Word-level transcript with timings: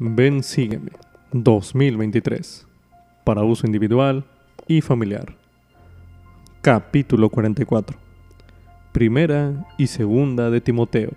Ven, 0.00 0.44
sígueme 0.44 0.92
2023 1.32 2.68
para 3.24 3.42
uso 3.42 3.66
individual 3.66 4.24
y 4.68 4.80
familiar. 4.80 5.34
Capítulo 6.60 7.30
44. 7.30 7.98
Primera 8.92 9.66
y 9.76 9.88
segunda 9.88 10.50
de 10.50 10.60
Timoteo, 10.60 11.10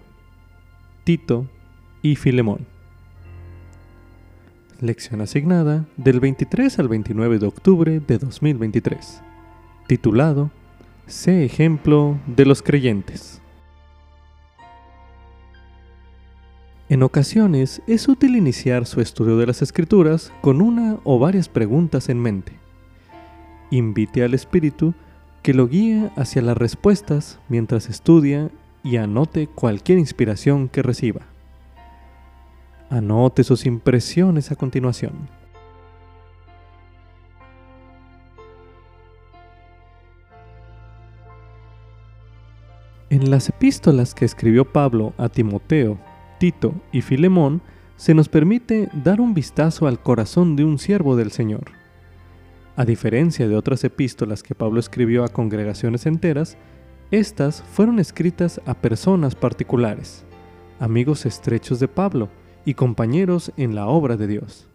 Tito 1.04 1.46
y 2.02 2.16
Filemón. 2.16 2.66
Lección 4.80 5.22
asignada 5.22 5.86
del 5.96 6.20
23 6.20 6.80
al 6.80 6.88
29 6.88 7.38
de 7.38 7.46
octubre 7.46 8.00
de 8.00 8.18
2023. 8.18 9.22
Titulado 9.86 10.50
Sé 11.06 11.46
ejemplo 11.46 12.18
de 12.26 12.48
los 12.48 12.64
creyentes. 12.64 13.41
En 16.92 17.04
ocasiones 17.04 17.82
es 17.88 18.10
útil 18.10 18.36
iniciar 18.36 18.86
su 18.86 19.00
estudio 19.00 19.38
de 19.38 19.46
las 19.46 19.62
escrituras 19.62 20.34
con 20.42 20.62
una 20.62 21.00
o 21.06 21.20
varias 21.20 21.48
preguntas 21.48 22.10
en 22.10 22.20
mente. 22.20 22.52
Invite 23.70 24.26
al 24.26 24.34
espíritu 24.34 24.94
que 25.42 25.54
lo 25.54 25.70
guíe 25.70 26.12
hacia 26.18 26.42
las 26.42 26.58
respuestas 26.58 27.40
mientras 27.48 27.88
estudia 27.88 28.52
y 28.84 28.98
anote 28.98 29.48
cualquier 29.48 30.00
inspiración 30.00 30.68
que 30.68 30.82
reciba. 30.82 31.22
Anote 32.90 33.46
sus 33.46 33.66
impresiones 33.66 34.52
a 34.52 34.58
continuación. 34.58 35.14
En 43.10 43.32
las 43.32 43.48
epístolas 43.48 44.14
que 44.14 44.26
escribió 44.26 44.66
Pablo 44.66 45.14
a 45.18 45.30
Timoteo, 45.30 45.98
Tito 46.42 46.74
y 46.92 47.02
Filemón, 47.02 47.62
se 47.98 48.16
nos 48.16 48.28
permite 48.28 48.90
dar 49.04 49.22
un 49.22 49.36
vistazo 49.36 49.86
al 49.86 50.02
corazón 50.02 50.56
de 50.56 50.64
un 50.64 50.80
siervo 50.80 51.16
del 51.16 51.30
Señor. 51.30 51.66
A 52.76 52.84
diferencia 52.84 53.48
de 53.48 53.56
otras 53.56 53.84
epístolas 53.84 54.42
que 54.42 54.56
Pablo 54.56 54.80
escribió 54.80 55.24
a 55.24 55.28
congregaciones 55.28 56.08
enteras, 56.08 56.58
estas 57.12 57.62
fueron 57.62 58.00
escritas 58.00 58.60
a 58.66 58.74
personas 58.74 59.36
particulares, 59.36 60.26
amigos 60.80 61.28
estrechos 61.28 61.80
de 61.80 61.88
Pablo, 61.88 62.30
y 62.66 62.74
compañeros 62.74 63.52
en 63.56 63.76
la 63.76 63.86
obra 63.86 64.18
de 64.18 64.26
Dios. 64.26 64.68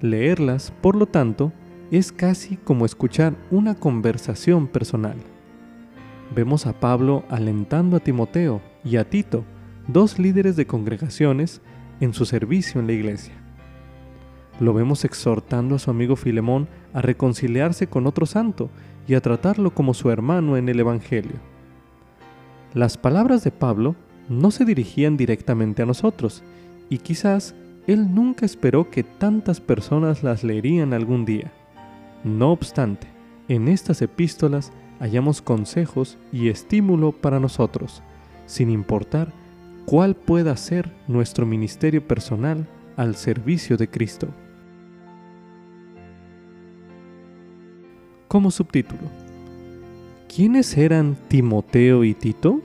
Leerlas, 0.00 0.72
por 0.80 0.96
lo 0.96 1.04
tanto, 1.04 1.52
es 1.90 2.10
casi 2.10 2.56
como 2.56 2.86
escuchar 2.86 3.34
una 3.50 3.74
conversación 3.74 4.66
personal. 4.66 5.18
Vemos 6.34 6.64
a 6.64 6.72
Pablo 6.80 7.22
alentando 7.28 7.98
a 7.98 8.00
Timoteo 8.00 8.62
y 8.82 8.96
a 8.96 9.10
Tito, 9.10 9.44
dos 9.88 10.18
líderes 10.18 10.56
de 10.56 10.66
congregaciones, 10.66 11.60
en 12.00 12.12
su 12.12 12.24
servicio 12.24 12.80
en 12.80 12.86
la 12.86 12.92
iglesia. 12.92 13.34
Lo 14.60 14.72
vemos 14.72 15.04
exhortando 15.04 15.74
a 15.76 15.78
su 15.78 15.90
amigo 15.90 16.16
Filemón 16.16 16.68
a 16.92 17.02
reconciliarse 17.02 17.86
con 17.86 18.06
otro 18.06 18.26
santo 18.26 18.70
y 19.06 19.14
a 19.14 19.20
tratarlo 19.20 19.74
como 19.74 19.94
su 19.94 20.10
hermano 20.10 20.56
en 20.56 20.68
el 20.68 20.80
Evangelio. 20.80 21.36
Las 22.72 22.96
palabras 22.96 23.44
de 23.44 23.50
Pablo 23.50 23.94
no 24.28 24.50
se 24.50 24.64
dirigían 24.64 25.16
directamente 25.16 25.82
a 25.82 25.86
nosotros, 25.86 26.42
y 26.88 26.98
quizás 26.98 27.54
él 27.86 28.14
nunca 28.14 28.46
esperó 28.46 28.90
que 28.90 29.02
tantas 29.02 29.60
personas 29.60 30.22
las 30.22 30.42
leerían 30.44 30.92
algún 30.92 31.24
día. 31.24 31.52
No 32.22 32.52
obstante, 32.52 33.06
en 33.48 33.68
estas 33.68 34.00
epístolas 34.02 34.72
hallamos 35.00 35.42
consejos 35.42 36.16
y 36.32 36.48
estímulo 36.48 37.12
para 37.12 37.40
nosotros, 37.40 38.02
sin 38.46 38.70
importar 38.70 39.32
cuál 39.86 40.14
pueda 40.14 40.56
ser 40.56 40.90
nuestro 41.08 41.46
ministerio 41.46 42.06
personal 42.06 42.66
al 42.96 43.16
servicio 43.16 43.76
de 43.76 43.88
Cristo. 43.88 44.28
Como 48.28 48.50
subtítulo, 48.50 49.02
¿quiénes 50.34 50.76
eran 50.76 51.16
Timoteo 51.28 52.04
y 52.04 52.14
Tito? 52.14 52.60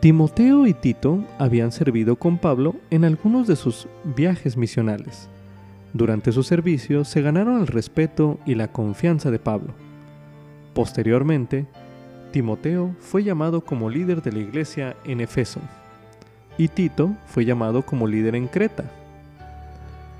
Timoteo 0.00 0.66
y 0.66 0.74
Tito 0.74 1.24
habían 1.38 1.72
servido 1.72 2.16
con 2.16 2.38
Pablo 2.38 2.74
en 2.90 3.04
algunos 3.04 3.46
de 3.46 3.56
sus 3.56 3.88
viajes 4.16 4.56
misionales. 4.56 5.28
Durante 5.92 6.32
su 6.32 6.42
servicio 6.42 7.04
se 7.04 7.22
ganaron 7.22 7.60
el 7.60 7.68
respeto 7.68 8.38
y 8.44 8.56
la 8.56 8.72
confianza 8.72 9.30
de 9.30 9.38
Pablo. 9.38 9.74
Posteriormente, 10.74 11.66
Timoteo 12.34 12.96
fue 12.98 13.22
llamado 13.22 13.60
como 13.60 13.88
líder 13.88 14.20
de 14.20 14.32
la 14.32 14.40
iglesia 14.40 14.96
en 15.04 15.20
Efeso 15.20 15.60
y 16.58 16.66
Tito 16.66 17.14
fue 17.26 17.44
llamado 17.44 17.82
como 17.82 18.08
líder 18.08 18.34
en 18.34 18.48
Creta. 18.48 18.90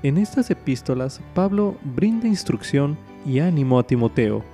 En 0.01 0.17
estas 0.17 0.49
epístolas, 0.49 1.19
Pablo 1.33 1.75
brinda 1.83 2.29
instrucción 2.29 2.97
y 3.25 3.39
ánimo 3.39 3.79
a 3.79 3.83
Timoteo 3.83 4.45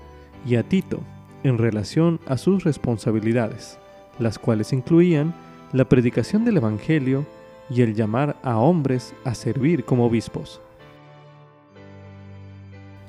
y 0.44 0.56
a 0.56 0.64
Tito 0.64 1.02
en 1.44 1.60
relación 1.60 2.20
a 2.26 2.40
sus 2.40 2.64
responsabilidades 2.64 3.78
las 4.18 4.40
cuales 4.40 4.74
incluían 4.74 5.36
la 5.72 5.86
predicación 5.86 6.44
del 6.44 6.58
Evangelio 6.58 7.28
y 7.70 7.84
el 7.84 7.94
llamar 7.94 8.38
a 8.42 8.58
hombres 8.58 9.14
a 9.24 9.36
servir 9.36 9.86
como 9.86 10.08
obispos. 10.08 10.60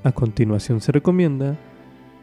A 0.04 0.12
continuación 0.12 0.82
se 0.82 0.92
recomienda 0.92 1.56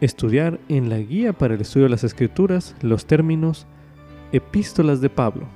estudiar 0.01 0.59
en 0.69 0.89
la 0.89 0.99
guía 0.99 1.33
para 1.33 1.55
el 1.55 1.61
estudio 1.61 1.85
de 1.85 1.91
las 1.91 2.03
escrituras 2.03 2.75
los 2.81 3.05
términos 3.05 3.67
epístolas 4.31 5.01
de 5.01 5.09
Pablo, 5.09 5.47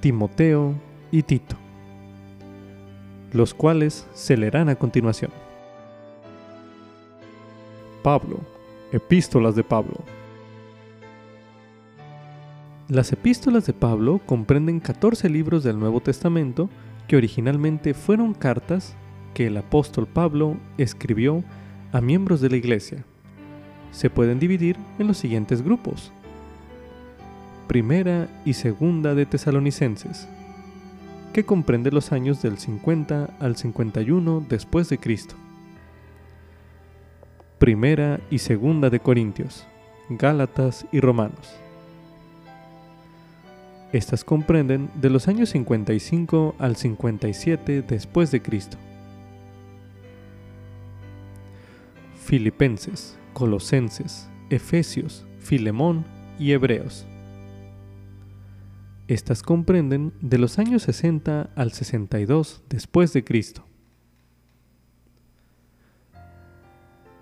Timoteo 0.00 0.74
y 1.10 1.22
Tito, 1.22 1.56
los 3.32 3.52
cuales 3.52 4.06
se 4.14 4.36
leerán 4.36 4.68
a 4.68 4.76
continuación. 4.76 5.30
Pablo, 8.02 8.38
epístolas 8.92 9.54
de 9.54 9.64
Pablo. 9.64 9.98
Las 12.88 13.12
epístolas 13.12 13.66
de 13.66 13.72
Pablo 13.72 14.20
comprenden 14.24 14.80
14 14.80 15.28
libros 15.28 15.62
del 15.62 15.78
Nuevo 15.78 16.00
Testamento 16.00 16.70
que 17.06 17.16
originalmente 17.16 17.94
fueron 17.94 18.34
cartas 18.34 18.96
que 19.34 19.46
el 19.46 19.56
apóstol 19.56 20.06
Pablo 20.06 20.56
escribió 20.78 21.44
a 21.92 22.00
miembros 22.00 22.40
de 22.40 22.50
la 22.50 22.56
iglesia. 22.56 23.04
Se 23.92 24.10
pueden 24.10 24.38
dividir 24.38 24.76
en 24.98 25.06
los 25.06 25.18
siguientes 25.18 25.62
grupos. 25.62 26.12
Primera 27.66 28.28
y 28.44 28.54
segunda 28.54 29.14
de 29.14 29.26
Tesalonicenses, 29.26 30.28
que 31.32 31.44
comprende 31.44 31.90
los 31.90 32.12
años 32.12 32.42
del 32.42 32.58
50 32.58 33.36
al 33.38 33.56
51 33.56 34.44
después 34.48 34.88
de 34.88 34.98
Cristo. 34.98 35.36
Primera 37.58 38.20
y 38.30 38.38
segunda 38.38 38.90
de 38.90 39.00
Corintios, 39.00 39.66
Gálatas 40.08 40.86
y 40.90 41.00
Romanos 41.00 41.60
estas 43.92 44.22
comprenden 44.22 44.88
de 44.94 45.10
los 45.10 45.26
años 45.26 45.50
55 45.50 46.54
al 46.58 46.76
57 46.76 47.82
después 47.82 48.30
de 48.30 48.40
Cristo. 48.40 48.76
Filipenses, 52.24 53.18
Colosenses, 53.32 54.28
Efesios, 54.50 55.26
Filemón 55.38 56.04
y 56.38 56.52
Hebreos. 56.52 57.06
Estas 59.08 59.42
comprenden 59.42 60.12
de 60.20 60.38
los 60.38 60.58
años 60.58 60.84
60 60.84 61.50
al 61.54 61.72
62 61.72 62.62
después 62.68 63.12
de 63.12 63.24
Cristo. 63.24 63.64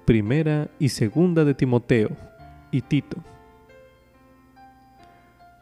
Primera 0.05 0.71
y 0.79 0.91
segunda 0.91 1.45
de 1.45 1.55
Timoteo 1.55 2.11
y 2.71 2.83
Tito. 2.83 3.17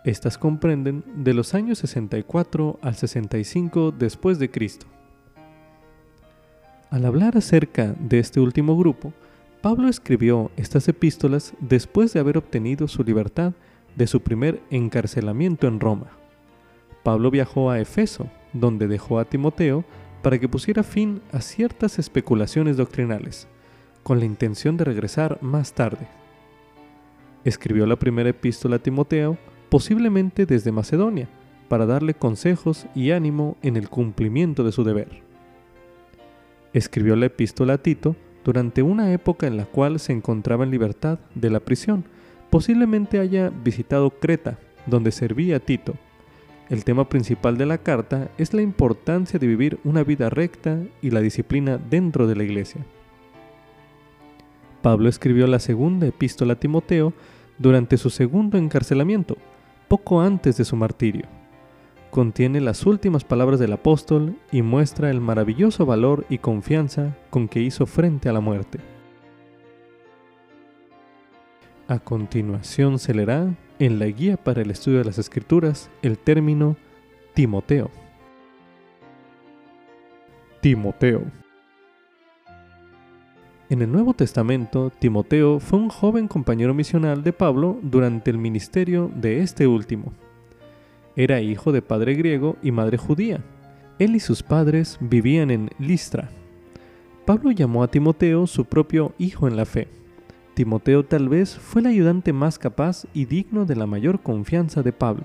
Estas 0.05 0.39
comprenden 0.39 1.05
de 1.17 1.35
los 1.35 1.55
años 1.55 1.79
64 1.79 2.79
al 2.81 2.95
65 2.95 3.93
después 3.93 4.39
de 4.39 4.51
Cristo. 4.51 4.87
Al 6.91 7.05
hablar 7.05 7.37
acerca 7.37 7.95
de 7.99 8.21
este 8.21 8.41
último 8.41 8.77
grupo, 8.77 9.13
Pablo 9.67 9.89
escribió 9.89 10.53
estas 10.57 10.87
epístolas 10.87 11.53
después 11.59 12.13
de 12.13 12.21
haber 12.21 12.39
obtenido 12.39 12.87
su 12.87 13.03
libertad 13.03 13.53
de 13.97 14.07
su 14.07 14.21
primer 14.21 14.63
encarcelamiento 14.71 15.67
en 15.67 15.81
Roma. 15.81 16.07
Pablo 17.03 17.33
viajó 17.33 17.69
a 17.69 17.81
Efeso, 17.81 18.31
donde 18.53 18.87
dejó 18.87 19.19
a 19.19 19.25
Timoteo 19.25 19.85
para 20.23 20.39
que 20.39 20.49
pusiera 20.49 20.85
fin 20.85 21.21
a 21.33 21.41
ciertas 21.41 21.99
especulaciones 21.99 22.77
doctrinales, 22.77 23.49
con 24.05 24.21
la 24.21 24.25
intención 24.25 24.77
de 24.77 24.85
regresar 24.85 25.43
más 25.43 25.73
tarde. 25.73 26.07
Escribió 27.43 27.87
la 27.87 27.97
primera 27.97 28.31
epístola 28.31 28.77
a 28.77 28.79
Timoteo 28.79 29.37
posiblemente 29.69 30.47
desde 30.47 30.71
Macedonia, 30.71 31.29
para 31.69 31.87
darle 31.87 32.15
consejos 32.15 32.87
y 32.95 33.11
ánimo 33.11 33.57
en 33.63 33.77
el 33.77 33.89
cumplimiento 33.89 34.63
de 34.63 34.71
su 34.71 34.85
deber. 34.85 35.25
Escribió 36.73 37.17
la 37.17 37.27
epístola 37.27 37.73
a 37.73 37.79
Tito 37.79 38.15
durante 38.47 38.81
una 38.81 39.13
época 39.13 39.49
en 39.49 39.57
la 39.57 39.65
cual 39.67 39.99
se 39.99 40.13
encontraba 40.13 40.63
en 40.63 40.71
libertad 40.71 41.19
de 41.35 41.51
la 41.51 41.59
prisión. 41.59 42.05
Posiblemente 42.49 43.19
haya 43.19 43.51
visitado 43.51 44.11
Creta, 44.11 44.57
donde 44.87 45.11
servía 45.11 45.57
a 45.57 45.61
Tito, 45.61 45.95
El 46.69 46.85
tema 46.85 47.09
principal 47.09 47.59
de 47.59 47.67
la 47.67 47.79
carta 47.79 48.29
es 48.39 48.55
la 48.55 48.63
importancia 48.63 49.41
de 49.41 49.47
vivir 49.49 49.79
una 49.83 50.05
vida 50.05 50.31
recta 50.31 50.79
y 51.03 51.11
la 51.11 51.21
disciplina 51.21 51.79
dentro 51.79 52.29
de 52.29 52.37
la 52.37 52.45
iglesia. 52.45 52.87
Pablo 54.81 55.09
escribió 55.09 55.49
la 55.49 55.59
segunda 55.59 56.07
epístola 56.07 56.53
a 56.53 56.61
Timoteo 56.61 57.13
durante 57.59 57.97
su 57.97 58.11
segundo 58.11 58.59
encarcelamiento, 58.59 59.37
poco 59.89 60.21
antes 60.21 60.57
de 60.57 60.65
su 60.65 60.77
martirio. 60.77 61.27
Contiene 62.17 62.63
las 62.63 62.87
últimas 62.87 63.25
palabras 63.25 63.61
del 63.61 63.75
apóstol 63.75 64.39
y 64.51 64.63
muestra 64.63 65.11
el 65.11 65.21
maravilloso 65.21 65.85
valor 65.85 66.25
y 66.31 66.39
confianza 66.39 67.15
con 67.29 67.47
que 67.47 67.61
hizo 67.61 67.85
frente 67.85 68.31
a 68.31 68.33
la 68.33 68.41
muerte. 68.41 68.79
A 71.89 71.99
continuación 71.99 72.99
se 72.99 73.13
leerá 73.13 73.55
en 73.79 73.99
la 73.99 74.07
guía 74.07 74.39
para 74.39 74.63
el 74.63 74.71
estudio 74.71 75.01
de 75.01 75.05
las 75.05 75.19
escrituras 75.19 75.91
el 76.01 76.17
término 76.17 76.79
Timoteo. 77.35 77.91
Timoteo. 80.63 81.23
En 83.69 83.83
el 83.83 83.93
Nuevo 83.93 84.15
Testamento, 84.15 84.91
Timoteo 84.99 85.61
fue 85.61 85.79
un 85.79 85.91
joven 85.91 86.29
compañero 86.29 86.73
misional 86.73 87.23
de 87.23 87.35
Pablo 87.35 87.79
durante 87.83 88.31
el 88.31 88.39
ministerio 88.39 89.11
de 89.15 89.43
este 89.43 89.67
último. 89.67 90.15
Era 91.17 91.41
hijo 91.41 91.73
de 91.73 91.83
padre 91.83 92.15
griego 92.15 92.57
y 92.63 92.71
madre 92.71 92.99
judía. 92.99 93.43
Él 93.99 94.15
y 94.15 94.21
sus 94.21 94.43
padres 94.43 94.99
vivían 95.01 95.51
en 95.51 95.71
Listra. 95.79 96.29
Pablo 97.25 97.51
llamó 97.51 97.83
a 97.83 97.89
Timoteo 97.89 98.47
su 98.47 98.67
propio 98.67 99.15
hijo 99.19 99.49
en 99.49 99.57
la 99.57 99.65
fe 99.65 99.89
Timoteo 100.57 101.05
tal 101.05 101.29
vez 101.29 101.55
fue 101.55 101.83
el 101.83 101.89
ayudante 101.89 102.33
más 102.33 102.59
capaz 102.59 103.05
y 103.13 103.27
digno 103.27 103.67
de 103.67 103.77
la 103.77 103.85
mayor 103.85 104.23
confianza 104.23 104.83
de 104.83 104.91
Pablo. 104.91 105.25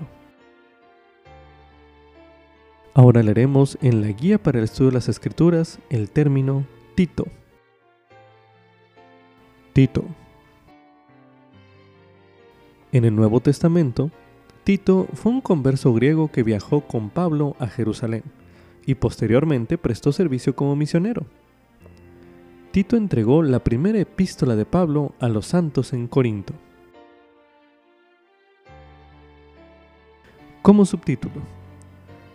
Ahora 2.92 3.22
leeremos 3.22 3.78
en 3.80 4.02
la 4.02 4.08
guía 4.08 4.36
para 4.36 4.58
el 4.58 4.64
estudio 4.64 4.90
de 4.90 4.96
las 4.96 5.08
escrituras 5.08 5.78
el 5.88 6.10
término 6.10 6.66
Tito. 6.94 7.24
Tito. 9.72 10.04
En 12.92 13.06
el 13.06 13.16
Nuevo 13.16 13.40
Testamento, 13.40 14.10
Tito 14.64 15.08
fue 15.14 15.32
un 15.32 15.40
converso 15.40 15.92
griego 15.92 16.28
que 16.28 16.42
viajó 16.42 16.82
con 16.82 17.10
Pablo 17.10 17.56
a 17.58 17.66
Jerusalén 17.66 18.22
y 18.86 18.94
posteriormente 18.94 19.76
prestó 19.78 20.12
servicio 20.12 20.54
como 20.54 20.76
misionero. 20.76 21.26
Tito 22.70 22.96
entregó 22.96 23.42
la 23.42 23.62
primera 23.64 23.98
epístola 23.98 24.56
de 24.56 24.64
Pablo 24.64 25.14
a 25.20 25.28
los 25.28 25.46
santos 25.46 25.92
en 25.92 26.06
Corinto. 26.06 26.54
Como 30.62 30.84
subtítulo, 30.84 31.42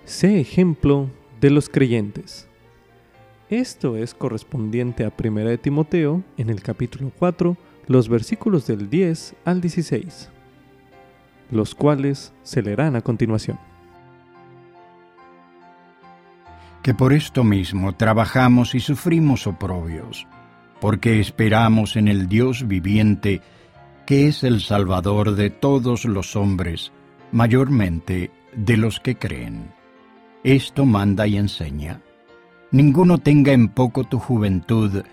Sé 0.07 0.39
ejemplo 0.39 1.09
de 1.41 1.49
los 1.49 1.67
creyentes. 1.67 2.47
Esto 3.49 3.97
es 3.97 4.13
correspondiente 4.13 5.03
a 5.03 5.11
1 5.21 5.41
de 5.41 5.57
Timoteo 5.57 6.23
en 6.37 6.49
el 6.49 6.61
capítulo 6.61 7.11
4, 7.19 7.57
los 7.87 8.07
versículos 8.07 8.65
del 8.67 8.89
10 8.89 9.35
al 9.43 9.59
16, 9.59 10.29
los 11.51 11.75
cuales 11.75 12.33
se 12.43 12.61
leerán 12.61 12.95
a 12.95 13.01
continuación. 13.01 13.57
que 16.87 16.93
por 16.93 17.11
esto 17.11 17.43
mismo 17.43 17.95
trabajamos 17.95 18.73
y 18.73 18.79
sufrimos 18.79 19.45
oprobios, 19.45 20.25
porque 20.79 21.19
esperamos 21.19 21.97
en 21.97 22.07
el 22.07 22.29
Dios 22.29 22.65
viviente, 22.65 23.41
que 24.05 24.29
es 24.29 24.45
el 24.45 24.61
Salvador 24.61 25.35
de 25.35 25.49
todos 25.49 26.05
los 26.05 26.37
hombres, 26.37 26.93
mayormente 27.33 28.31
de 28.55 28.77
los 28.77 29.01
que 29.01 29.17
creen. 29.17 29.69
Esto 30.45 30.85
manda 30.85 31.27
y 31.27 31.35
enseña. 31.35 31.99
Ninguno 32.71 33.17
tenga 33.17 33.51
en 33.51 33.67
poco 33.67 34.05
tu 34.05 34.17
juventud, 34.17 35.03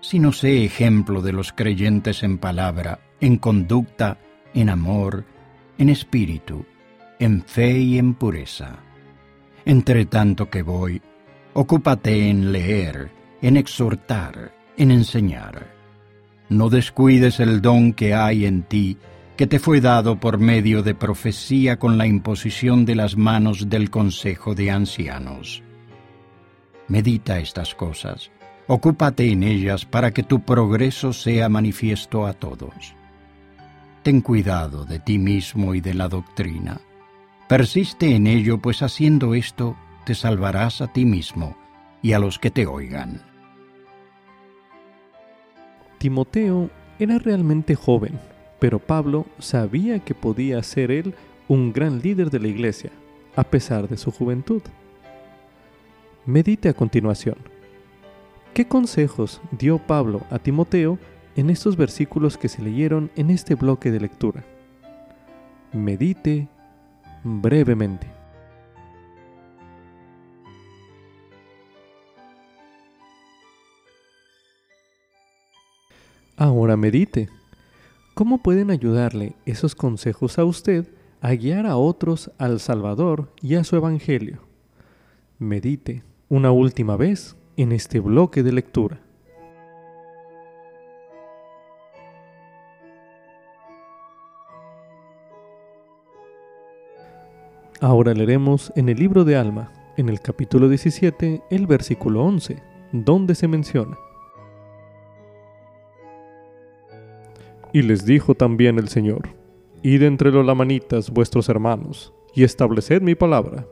sino 0.00 0.32
sé 0.32 0.64
ejemplo 0.64 1.20
de 1.20 1.34
los 1.34 1.52
creyentes 1.52 2.22
en 2.22 2.38
palabra, 2.38 3.00
en 3.20 3.36
conducta, 3.36 4.16
en 4.54 4.70
amor, 4.70 5.26
en 5.78 5.88
espíritu, 5.88 6.64
en 7.18 7.42
fe 7.42 7.78
y 7.78 7.98
en 7.98 8.14
pureza. 8.14 8.80
Entre 9.64 10.06
tanto 10.06 10.50
que 10.50 10.62
voy, 10.62 11.00
Ocúpate 11.60 12.30
en 12.30 12.52
leer, 12.52 13.10
en 13.42 13.56
exhortar, 13.56 14.52
en 14.76 14.92
enseñar. 14.92 15.74
No 16.48 16.68
descuides 16.68 17.40
el 17.40 17.60
don 17.60 17.94
que 17.94 18.14
hay 18.14 18.46
en 18.46 18.62
ti, 18.62 18.96
que 19.36 19.48
te 19.48 19.58
fue 19.58 19.80
dado 19.80 20.20
por 20.20 20.38
medio 20.38 20.84
de 20.84 20.94
profecía 20.94 21.76
con 21.76 21.98
la 21.98 22.06
imposición 22.06 22.84
de 22.84 22.94
las 22.94 23.16
manos 23.16 23.68
del 23.68 23.90
Consejo 23.90 24.54
de 24.54 24.70
Ancianos. 24.70 25.64
Medita 26.86 27.40
estas 27.40 27.74
cosas, 27.74 28.30
ocúpate 28.68 29.28
en 29.28 29.42
ellas 29.42 29.84
para 29.84 30.12
que 30.12 30.22
tu 30.22 30.44
progreso 30.44 31.12
sea 31.12 31.48
manifiesto 31.48 32.26
a 32.28 32.34
todos. 32.34 32.94
Ten 34.08 34.22
cuidado 34.22 34.86
de 34.86 35.00
ti 35.00 35.18
mismo 35.18 35.74
y 35.74 35.82
de 35.82 35.92
la 35.92 36.08
doctrina. 36.08 36.80
Persiste 37.46 38.14
en 38.14 38.26
ello, 38.26 38.56
pues 38.56 38.80
haciendo 38.80 39.34
esto 39.34 39.76
te 40.06 40.14
salvarás 40.14 40.80
a 40.80 40.90
ti 40.90 41.04
mismo 41.04 41.58
y 42.00 42.14
a 42.14 42.18
los 42.18 42.38
que 42.38 42.50
te 42.50 42.66
oigan. 42.66 43.20
Timoteo 45.98 46.70
era 46.98 47.18
realmente 47.18 47.74
joven, 47.74 48.18
pero 48.58 48.78
Pablo 48.78 49.26
sabía 49.40 49.98
que 49.98 50.14
podía 50.14 50.62
ser 50.62 50.90
él 50.90 51.14
un 51.46 51.74
gran 51.74 52.00
líder 52.00 52.30
de 52.30 52.40
la 52.40 52.48
iglesia, 52.48 52.90
a 53.36 53.44
pesar 53.44 53.88
de 53.90 53.98
su 53.98 54.10
juventud. 54.10 54.62
Medite 56.24 56.70
a 56.70 56.72
continuación. 56.72 57.36
¿Qué 58.54 58.66
consejos 58.66 59.42
dio 59.50 59.76
Pablo 59.76 60.22
a 60.30 60.38
Timoteo 60.38 60.98
en 61.38 61.50
estos 61.50 61.76
versículos 61.76 62.36
que 62.36 62.48
se 62.48 62.60
leyeron 62.62 63.12
en 63.14 63.30
este 63.30 63.54
bloque 63.54 63.92
de 63.92 64.00
lectura? 64.00 64.44
Medite 65.72 66.48
brevemente. 67.22 68.08
Ahora 76.36 76.76
medite. 76.76 77.28
¿Cómo 78.14 78.42
pueden 78.42 78.72
ayudarle 78.72 79.36
esos 79.46 79.76
consejos 79.76 80.40
a 80.40 80.44
usted 80.44 80.88
a 81.20 81.34
guiar 81.34 81.66
a 81.66 81.76
otros 81.76 82.32
al 82.38 82.58
Salvador 82.58 83.32
y 83.40 83.54
a 83.54 83.62
su 83.62 83.76
Evangelio? 83.76 84.40
Medite 85.38 86.02
una 86.28 86.50
última 86.50 86.96
vez 86.96 87.36
en 87.56 87.70
este 87.70 88.00
bloque 88.00 88.42
de 88.42 88.50
lectura. 88.50 89.07
Ahora 97.80 98.12
leeremos 98.12 98.72
en 98.74 98.88
el 98.88 98.98
libro 98.98 99.24
de 99.24 99.36
Alma, 99.36 99.72
en 99.96 100.08
el 100.08 100.20
capítulo 100.20 100.68
17, 100.68 101.42
el 101.48 101.68
versículo 101.68 102.24
11, 102.24 102.60
donde 102.90 103.36
se 103.36 103.46
menciona. 103.46 103.96
Y 107.72 107.82
les 107.82 108.04
dijo 108.04 108.34
también 108.34 108.80
el 108.80 108.88
Señor, 108.88 109.28
Id 109.82 110.02
entre 110.02 110.32
los 110.32 110.44
lamanitas 110.44 111.10
vuestros 111.10 111.48
hermanos, 111.48 112.12
y 112.34 112.42
estableced 112.42 113.00
mi 113.00 113.14
palabra. 113.14 113.64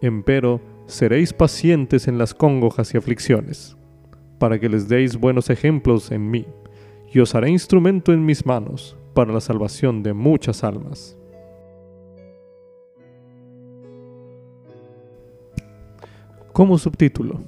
Empero 0.00 0.60
seréis 0.86 1.32
pacientes 1.32 2.08
en 2.08 2.18
las 2.18 2.34
congojas 2.34 2.92
y 2.92 2.96
aflicciones, 2.96 3.76
para 4.40 4.58
que 4.58 4.68
les 4.68 4.88
deis 4.88 5.16
buenos 5.16 5.48
ejemplos 5.48 6.10
en 6.10 6.28
mí, 6.28 6.44
y 7.12 7.20
os 7.20 7.36
haré 7.36 7.50
instrumento 7.50 8.12
en 8.12 8.24
mis 8.24 8.44
manos 8.44 8.96
para 9.14 9.32
la 9.32 9.40
salvación 9.40 10.02
de 10.02 10.12
muchas 10.12 10.64
almas. 10.64 11.16
Como 16.52 16.76
subtítulo, 16.78 17.40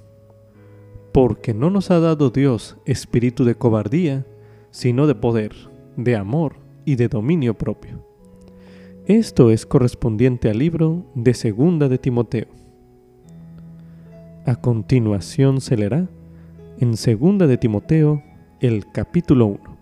porque 1.12 1.52
no 1.52 1.70
nos 1.70 1.90
ha 1.90 2.00
dado 2.00 2.30
Dios 2.30 2.76
espíritu 2.86 3.44
de 3.44 3.54
cobardía, 3.54 4.26
sino 4.70 5.06
de 5.06 5.14
poder, 5.14 5.54
de 5.96 6.16
amor 6.16 6.56
y 6.84 6.96
de 6.96 7.08
dominio 7.08 7.54
propio. 7.54 8.04
Esto 9.06 9.50
es 9.50 9.66
correspondiente 9.66 10.48
al 10.48 10.58
libro 10.58 11.04
de 11.14 11.34
Segunda 11.34 11.88
de 11.88 11.98
Timoteo. 11.98 12.48
A 14.46 14.56
continuación 14.56 15.60
se 15.60 15.76
leerá 15.76 16.08
en 16.78 16.96
Segunda 16.96 17.46
de 17.46 17.58
Timoteo 17.58 18.22
el 18.60 18.90
capítulo 18.90 19.46
1. 19.46 19.78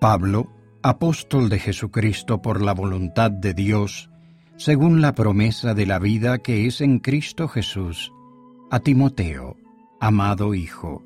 Pablo, 0.00 0.48
apóstol 0.82 1.50
de 1.50 1.58
Jesucristo 1.58 2.42
por 2.42 2.62
la 2.62 2.72
voluntad 2.72 3.30
de 3.30 3.54
Dios, 3.54 4.10
según 4.56 5.00
la 5.00 5.14
promesa 5.14 5.74
de 5.74 5.86
la 5.86 5.98
vida 5.98 6.38
que 6.38 6.66
es 6.66 6.80
en 6.80 6.98
Cristo 6.98 7.48
Jesús, 7.48 8.12
a 8.70 8.80
Timoteo, 8.80 9.56
amado 10.00 10.54
Hijo 10.54 11.02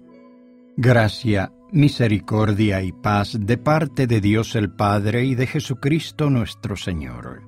Gracia, 0.81 1.53
misericordia 1.73 2.83
y 2.83 2.93
paz 2.93 3.37
de 3.37 3.59
parte 3.59 4.07
de 4.07 4.21
Dios 4.21 4.55
el 4.55 4.71
Padre 4.71 5.25
y 5.25 5.35
de 5.35 5.49
Jesucristo 5.49 6.31
nuestro 6.31 6.77
Señor. 6.77 7.43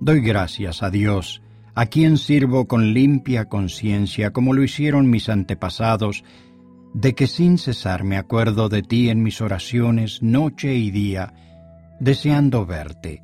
Doy 0.00 0.22
gracias 0.22 0.82
a 0.82 0.90
Dios, 0.90 1.40
a 1.76 1.86
quien 1.86 2.18
sirvo 2.18 2.66
con 2.66 2.92
limpia 2.92 3.44
conciencia, 3.44 4.32
como 4.32 4.54
lo 4.54 4.64
hicieron 4.64 5.08
mis 5.08 5.28
antepasados, 5.28 6.24
de 6.94 7.14
que 7.14 7.28
sin 7.28 7.58
cesar 7.58 8.02
me 8.02 8.16
acuerdo 8.16 8.68
de 8.68 8.82
ti 8.82 9.08
en 9.08 9.22
mis 9.22 9.40
oraciones 9.40 10.20
noche 10.20 10.74
y 10.74 10.90
día, 10.90 11.32
deseando 12.00 12.66
verte, 12.66 13.22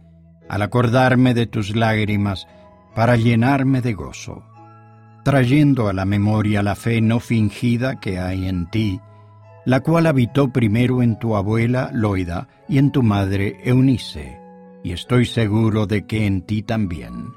al 0.53 0.61
acordarme 0.61 1.33
de 1.33 1.47
tus 1.47 1.75
lágrimas, 1.75 2.47
para 2.95 3.17
llenarme 3.17 3.81
de 3.81 3.95
gozo, 3.95 4.45
trayendo 5.25 5.89
a 5.89 5.95
la 5.95 6.05
memoria 6.05 6.63
la 6.63 6.75
fe 6.75 7.01
no 7.01 7.21
fingida 7.21 7.99
que 8.01 8.19
hay 8.19 8.47
en 8.47 8.69
ti, 8.69 9.01
la 9.65 9.81
cual 9.81 10.07
habitó 10.07 10.53
primero 10.53 11.03
en 11.03 11.19
tu 11.19 11.37
abuela 11.37 11.89
Loida 11.95 12.49
y 12.69 12.77
en 12.77 12.93
tu 12.93 13.03
madre 13.03 13.61
Eunice, 13.65 14.39
y 14.85 14.93
estoy 14.93 15.25
seguro 15.25 15.87
de 15.87 16.07
que 16.07 16.27
en 16.27 16.43
ti 16.43 16.63
también. 16.63 17.33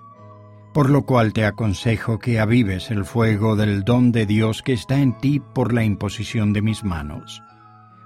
Por 0.74 0.90
lo 0.90 1.06
cual 1.06 1.32
te 1.32 1.46
aconsejo 1.46 2.20
que 2.20 2.42
avives 2.42 2.92
el 2.92 3.06
fuego 3.06 3.56
del 3.56 3.86
don 3.86 4.12
de 4.12 4.26
Dios 4.26 4.62
que 4.62 4.74
está 4.74 5.00
en 5.00 5.18
ti 5.20 5.42
por 5.54 5.72
la 5.72 5.86
imposición 5.86 6.52
de 6.52 6.62
mis 6.62 6.84
manos. 6.84 7.42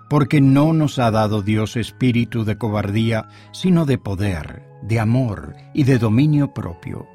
Porque 0.07 0.39
no 0.39 0.71
nos 0.71 0.99
ha 0.99 1.09
dado 1.09 1.41
Dios 1.41 1.77
espíritu 1.77 2.45
de 2.45 2.59
cobardía, 2.59 3.27
sino 3.51 3.87
de 3.87 3.97
poder, 3.97 4.68
de 4.81 4.99
amor 4.99 5.55
y 5.73 5.83
de 5.83 5.97
dominio 5.97 6.53
propio. 6.53 7.07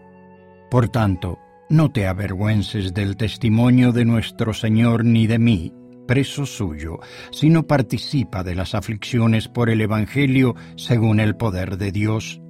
Por 0.70 0.88
tanto, 0.88 1.38
no 1.68 1.90
te 1.90 2.06
avergüences 2.06 2.94
del 2.94 3.16
testimonio 3.16 3.92
de 3.92 4.04
nuestro 4.04 4.52
Señor 4.52 5.04
ni 5.04 5.26
de 5.26 5.38
mí, 5.38 5.72
preso 6.06 6.46
suyo, 6.46 7.00
sino 7.30 7.66
participa 7.66 8.44
de 8.44 8.54
las 8.54 8.74
aflicciones 8.74 9.48
por 9.48 9.70
el 9.70 9.80
Evangelio 9.80 10.54
según 10.76 11.20
el 11.20 11.36
poder 11.36 11.78
de 11.78 11.92
Dios, 11.92 12.40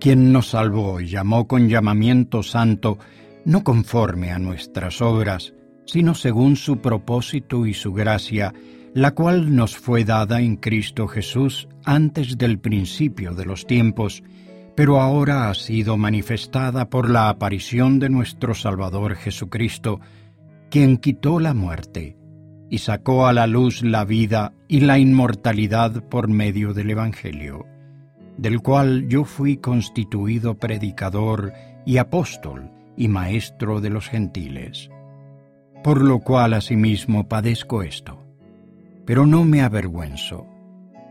quien 0.00 0.32
nos 0.32 0.50
salvó 0.50 1.00
y 1.00 1.08
llamó 1.08 1.46
con 1.46 1.68
llamamiento 1.68 2.42
santo, 2.42 2.98
no 3.44 3.64
conforme 3.64 4.30
a 4.30 4.38
nuestras 4.38 5.02
obras, 5.02 5.54
sino 5.84 6.14
según 6.14 6.56
su 6.56 6.78
propósito 6.80 7.66
y 7.66 7.74
su 7.74 7.92
gracia, 7.92 8.54
la 8.94 9.12
cual 9.12 9.54
nos 9.54 9.76
fue 9.76 10.04
dada 10.04 10.40
en 10.40 10.56
Cristo 10.56 11.08
Jesús 11.08 11.68
antes 11.84 12.38
del 12.38 12.58
principio 12.58 13.34
de 13.34 13.44
los 13.44 13.66
tiempos, 13.66 14.22
pero 14.74 15.00
ahora 15.00 15.50
ha 15.50 15.54
sido 15.54 15.96
manifestada 15.96 16.88
por 16.88 17.10
la 17.10 17.28
aparición 17.28 17.98
de 17.98 18.08
nuestro 18.08 18.54
Salvador 18.54 19.16
Jesucristo, 19.16 20.00
quien 20.70 20.96
quitó 20.96 21.40
la 21.40 21.54
muerte, 21.54 22.16
y 22.70 22.78
sacó 22.78 23.26
a 23.26 23.34
la 23.34 23.46
luz 23.46 23.82
la 23.82 24.04
vida 24.04 24.54
y 24.68 24.80
la 24.80 24.98
inmortalidad 24.98 26.02
por 26.08 26.28
medio 26.28 26.72
del 26.72 26.90
Evangelio, 26.90 27.66
del 28.38 28.60
cual 28.60 29.08
yo 29.08 29.24
fui 29.24 29.58
constituido 29.58 30.54
predicador 30.54 31.52
y 31.84 31.98
apóstol 31.98 32.70
y 32.96 33.08
maestro 33.08 33.80
de 33.82 33.90
los 33.90 34.08
gentiles. 34.08 34.90
Por 35.84 36.00
lo 36.00 36.20
cual 36.20 36.54
asimismo 36.54 37.28
padezco 37.28 37.82
esto, 37.82 38.22
pero 39.04 39.26
no 39.26 39.44
me 39.44 39.60
avergüenzo, 39.60 40.46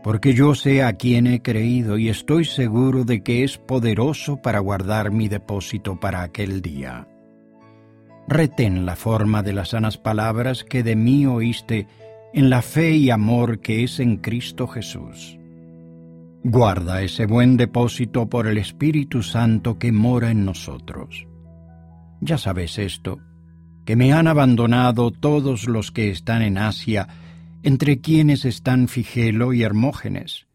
porque 0.02 0.34
yo 0.34 0.54
sé 0.54 0.82
a 0.82 0.94
quién 0.94 1.26
he 1.26 1.42
creído 1.42 1.98
y 1.98 2.08
estoy 2.08 2.44
seguro 2.44 3.04
de 3.04 3.22
que 3.22 3.44
es 3.44 3.58
poderoso 3.58 4.36
para 4.36 4.58
guardar 4.58 5.10
mi 5.10 5.28
depósito 5.28 5.98
para 5.98 6.22
aquel 6.22 6.62
día 6.62 7.06
retén 8.28 8.86
la 8.86 8.96
forma 8.96 9.42
de 9.42 9.52
las 9.52 9.70
sanas 9.70 9.98
palabras 9.98 10.64
que 10.64 10.82
de 10.82 10.96
mí 10.96 11.26
oíste 11.26 11.86
en 12.32 12.50
la 12.50 12.62
fe 12.62 12.96
y 12.96 13.10
amor 13.10 13.60
que 13.60 13.84
es 13.84 14.00
en 14.00 14.16
Cristo 14.16 14.66
Jesús. 14.66 15.38
Guarda 16.44 17.02
ese 17.02 17.26
buen 17.26 17.56
depósito 17.56 18.28
por 18.28 18.46
el 18.46 18.58
Espíritu 18.58 19.22
Santo 19.22 19.78
que 19.78 19.92
mora 19.92 20.30
en 20.30 20.44
nosotros. 20.44 21.26
Ya 22.20 22.38
sabes 22.38 22.78
esto, 22.78 23.18
que 23.84 23.96
me 23.96 24.12
han 24.12 24.26
abandonado 24.26 25.10
todos 25.10 25.68
los 25.68 25.90
que 25.92 26.10
están 26.10 26.42
en 26.42 26.58
Asia, 26.58 27.08
entre 27.62 28.00
quienes 28.00 28.44
están 28.44 28.88
Figelo 28.88 29.52
y 29.52 29.62
Hermógenes. 29.62 30.46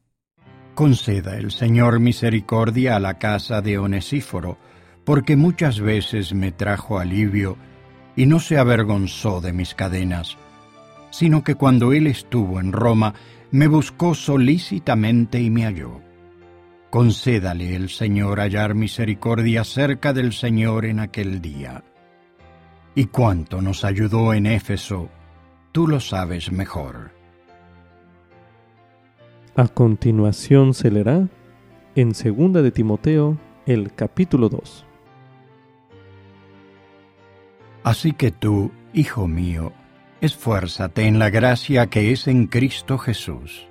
Conceda 0.75 1.37
el 1.37 1.51
Señor 1.51 1.99
misericordia 1.99 2.95
a 2.95 2.99
la 2.99 3.17
casa 3.17 3.61
de 3.61 3.77
Onesíforo, 3.77 4.57
porque 5.05 5.35
muchas 5.35 5.79
veces 5.79 6.33
me 6.33 6.51
trajo 6.51 6.99
alivio 6.99 7.57
y 8.15 8.25
no 8.25 8.39
se 8.39 8.57
avergonzó 8.57 9.41
de 9.41 9.53
mis 9.53 9.73
cadenas, 9.73 10.37
sino 11.09 11.43
que 11.43 11.55
cuando 11.55 11.93
él 11.93 12.07
estuvo 12.07 12.59
en 12.59 12.73
Roma, 12.73 13.13
me 13.51 13.67
buscó 13.67 14.13
solícitamente 14.13 15.39
y 15.41 15.49
me 15.49 15.63
halló. 15.63 16.01
Concédale 16.89 17.75
el 17.75 17.89
Señor 17.89 18.39
hallar 18.39 18.75
misericordia 18.75 19.63
cerca 19.63 20.13
del 20.13 20.33
Señor 20.33 20.85
en 20.85 20.99
aquel 20.99 21.41
día. 21.41 21.83
Y 22.95 23.05
cuánto 23.05 23.61
nos 23.61 23.83
ayudó 23.83 24.33
en 24.33 24.45
Éfeso, 24.45 25.09
tú 25.77 25.87
lo 25.87 25.99
sabes 25.99 26.51
mejor. 26.51 27.11
A 29.55 29.67
continuación 29.67 30.73
se 30.73 30.89
leerá 30.89 31.27
en 31.93 32.13
2 32.13 32.63
de 32.63 32.71
Timoteo 32.71 33.37
el 33.67 33.93
capítulo 33.93 34.49
2. 34.49 34.87
Así 37.83 38.13
que 38.13 38.31
tú, 38.31 38.71
hijo 38.91 39.27
mío, 39.27 39.71
esfuérzate 40.19 41.05
en 41.05 41.19
la 41.19 41.29
gracia 41.29 41.85
que 41.85 42.11
es 42.11 42.27
en 42.27 42.47
Cristo 42.47 42.97
Jesús. 42.97 43.67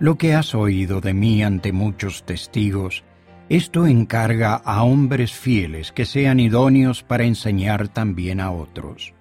Lo 0.00 0.18
que 0.18 0.34
has 0.34 0.56
oído 0.56 1.00
de 1.00 1.14
mí 1.14 1.44
ante 1.44 1.70
muchos 1.70 2.24
testigos, 2.24 3.04
esto 3.48 3.86
encarga 3.86 4.56
a 4.56 4.82
hombres 4.82 5.32
fieles 5.32 5.92
que 5.92 6.04
sean 6.04 6.40
idóneos 6.40 7.04
para 7.04 7.22
enseñar 7.22 7.86
también 7.86 8.40
a 8.40 8.50
otros. 8.50 9.14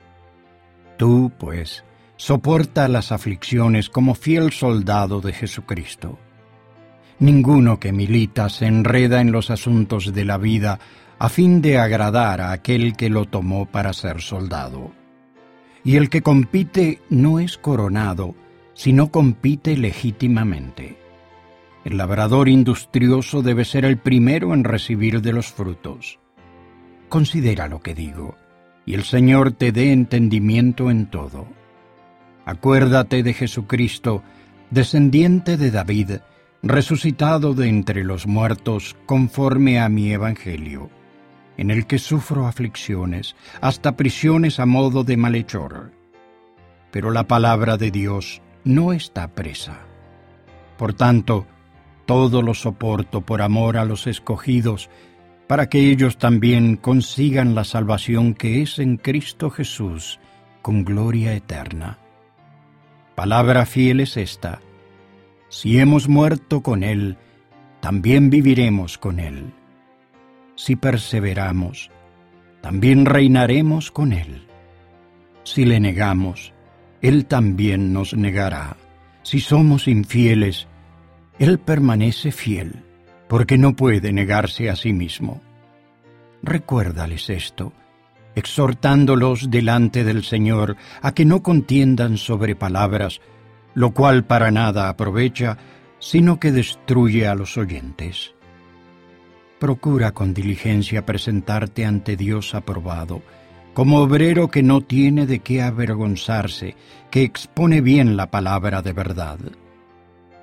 Tú, 0.98 1.32
pues, 1.38 1.84
soporta 2.22 2.88
las 2.88 3.12
aflicciones 3.12 3.90
como 3.90 4.14
fiel 4.14 4.52
soldado 4.52 5.22
de 5.22 5.34
Jesucristo. 5.34 6.20
Ninguno 7.18 7.80
que 7.80 7.92
milita 7.92 8.48
se 8.48 8.68
enreda 8.68 9.22
en 9.22 9.32
los 9.32 9.50
asuntos 9.50 10.14
de 10.14 10.24
la 10.24 10.38
vida 10.38 10.78
a 11.18 11.30
fin 11.30 11.64
de 11.64 11.80
agradar 11.80 12.40
a 12.40 12.52
aquel 12.52 12.96
que 12.96 13.10
lo 13.10 13.26
tomó 13.26 13.66
para 13.66 13.92
ser 13.92 14.22
soldado. 14.22 14.92
Y 15.84 15.96
el 15.96 16.12
que 16.12 16.22
compite 16.22 17.02
no 17.10 17.40
es 17.40 17.58
coronado, 17.58 18.36
sino 18.76 19.10
compite 19.10 19.76
legítimamente. 19.76 21.00
El 21.84 21.98
labrador 21.98 22.50
industrioso 22.50 23.42
debe 23.42 23.66
ser 23.66 23.84
el 23.84 23.98
primero 23.98 24.54
en 24.54 24.64
recibir 24.64 25.24
de 25.24 25.34
los 25.34 25.48
frutos. 25.48 26.20
Considera 27.10 27.68
lo 27.68 27.82
que 27.82 27.96
digo, 27.96 28.38
y 28.86 28.94
el 28.94 29.06
Señor 29.06 29.54
te 29.54 29.72
dé 29.72 29.92
entendimiento 29.92 30.92
en 30.92 31.08
todo. 31.08 31.61
Acuérdate 32.46 33.24
de 33.24 33.34
Jesucristo, 33.34 34.24
descendiente 34.70 35.58
de 35.58 35.72
David, 35.72 36.12
resucitado 36.64 37.54
de 37.54 37.68
entre 37.68 38.04
los 38.04 38.28
muertos 38.28 38.96
conforme 39.06 39.80
a 39.80 39.90
mi 39.90 40.12
Evangelio 40.12 40.90
en 41.62 41.70
el 41.70 41.86
que 41.86 42.00
sufro 42.00 42.48
aflicciones, 42.48 43.36
hasta 43.62 43.96
prisiones 43.96 44.60
a 44.60 44.66
modo 44.66 45.04
de 45.04 45.16
malhechor. 45.16 45.92
Pero 46.90 47.12
la 47.12 47.28
palabra 47.28 47.78
de 47.78 47.92
Dios 47.92 48.42
no 48.64 48.94
está 48.94 49.28
presa. 49.28 49.86
Por 50.78 50.94
tanto, 50.94 51.46
todo 52.08 52.42
lo 52.42 52.56
soporto 52.56 53.22
por 53.22 53.44
amor 53.44 53.78
a 53.78 53.86
los 53.86 54.08
escogidos, 54.08 54.90
para 55.46 55.70
que 55.70 55.92
ellos 55.92 56.18
también 56.18 56.78
consigan 56.78 57.54
la 57.54 57.64
salvación 57.64 58.34
que 58.34 58.64
es 58.64 58.80
en 58.80 58.98
Cristo 58.98 59.52
Jesús, 59.52 60.20
con 60.64 60.84
gloria 60.84 61.34
eterna. 61.36 62.00
Palabra 63.16 63.66
fiel 63.66 64.00
es 64.00 64.18
esta. 64.18 64.62
Si 65.50 65.80
hemos 65.80 66.08
muerto 66.08 66.62
con 66.62 66.84
Él, 66.84 67.18
también 67.82 68.30
viviremos 68.30 68.98
con 68.98 69.20
Él 69.20 69.54
si 70.62 70.76
perseveramos, 70.76 71.90
también 72.62 73.08
reinaremos 73.08 73.90
con 73.90 74.14
Él. 74.14 74.44
Si 75.44 75.66
le 75.66 75.80
negamos, 75.80 76.54
Él 77.02 77.26
también 77.26 77.94
nos 77.94 78.14
negará. 78.14 78.78
Si 79.24 79.40
somos 79.40 79.88
infieles, 79.88 80.68
Él 81.40 81.58
permanece 81.58 82.32
fiel, 82.32 82.84
porque 83.28 83.58
no 83.58 83.76
puede 83.76 84.14
negarse 84.14 84.70
a 84.70 84.76
sí 84.76 84.94
mismo. 84.94 85.42
Recuérdales 86.44 87.32
esto, 87.32 87.74
exhortándolos 88.36 89.50
delante 89.50 90.04
del 90.04 90.24
Señor 90.24 90.78
a 91.02 91.14
que 91.14 91.26
no 91.26 91.44
contiendan 91.44 92.18
sobre 92.18 92.56
palabras, 92.56 93.22
lo 93.74 93.92
cual 93.92 94.26
para 94.26 94.52
nada 94.52 94.90
aprovecha, 94.90 95.58
sino 96.00 96.40
que 96.40 96.52
destruye 96.52 97.28
a 97.28 97.36
los 97.36 97.58
oyentes 97.58 98.34
procura 99.62 100.12
con 100.12 100.34
diligencia 100.34 101.06
presentarte 101.06 101.86
ante 101.86 102.18
Dios 102.18 102.56
aprobado, 102.56 103.22
como 103.76 104.00
obrero 104.00 104.48
que 104.50 104.64
no 104.64 104.82
tiene 104.82 105.28
de 105.28 105.38
qué 105.38 105.62
avergonzarse, 105.62 106.76
que 107.12 107.22
expone 107.22 107.80
bien 107.80 108.18
la 108.18 108.32
palabra 108.32 108.82
de 108.82 108.92
verdad. 108.92 109.38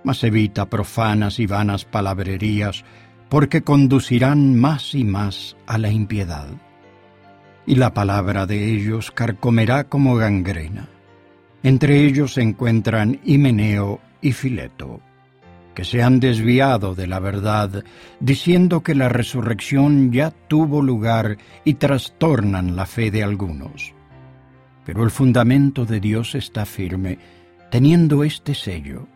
Mas 0.04 0.22
evita 0.22 0.70
profanas 0.70 1.40
y 1.40 1.46
vanas 1.46 1.84
palabrerías, 1.84 2.84
porque 3.28 3.62
conducirán 3.62 4.54
más 4.54 4.94
y 4.94 5.02
más 5.02 5.56
a 5.66 5.78
la 5.78 5.90
impiedad. 5.90 6.46
Y 7.68 7.74
la 7.74 7.92
palabra 7.92 8.46
de 8.46 8.72
ellos 8.72 9.10
carcomerá 9.10 9.84
como 9.84 10.16
gangrena. 10.16 10.88
Entre 11.62 12.00
ellos 12.06 12.32
se 12.32 12.40
encuentran 12.40 13.20
Himeneo 13.24 14.00
y 14.22 14.32
Fileto, 14.32 15.02
que 15.74 15.84
se 15.84 16.02
han 16.02 16.18
desviado 16.18 16.94
de 16.94 17.06
la 17.06 17.18
verdad, 17.18 17.84
diciendo 18.20 18.82
que 18.82 18.94
la 18.94 19.10
resurrección 19.10 20.10
ya 20.10 20.30
tuvo 20.30 20.80
lugar 20.80 21.36
y 21.62 21.74
trastornan 21.74 22.74
la 22.74 22.86
fe 22.86 23.10
de 23.10 23.22
algunos. 23.22 23.92
Pero 24.86 25.04
el 25.04 25.10
fundamento 25.10 25.84
de 25.84 26.00
Dios 26.00 26.34
está 26.36 26.64
firme, 26.64 27.18
teniendo 27.70 28.24
este 28.24 28.54
sello. 28.54 29.06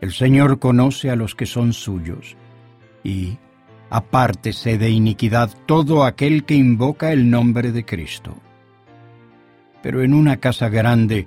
El 0.00 0.10
Señor 0.10 0.58
conoce 0.58 1.08
a 1.08 1.14
los 1.14 1.36
que 1.36 1.46
son 1.46 1.72
suyos, 1.72 2.36
y 3.04 3.38
apártese 3.90 4.78
de 4.78 4.90
iniquidad 4.90 5.50
todo 5.66 6.04
aquel 6.04 6.44
que 6.44 6.54
invoca 6.54 7.12
el 7.12 7.28
nombre 7.28 7.72
de 7.72 7.84
Cristo. 7.84 8.36
Pero 9.82 10.02
en 10.02 10.14
una 10.14 10.38
casa 10.38 10.68
grande 10.68 11.26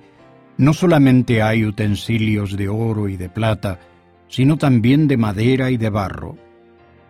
no 0.57 0.73
solamente 0.73 1.41
hay 1.41 1.65
utensilios 1.65 2.55
de 2.55 2.69
oro 2.69 3.09
y 3.09 3.17
de 3.17 3.29
plata, 3.29 3.79
sino 4.27 4.57
también 4.57 5.07
de 5.07 5.17
madera 5.17 5.71
y 5.71 5.77
de 5.77 5.89
barro, 5.89 6.37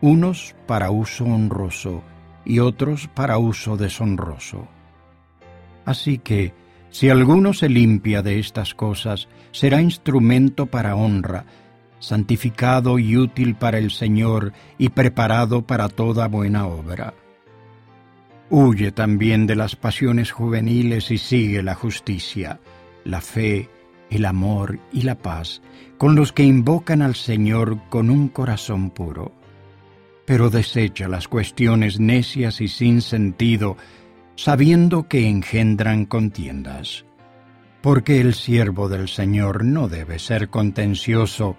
unos 0.01 0.55
para 0.65 0.91
uso 0.91 1.25
honroso 1.25 2.03
y 2.45 2.59
otros 2.59 3.07
para 3.07 3.37
uso 3.37 3.77
deshonroso. 3.77 4.67
Así 5.85 6.17
que, 6.17 6.53
si 6.89 7.09
alguno 7.09 7.53
se 7.53 7.69
limpia 7.69 8.21
de 8.21 8.39
estas 8.39 8.73
cosas, 8.73 9.27
será 9.51 9.81
instrumento 9.81 10.65
para 10.65 10.95
honra, 10.95 11.45
santificado 12.03 12.99
y 12.99 13.15
útil 13.15 13.55
para 13.55 13.77
el 13.77 13.89
Señor 13.89 14.51
y 14.77 14.89
preparado 14.89 15.65
para 15.65 15.87
toda 15.87 16.27
buena 16.27 16.67
obra. 16.67 17.13
Huye 18.49 18.91
también 18.91 19.47
de 19.47 19.55
las 19.55 19.77
pasiones 19.77 20.31
juveniles 20.31 21.11
y 21.11 21.17
sigue 21.17 21.63
la 21.63 21.75
justicia, 21.75 22.59
la 23.05 23.21
fe, 23.21 23.69
el 24.09 24.25
amor 24.25 24.79
y 24.91 25.03
la 25.03 25.17
paz 25.17 25.61
con 25.97 26.15
los 26.15 26.33
que 26.33 26.43
invocan 26.43 27.01
al 27.01 27.15
Señor 27.15 27.79
con 27.87 28.09
un 28.09 28.27
corazón 28.27 28.89
puro. 28.89 29.31
Pero 30.25 30.49
desecha 30.49 31.07
las 31.07 31.29
cuestiones 31.29 32.01
necias 32.01 32.59
y 32.59 32.67
sin 32.67 33.01
sentido, 33.01 33.77
sabiendo 34.35 35.07
que 35.07 35.29
engendran 35.29 36.05
contiendas. 36.05 37.05
Porque 37.81 38.19
el 38.19 38.33
siervo 38.33 38.89
del 38.89 39.07
Señor 39.07 39.63
no 39.63 39.87
debe 39.87 40.19
ser 40.19 40.49
contencioso, 40.49 41.55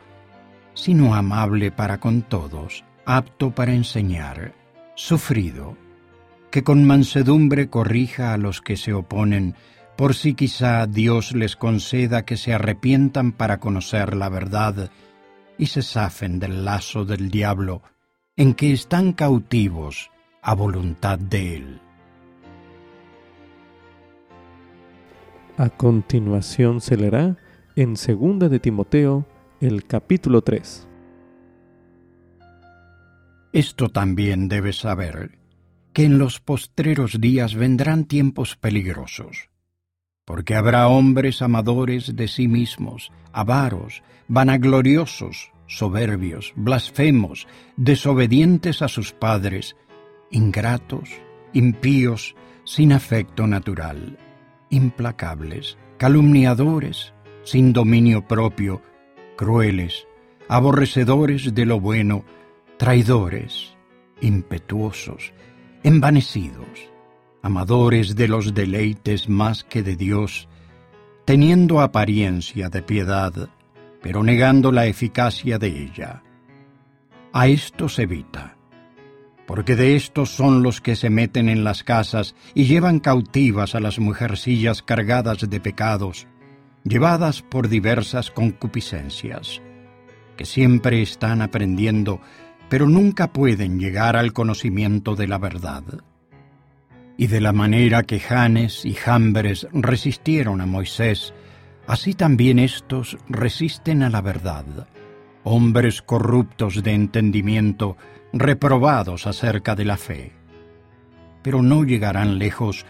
sino 0.74 1.14
amable 1.14 1.70
para 1.70 1.98
con 1.98 2.22
todos, 2.22 2.84
apto 3.06 3.52
para 3.52 3.72
enseñar, 3.72 4.54
sufrido, 4.94 5.76
que 6.50 6.62
con 6.62 6.84
mansedumbre 6.84 7.68
corrija 7.68 8.32
a 8.32 8.36
los 8.36 8.60
que 8.60 8.76
se 8.76 8.92
oponen, 8.92 9.54
por 9.96 10.14
si 10.14 10.34
quizá 10.34 10.86
Dios 10.86 11.34
les 11.34 11.56
conceda 11.56 12.24
que 12.24 12.36
se 12.36 12.52
arrepientan 12.52 13.32
para 13.32 13.58
conocer 13.58 14.14
la 14.14 14.28
verdad 14.28 14.90
y 15.56 15.66
se 15.66 15.82
zafen 15.82 16.40
del 16.40 16.64
lazo 16.64 17.04
del 17.04 17.30
diablo 17.30 17.82
en 18.36 18.54
que 18.54 18.72
están 18.72 19.12
cautivos 19.12 20.10
a 20.42 20.54
voluntad 20.54 21.18
de 21.18 21.56
Él. 21.56 21.80
A 25.56 25.68
continuación 25.68 26.80
se 26.80 26.96
leerá 26.96 27.36
en 27.76 27.94
2 27.94 28.50
de 28.50 28.58
Timoteo 28.58 29.24
el 29.60 29.84
capítulo 29.86 30.42
3. 30.42 30.86
Esto 33.52 33.88
también 33.88 34.48
debes 34.48 34.78
saber, 34.78 35.38
que 35.92 36.04
en 36.04 36.18
los 36.18 36.40
postreros 36.40 37.20
días 37.20 37.54
vendrán 37.54 38.04
tiempos 38.06 38.56
peligrosos, 38.56 39.50
porque 40.24 40.54
habrá 40.54 40.88
hombres 40.88 41.42
amadores 41.42 42.16
de 42.16 42.28
sí 42.28 42.48
mismos, 42.48 43.12
avaros, 43.32 44.02
vanagloriosos, 44.28 45.52
soberbios, 45.66 46.52
blasfemos, 46.56 47.46
desobedientes 47.76 48.82
a 48.82 48.88
sus 48.88 49.12
padres, 49.12 49.76
ingratos, 50.30 51.10
impíos, 51.52 52.34
sin 52.64 52.92
afecto 52.92 53.46
natural 53.46 54.18
implacables, 54.74 55.78
calumniadores, 55.98 57.12
sin 57.44 57.72
dominio 57.72 58.26
propio, 58.26 58.82
crueles, 59.36 60.06
aborrecedores 60.48 61.54
de 61.54 61.66
lo 61.66 61.80
bueno, 61.80 62.24
traidores, 62.76 63.76
impetuosos, 64.20 65.32
envanecidos, 65.82 66.90
amadores 67.42 68.16
de 68.16 68.28
los 68.28 68.54
deleites 68.54 69.28
más 69.28 69.64
que 69.64 69.82
de 69.82 69.96
Dios, 69.96 70.48
teniendo 71.24 71.80
apariencia 71.80 72.68
de 72.68 72.82
piedad, 72.82 73.48
pero 74.02 74.22
negando 74.22 74.72
la 74.72 74.86
eficacia 74.86 75.58
de 75.58 75.68
ella. 75.68 76.22
A 77.32 77.46
se 77.46 78.02
evita 78.02 78.56
porque 79.46 79.76
de 79.76 79.96
estos 79.96 80.30
son 80.30 80.62
los 80.62 80.80
que 80.80 80.96
se 80.96 81.10
meten 81.10 81.48
en 81.48 81.64
las 81.64 81.84
casas 81.84 82.34
y 82.54 82.64
llevan 82.64 83.00
cautivas 83.00 83.74
a 83.74 83.80
las 83.80 83.98
mujercillas 83.98 84.82
cargadas 84.82 85.48
de 85.48 85.60
pecados, 85.60 86.26
llevadas 86.84 87.42
por 87.42 87.68
diversas 87.68 88.30
concupiscencias, 88.30 89.62
que 90.36 90.44
siempre 90.44 91.02
están 91.02 91.42
aprendiendo, 91.42 92.20
pero 92.68 92.86
nunca 92.86 93.32
pueden 93.32 93.78
llegar 93.78 94.16
al 94.16 94.32
conocimiento 94.32 95.16
de 95.16 95.26
la 95.26 95.38
verdad. 95.38 95.82
Y 97.16 97.28
de 97.28 97.40
la 97.40 97.52
manera 97.52 98.02
que 98.02 98.20
Janes 98.20 98.84
y 98.84 98.94
Jambres 98.94 99.66
resistieron 99.72 100.60
a 100.60 100.66
Moisés, 100.66 101.32
así 101.86 102.14
también 102.14 102.58
estos 102.58 103.16
resisten 103.28 104.02
a 104.02 104.10
la 104.10 104.20
verdad, 104.20 104.88
hombres 105.44 106.02
corruptos 106.02 106.82
de 106.82 106.92
entendimiento, 106.92 107.96
reprobados 108.32 109.26
acerca 109.26 109.74
de 109.74 109.84
la 109.84 109.96
fe. 109.96 110.32
Pero 111.42 111.62
no 111.62 111.84
llegarán 111.84 112.38
lejos, 112.38 112.84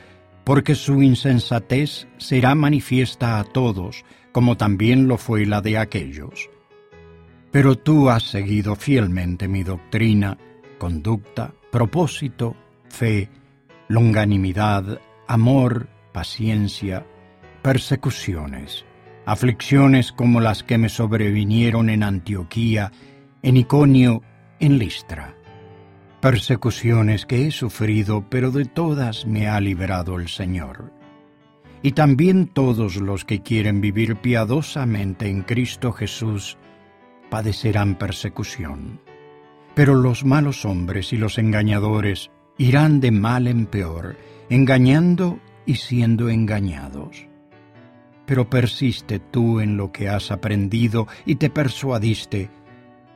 porque 0.45 0.75
su 0.75 1.03
insensatez 1.03 2.07
será 2.19 2.55
manifiesta 2.55 3.39
a 3.41 3.45
todos, 3.45 4.05
como 4.33 4.57
también 4.57 5.09
lo 5.09 5.17
fue 5.17 5.47
la 5.47 5.61
de 5.61 5.79
aquellos. 5.79 6.51
Pero 7.51 7.77
tú 7.77 8.11
has 8.11 8.25
seguido 8.25 8.77
fielmente 8.77 9.49
mi 9.49 9.63
doctrina, 9.63 10.37
conducta, 10.79 11.55
propósito, 11.71 12.57
fe, 12.89 13.31
longanimidad, 13.89 15.01
amor, 15.27 15.89
paciencia, 16.13 17.07
persecuciones, 17.63 18.85
aflicciones 19.25 20.13
como 20.13 20.41
las 20.41 20.63
que 20.63 20.79
me 20.79 20.89
sobrevinieron 20.89 21.89
en 21.89 22.03
Antioquía, 22.03 22.93
en 23.43 23.57
Iconio 23.57 24.23
en 24.61 24.79
Listra. 24.79 25.35
Persecuciones 26.25 27.27
que 27.27 27.47
he 27.47 27.51
sufrido, 27.51 28.25
pero 28.31 28.51
de 28.51 28.65
todas 28.65 29.27
me 29.27 29.47
ha 29.47 29.61
liberado 29.61 30.19
el 30.19 30.29
Señor. 30.29 30.91
Y 31.83 31.93
también 31.93 32.47
todos 32.47 32.97
los 32.97 33.27
que 33.27 33.43
quieren 33.43 33.83
vivir 33.83 34.17
piadosamente 34.17 35.29
en 35.29 35.43
Cristo 35.43 35.93
Jesús 35.93 36.57
padecerán 37.29 37.97
persecución. 37.97 39.03
Pero 39.75 39.97
los 39.97 40.25
malos 40.25 40.65
hombres 40.65 41.13
y 41.13 41.19
los 41.19 41.37
engañadores 41.37 42.31
irán 42.57 43.01
de 43.01 43.11
mal 43.11 43.47
en 43.47 43.67
peor, 43.67 44.17
engañando 44.49 45.39
y 45.67 45.75
siendo 45.75 46.31
engañados. 46.31 47.29
Pero 48.25 48.49
persiste 48.49 49.19
tú 49.19 49.61
en 49.61 49.77
lo 49.77 49.93
que 49.93 50.09
has 50.09 50.31
aprendido 50.31 51.07
y 51.27 51.35
te 51.35 51.51
persuadiste, 51.51 52.49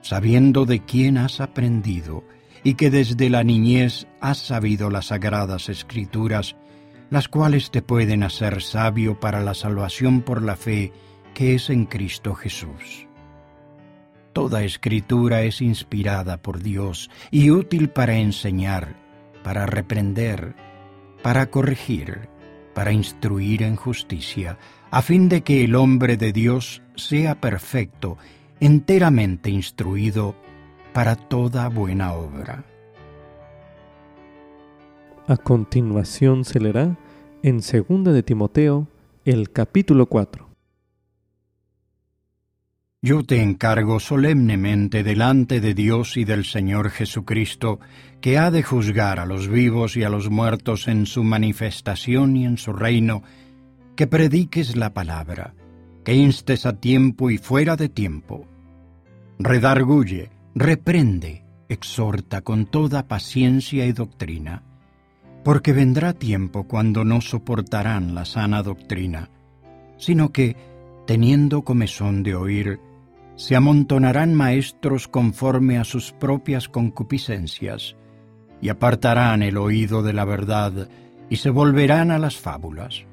sabiendo 0.03 0.66
de 0.66 0.81
quién 0.81 1.16
has 1.16 1.40
aprendido 1.40 2.23
y 2.69 2.75
que 2.75 2.91
desde 2.91 3.31
la 3.31 3.45
niñez 3.45 4.07
has 4.21 4.37
sabido 4.37 4.91
las 4.91 5.07
sagradas 5.07 5.71
escrituras, 5.71 6.55
las 7.09 7.27
cuales 7.27 7.71
te 7.71 7.81
pueden 7.81 8.23
hacer 8.23 8.61
sabio 8.61 9.19
para 9.19 9.41
la 9.41 9.55
salvación 9.55 10.21
por 10.21 10.43
la 10.43 10.55
fe 10.55 10.93
que 11.33 11.55
es 11.55 11.71
en 11.71 11.87
Cristo 11.87 12.35
Jesús. 12.35 13.07
Toda 14.35 14.65
escritura 14.65 15.41
es 15.45 15.63
inspirada 15.63 16.43
por 16.43 16.63
Dios 16.63 17.09
y 17.31 17.51
útil 17.51 17.89
para 17.89 18.19
enseñar, 18.19 18.97
para 19.43 19.65
reprender, 19.65 20.55
para 21.23 21.49
corregir, 21.49 22.29
para 22.75 22.93
instruir 22.93 23.63
en 23.63 23.77
justicia, 23.77 24.59
a 24.91 25.01
fin 25.01 25.31
de 25.31 25.41
que 25.41 25.65
el 25.65 25.75
hombre 25.75 26.19
de 26.19 26.35
Dios 26.35 26.83
sea 26.97 27.41
perfecto 27.41 28.19
enteramente 28.61 29.49
instruido 29.49 30.37
para 30.92 31.16
toda 31.16 31.68
buena 31.68 32.12
obra. 32.12 32.64
A 35.27 35.37
continuación 35.37 36.44
se 36.44 36.59
leerá 36.59 36.96
en 37.42 37.59
2 37.59 38.14
de 38.14 38.22
Timoteo 38.22 38.88
el 39.24 39.51
capítulo 39.53 40.07
4. 40.07 40.48
Yo 43.01 43.22
te 43.22 43.42
encargo 43.42 44.01
solemnemente 44.01 45.05
delante 45.05 45.61
de 45.61 45.72
Dios 45.72 46.16
y 46.16 46.24
del 46.24 46.44
Señor 46.44 46.90
Jesucristo, 46.90 47.79
que 48.20 48.38
ha 48.38 48.51
de 48.51 48.64
juzgar 48.64 49.20
a 49.20 49.27
los 49.27 49.46
vivos 49.46 49.96
y 49.96 50.03
a 50.03 50.09
los 50.09 50.31
muertos 50.31 50.88
en 50.88 51.07
su 51.07 51.22
manifestación 51.22 52.37
y 52.37 52.44
en 52.44 52.57
su 52.57 52.72
reino, 52.72 53.22
que 53.94 54.09
prediques 54.09 54.77
la 54.77 54.94
palabra, 54.94 55.55
que 56.05 56.14
instes 56.14 56.66
a 56.66 56.81
tiempo 56.81 57.31
y 57.31 57.38
fuera 57.38 57.77
de 57.77 57.88
tiempo. 57.88 58.46
Redarguye, 59.38 60.31
reprende, 60.59 61.44
exhorta 61.68 62.40
con 62.40 62.66
toda 62.66 63.07
paciencia 63.07 63.87
y 63.87 63.92
doctrina, 63.92 64.64
porque 65.44 65.73
vendrá 65.73 66.14
tiempo 66.14 66.64
cuando 66.64 67.05
no 67.05 67.21
soportarán 67.21 68.14
la 68.14 68.25
sana 68.25 68.64
doctrina, 68.64 69.31
sino 69.99 70.33
que, 70.33 70.57
teniendo 71.07 71.62
comezón 71.62 72.25
de 72.25 72.35
oír, 72.35 72.81
se 73.37 73.55
amontonarán 73.55 74.35
maestros 74.35 75.07
conforme 75.07 75.79
a 75.79 75.85
sus 75.85 76.11
propias 76.11 76.68
concupiscencias, 76.68 77.94
y 78.61 78.68
apartarán 78.68 79.44
el 79.44 79.59
oído 79.59 80.03
de 80.03 80.12
la 80.12 80.25
verdad, 80.25 80.88
y 81.31 81.37
se 81.37 81.51
volverán 81.51 82.11
a 82.11 82.18
las 82.18 82.37
fábulas. 82.37 83.05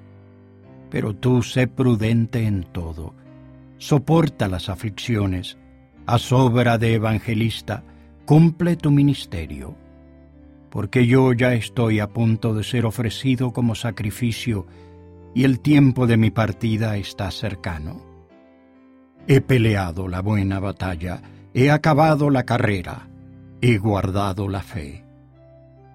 Pero 0.89 1.15
tú 1.15 1.43
sé 1.43 1.67
prudente 1.67 2.47
en 2.47 2.63
todo, 2.63 3.13
soporta 3.77 4.47
las 4.47 4.67
aflicciones, 4.67 5.59
a 6.05 6.17
sobra 6.17 6.77
de 6.77 6.93
evangelista, 6.93 7.83
cumple 8.25 8.75
tu 8.75 8.91
ministerio, 8.91 9.75
porque 10.69 11.07
yo 11.07 11.33
ya 11.33 11.53
estoy 11.53 11.99
a 11.99 12.09
punto 12.09 12.53
de 12.53 12.63
ser 12.63 12.85
ofrecido 12.85 13.53
como 13.53 13.75
sacrificio, 13.75 14.67
y 15.33 15.43
el 15.43 15.59
tiempo 15.59 16.07
de 16.07 16.17
mi 16.17 16.31
partida 16.31 16.97
está 16.97 17.29
cercano. 17.31 18.01
He 19.27 19.41
peleado 19.41 20.07
la 20.07 20.21
buena 20.21 20.59
batalla, 20.59 21.21
he 21.53 21.71
acabado 21.71 22.29
la 22.29 22.43
carrera, 22.43 23.07
he 23.61 23.77
guardado 23.77 24.47
la 24.47 24.61
fe. 24.61 25.03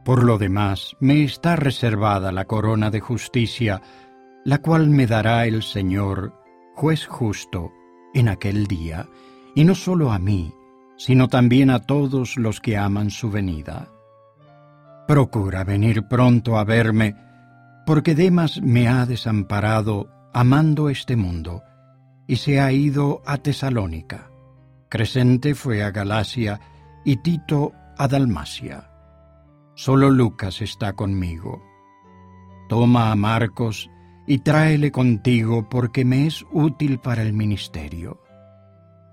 Por 0.05 0.25
lo 0.25 0.39
demás, 0.39 0.97
me 0.99 1.25
está 1.25 1.57
reservada 1.57 2.33
la 2.33 2.47
corona 2.47 2.91
de 2.91 3.01
justicia, 3.01 3.83
la 4.45 4.59
cual 4.59 4.89
me 4.89 5.07
dará 5.07 5.47
el 5.47 5.63
Señor, 5.63 6.35
juez 6.75 7.07
justo, 7.07 7.73
en 8.15 8.29
aquel 8.29 8.67
día, 8.67 9.09
y 9.61 9.65
no 9.67 9.75
solo 9.75 10.11
a 10.11 10.19
mí, 10.19 10.55
sino 10.97 11.29
también 11.29 11.69
a 11.69 11.81
todos 11.81 12.39
los 12.39 12.61
que 12.61 12.79
aman 12.79 13.11
su 13.11 13.31
venida. 13.31 13.91
Procura 15.07 15.65
venir 15.65 16.09
pronto 16.09 16.57
a 16.57 16.65
verme, 16.65 17.15
porque 17.85 18.15
Demas 18.15 18.63
me 18.63 18.89
ha 18.89 19.05
desamparado 19.05 20.09
amando 20.33 20.89
este 20.89 21.15
mundo, 21.15 21.63
y 22.27 22.37
se 22.37 22.59
ha 22.59 22.73
ido 22.73 23.21
a 23.27 23.37
Tesalónica. 23.37 24.31
Crescente 24.89 25.55
fue 25.55 25.83
a 25.83 25.91
Galacia 25.91 26.59
y 27.05 27.17
Tito 27.17 27.75
a 27.99 28.09
Dalmacia. 28.09 28.91
Solo 29.75 30.09
Lucas 30.09 30.63
está 30.63 30.95
conmigo. 30.95 31.63
Toma 32.71 33.13
a 33.13 33.15
Marcos 33.15 33.91
y 34.27 34.39
tráele 34.39 34.91
contigo 34.91 35.69
porque 35.69 36.07
me 36.07 36.27
es 36.27 36.47
útil 36.51 36.99
para 36.99 37.21
el 37.21 37.35
ministerio. 37.35 38.23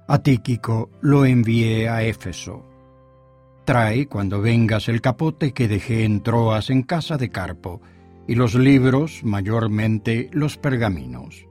A 0.10 0.20
Tíquico 0.20 0.90
lo 1.02 1.26
envié 1.26 1.90
a 1.90 2.02
Éfeso. 2.04 2.66
Trae 3.66 4.08
cuando 4.08 4.42
vengas 4.42 4.88
el 4.88 5.02
capote 5.02 5.52
que 5.52 5.68
dejé 5.68 6.06
en 6.06 6.24
Troas 6.24 6.70
en 6.70 6.84
casa 6.84 7.18
de 7.18 7.30
Carpo, 7.30 7.82
y 8.26 8.36
los 8.36 8.56
libros, 8.56 9.22
mayormente 9.24 10.30
los 10.32 10.58
pergaminos. 10.58 11.46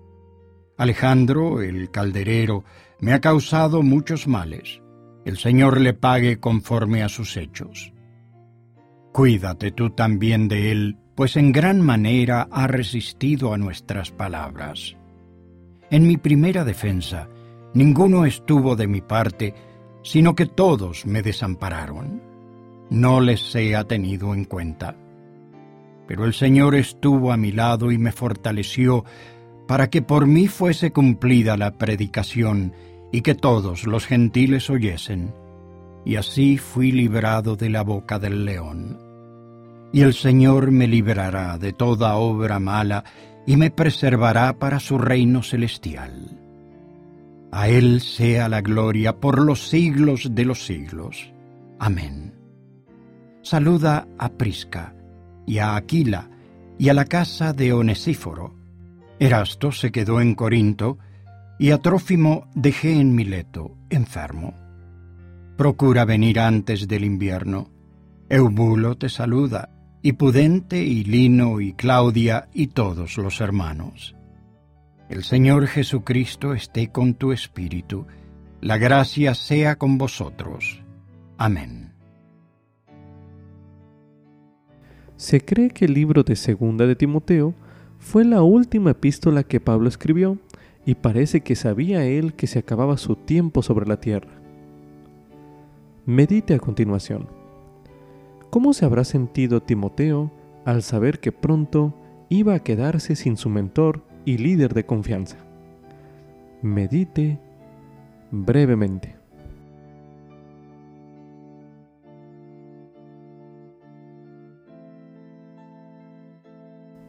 Alejandro, 0.79 1.61
el 1.61 1.91
calderero, 1.91 2.65
me 2.99 3.13
ha 3.13 3.21
causado 3.21 3.83
muchos 3.83 4.27
males. 4.27 4.81
El 5.27 5.37
Señor 5.37 5.81
le 5.81 5.93
pague 5.93 6.39
conforme 6.39 7.03
a 7.03 7.09
sus 7.09 7.37
hechos. 7.37 7.93
Cuídate 9.13 9.71
tú 9.71 9.91
también 9.91 10.49
de 10.49 10.73
él, 10.73 10.99
pues 11.15 11.37
en 11.37 11.53
gran 11.53 11.81
manera 11.81 12.49
ha 12.51 12.67
resistido 12.67 13.53
a 13.53 13.59
nuestras 13.59 14.11
palabras. 14.11 14.97
En 15.91 16.07
mi 16.07 16.17
primera 16.17 16.65
defensa, 16.65 17.29
ninguno 17.77 18.25
estuvo 18.25 18.75
de 18.75 18.87
mi 18.87 19.03
parte, 19.03 19.55
sino 20.03 20.35
que 20.35 20.47
todos 20.47 21.05
me 21.05 21.23
desampararon. 21.23 22.23
No 22.89 23.21
les 23.21 23.55
he 23.55 23.77
tenido 23.85 24.33
en 24.33 24.47
cuenta. 24.47 24.97
Pero 26.09 26.25
el 26.25 26.33
Señor 26.33 26.75
estuvo 26.75 27.33
a 27.33 27.37
mi 27.37 27.53
lado 27.53 27.93
y 27.93 27.99
me 27.99 28.13
fortaleció, 28.13 29.05
para 29.69 29.91
que 29.91 30.01
por 30.01 30.27
mí 30.27 30.47
fuese 30.47 30.93
cumplida 30.93 31.57
la 31.57 31.73
predicación 31.73 32.73
y 33.13 33.21
que 33.21 33.35
todos 33.35 33.85
los 33.87 34.07
gentiles 34.07 34.71
oyesen. 34.71 35.35
Y 36.05 36.17
así 36.17 36.57
fui 36.57 36.93
librado 36.93 37.57
de 37.57 37.69
la 37.69 37.83
boca 37.83 38.19
del 38.19 38.45
león. 38.45 38.99
Y 39.93 40.01
el 40.03 40.15
Señor 40.15 40.71
me 40.71 40.87
librará 40.87 41.59
de 41.59 41.73
toda 41.73 42.17
obra 42.17 42.59
mala 42.59 43.05
y 43.45 43.57
me 43.57 43.71
preservará 43.71 44.59
para 44.59 44.81
su 44.81 44.99
reino 44.99 45.43
celestial. 45.43 46.36
A 47.57 47.69
Él 47.69 48.03
sea 48.03 48.51
la 48.51 48.61
gloria 48.61 49.17
por 49.17 49.41
los 49.41 49.71
siglos 49.71 50.29
de 50.35 50.45
los 50.45 50.67
siglos. 50.67 51.33
Amén. 51.79 52.35
Saluda 53.41 54.07
a 54.19 54.29
Prisca 54.29 54.95
y 55.47 55.57
a 55.57 55.75
Aquila 55.75 56.29
y 56.79 56.91
a 56.91 56.93
la 56.93 57.07
casa 57.07 57.55
de 57.55 57.73
Onesíforo 57.73 58.55
Erasto 59.19 59.73
se 59.73 59.91
quedó 59.91 60.21
en 60.21 60.35
Corinto 60.35 60.99
y 61.59 61.71
a 61.71 61.79
Trófimo 61.79 62.47
dejé 62.55 63.01
en 63.01 63.15
Mileto, 63.15 63.75
enfermo. 63.89 64.53
Procura 65.57 66.05
venir 66.05 66.39
antes 66.39 66.87
del 66.87 67.07
invierno. 67.07 67.71
Eubulo 68.29 68.99
te 68.99 69.09
saluda, 69.09 69.71
y 70.03 70.13
Pudente 70.13 70.83
y 70.83 71.05
Lino 71.05 71.63
y 71.63 71.73
Claudia 71.73 72.51
y 72.53 72.67
todos 72.67 73.17
los 73.17 73.41
hermanos. 73.41 74.16
El 75.09 75.23
Señor 75.23 75.69
Jesucristo 75.69 76.53
esté 76.53 76.89
con 76.89 77.15
tu 77.15 77.31
espíritu. 77.31 78.07
La 78.61 78.77
gracia 78.77 79.35
sea 79.35 79.77
con 79.77 79.99
vosotros. 79.99 80.83
Amén. 81.39 81.93
Se 85.17 85.45
cree 85.45 85.71
que 85.71 85.85
el 85.85 85.95
libro 85.95 86.25
de 86.25 86.35
Segunda 86.35 86.89
de 86.89 86.97
Timoteo 86.97 87.55
fue 88.01 88.25
la 88.25 88.43
última 88.43 88.91
epístola 88.91 89.45
que 89.45 89.61
Pablo 89.61 89.89
escribió 89.89 90.39
y 90.85 90.97
parece 90.97 91.41
que 91.41 91.55
sabía 91.55 92.05
él 92.05 92.35
que 92.35 92.49
se 92.49 92.59
acababa 92.59 92.97
su 92.97 93.15
tiempo 93.15 93.63
sobre 93.63 93.87
la 93.87 94.01
tierra. 94.01 94.41
Medite 96.05 96.55
a 96.55 96.59
continuación. 96.59 97.29
¿Cómo 98.51 98.73
se 98.73 98.85
habrá 98.85 99.05
sentido 99.05 99.63
Timoteo 99.63 100.33
al 100.65 100.83
saber 100.83 101.21
que 101.21 101.31
pronto 101.31 101.95
iba 102.29 102.55
a 102.55 102.61
quedarse 102.65 103.15
sin 103.15 103.37
su 103.37 103.49
mentor 103.49 104.03
y 104.27 104.37
líder 104.37 104.75
de 104.75 104.85
confianza? 104.85 105.39
Medite 106.61 107.39
brevemente. 108.31 109.17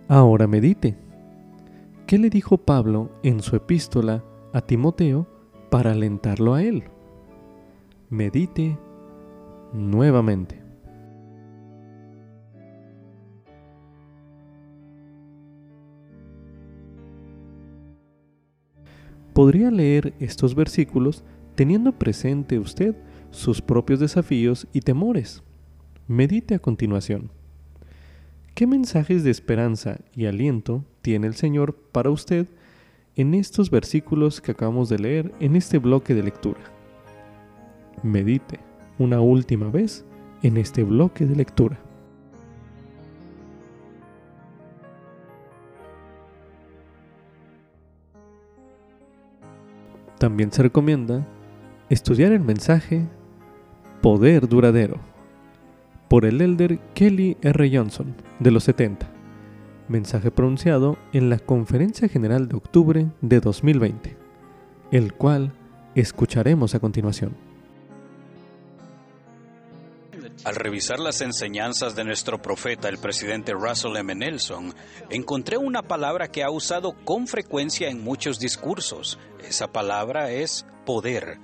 Ahora 0.08 0.48
medite. 0.48 0.96
¿Qué 2.06 2.18
le 2.18 2.30
dijo 2.30 2.58
Pablo 2.58 3.12
en 3.24 3.42
su 3.42 3.58
epístola 3.58 4.24
a 4.54 4.62
Timoteo 4.62 5.28
para 5.70 5.92
alentarlo 5.92 6.54
a 6.54 6.64
él? 6.64 6.86
Medite 8.10 8.78
nuevamente. 9.74 10.67
Podría 19.38 19.70
leer 19.70 20.16
estos 20.20 20.56
versículos 20.56 21.24
teniendo 21.54 21.92
presente 21.92 22.58
usted 22.58 22.96
sus 23.30 23.62
propios 23.62 24.00
desafíos 24.00 24.66
y 24.74 24.82
temores. 24.82 25.44
Medite 26.08 26.56
a 26.56 26.60
continuación. 26.60 27.30
¿Qué 28.56 28.66
mensajes 28.66 29.24
de 29.24 29.30
esperanza 29.30 30.00
y 30.16 30.26
aliento 30.26 30.84
tiene 31.04 31.28
el 31.28 31.36
Señor 31.36 31.76
para 31.76 32.10
usted 32.10 32.48
en 33.16 33.36
estos 33.36 33.70
versículos 33.70 34.42
que 34.42 34.54
acabamos 34.54 34.90
de 34.90 34.98
leer 34.98 35.32
en 35.40 35.56
este 35.56 35.78
bloque 35.78 36.16
de 36.16 36.24
lectura? 36.24 36.62
Medite 38.02 38.60
una 38.98 39.22
última 39.22 39.70
vez 39.70 40.04
en 40.42 40.58
este 40.58 40.84
bloque 40.84 41.28
de 41.28 41.36
lectura. 41.36 41.80
También 50.18 50.52
se 50.52 50.64
recomienda 50.64 51.28
estudiar 51.90 52.32
el 52.32 52.40
mensaje 52.40 53.06
Poder 54.02 54.48
Duradero 54.48 54.98
por 56.08 56.26
el 56.26 56.42
elder 56.42 56.80
Kelly 56.94 57.38
R. 57.42 57.70
Johnson 57.72 58.16
de 58.40 58.52
los 58.52 58.64
70, 58.64 59.08
mensaje 59.88 60.32
pronunciado 60.32 60.98
en 61.14 61.30
la 61.30 61.38
Conferencia 61.38 62.08
General 62.08 62.48
de 62.48 62.56
octubre 62.56 63.08
de 63.22 63.40
2020, 63.40 64.18
el 64.92 65.14
cual 65.14 65.54
escucharemos 65.96 66.74
a 66.74 66.80
continuación. 66.80 67.47
Al 70.48 70.56
revisar 70.56 71.02
las 71.02 71.20
enseñanzas 71.20 71.94
de 71.94 72.06
nuestro 72.06 72.42
profeta, 72.42 72.88
el 72.88 73.00
presidente 73.00 73.52
Russell 73.52 73.98
M. 73.98 74.16
Nelson, 74.16 74.74
encontré 75.10 75.58
una 75.58 75.82
palabra 75.82 76.32
que 76.32 76.42
ha 76.42 76.50
usado 76.50 76.94
con 77.04 77.28
frecuencia 77.28 77.90
en 77.90 78.02
muchos 78.02 78.40
discursos. 78.40 79.20
Esa 79.46 79.68
palabra 79.74 80.32
es 80.32 80.66
poder. 80.86 81.38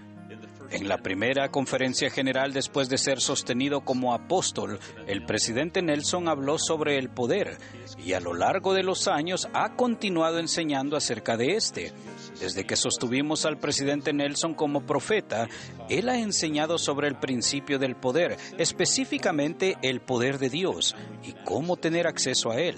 En 0.74 0.88
la 0.88 0.98
primera 0.98 1.50
conferencia 1.50 2.10
general 2.10 2.52
después 2.52 2.90
de 2.90 2.98
ser 2.98 3.22
sostenido 3.22 3.82
como 3.82 4.12
apóstol, 4.12 4.80
el 5.06 5.24
presidente 5.24 5.84
Nelson 5.84 6.28
habló 6.28 6.58
sobre 6.58 6.98
el 6.98 7.12
poder 7.12 7.60
y 8.04 8.14
a 8.14 8.20
lo 8.20 8.34
largo 8.34 8.74
de 8.74 8.82
los 8.82 9.08
años 9.08 9.48
ha 9.54 9.76
continuado 9.76 10.40
enseñando 10.40 10.98
acerca 10.98 11.38
de 11.38 11.58
este. 11.58 11.94
Desde 12.40 12.64
que 12.64 12.76
sostuvimos 12.76 13.46
al 13.46 13.60
presidente 13.60 14.14
Nelson 14.14 14.56
como 14.56 14.84
profeta, 14.84 15.48
él 15.90 16.10
ha 16.10 16.18
enseñado 16.18 16.80
sobre 16.80 17.08
el 17.08 17.20
principio 17.20 17.78
del 17.78 17.96
poder, 17.96 18.38
específicamente 18.58 19.78
el 19.84 20.02
poder 20.02 20.40
de 20.40 20.50
Dios 20.50 20.96
y 21.22 21.34
cómo 21.46 21.78
tener 21.78 22.08
acceso 22.08 22.50
a 22.50 22.60
él. 22.60 22.78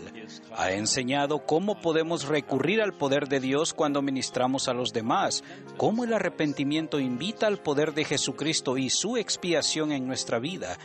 Ha 0.55 0.71
enseñado 0.71 1.45
cómo 1.45 1.81
podemos 1.81 2.27
recurrir 2.27 2.81
al 2.81 2.93
poder 2.93 3.27
de 3.27 3.39
Dios 3.39 3.73
cuando 3.73 4.01
ministramos 4.01 4.67
a 4.67 4.73
los 4.73 4.93
demás, 4.93 5.43
cómo 5.77 6.03
el 6.03 6.13
arrepentimiento 6.13 6.99
invita 6.99 7.47
al 7.47 7.57
poder 7.57 7.93
de 7.93 8.05
Jesucristo 8.05 8.77
y 8.77 8.89
su 8.89 9.17
expiación 9.17 9.91
en 9.91 10.07
nuestra 10.07 10.39
vida, 10.39 10.77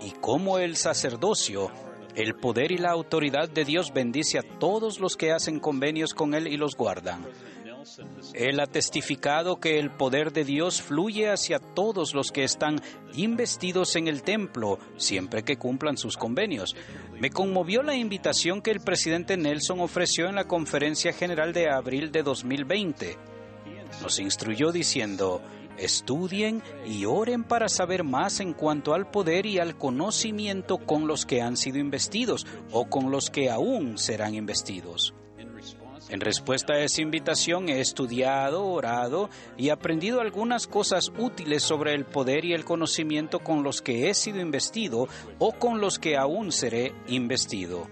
y 0.00 0.12
cómo 0.12 0.58
el 0.58 0.76
sacerdocio 0.76 1.70
el 2.18 2.34
poder 2.34 2.72
y 2.72 2.78
la 2.78 2.90
autoridad 2.90 3.48
de 3.48 3.64
Dios 3.64 3.92
bendice 3.92 4.38
a 4.38 4.42
todos 4.42 4.98
los 4.98 5.16
que 5.16 5.30
hacen 5.30 5.60
convenios 5.60 6.14
con 6.14 6.34
Él 6.34 6.48
y 6.48 6.56
los 6.56 6.74
guardan. 6.74 7.24
Él 8.34 8.60
ha 8.60 8.66
testificado 8.66 9.60
que 9.60 9.78
el 9.78 9.90
poder 9.90 10.32
de 10.32 10.44
Dios 10.44 10.82
fluye 10.82 11.30
hacia 11.30 11.58
todos 11.58 12.14
los 12.14 12.32
que 12.32 12.44
están 12.44 12.80
investidos 13.14 13.96
en 13.96 14.08
el 14.08 14.22
templo, 14.22 14.78
siempre 14.96 15.44
que 15.44 15.56
cumplan 15.56 15.96
sus 15.96 16.16
convenios. 16.16 16.74
Me 17.20 17.30
conmovió 17.30 17.82
la 17.82 17.96
invitación 17.96 18.62
que 18.62 18.70
el 18.70 18.78
presidente 18.78 19.36
Nelson 19.36 19.80
ofreció 19.80 20.28
en 20.28 20.36
la 20.36 20.44
Conferencia 20.44 21.12
General 21.12 21.52
de 21.52 21.68
abril 21.68 22.12
de 22.12 22.22
2020. 22.22 23.16
Nos 24.00 24.20
instruyó 24.20 24.70
diciendo, 24.70 25.42
estudien 25.78 26.62
y 26.86 27.06
oren 27.06 27.42
para 27.42 27.68
saber 27.68 28.04
más 28.04 28.38
en 28.38 28.52
cuanto 28.52 28.94
al 28.94 29.10
poder 29.10 29.46
y 29.46 29.58
al 29.58 29.76
conocimiento 29.76 30.78
con 30.78 31.08
los 31.08 31.26
que 31.26 31.42
han 31.42 31.56
sido 31.56 31.78
investidos 31.78 32.46
o 32.70 32.88
con 32.88 33.10
los 33.10 33.30
que 33.30 33.50
aún 33.50 33.98
serán 33.98 34.36
investidos. 34.36 35.12
En 36.08 36.20
respuesta 36.20 36.72
a 36.74 36.80
esa 36.80 37.02
invitación 37.02 37.68
he 37.68 37.80
estudiado, 37.80 38.64
orado 38.64 39.28
y 39.56 39.68
aprendido 39.68 40.20
algunas 40.20 40.66
cosas 40.66 41.12
útiles 41.18 41.62
sobre 41.62 41.94
el 41.94 42.06
poder 42.06 42.44
y 42.44 42.54
el 42.54 42.64
conocimiento 42.64 43.40
con 43.40 43.62
los 43.62 43.82
que 43.82 44.08
he 44.08 44.14
sido 44.14 44.40
investido 44.40 45.08
o 45.38 45.52
con 45.52 45.80
los 45.80 45.98
que 45.98 46.16
aún 46.16 46.50
seré 46.50 46.94
investido. 47.08 47.86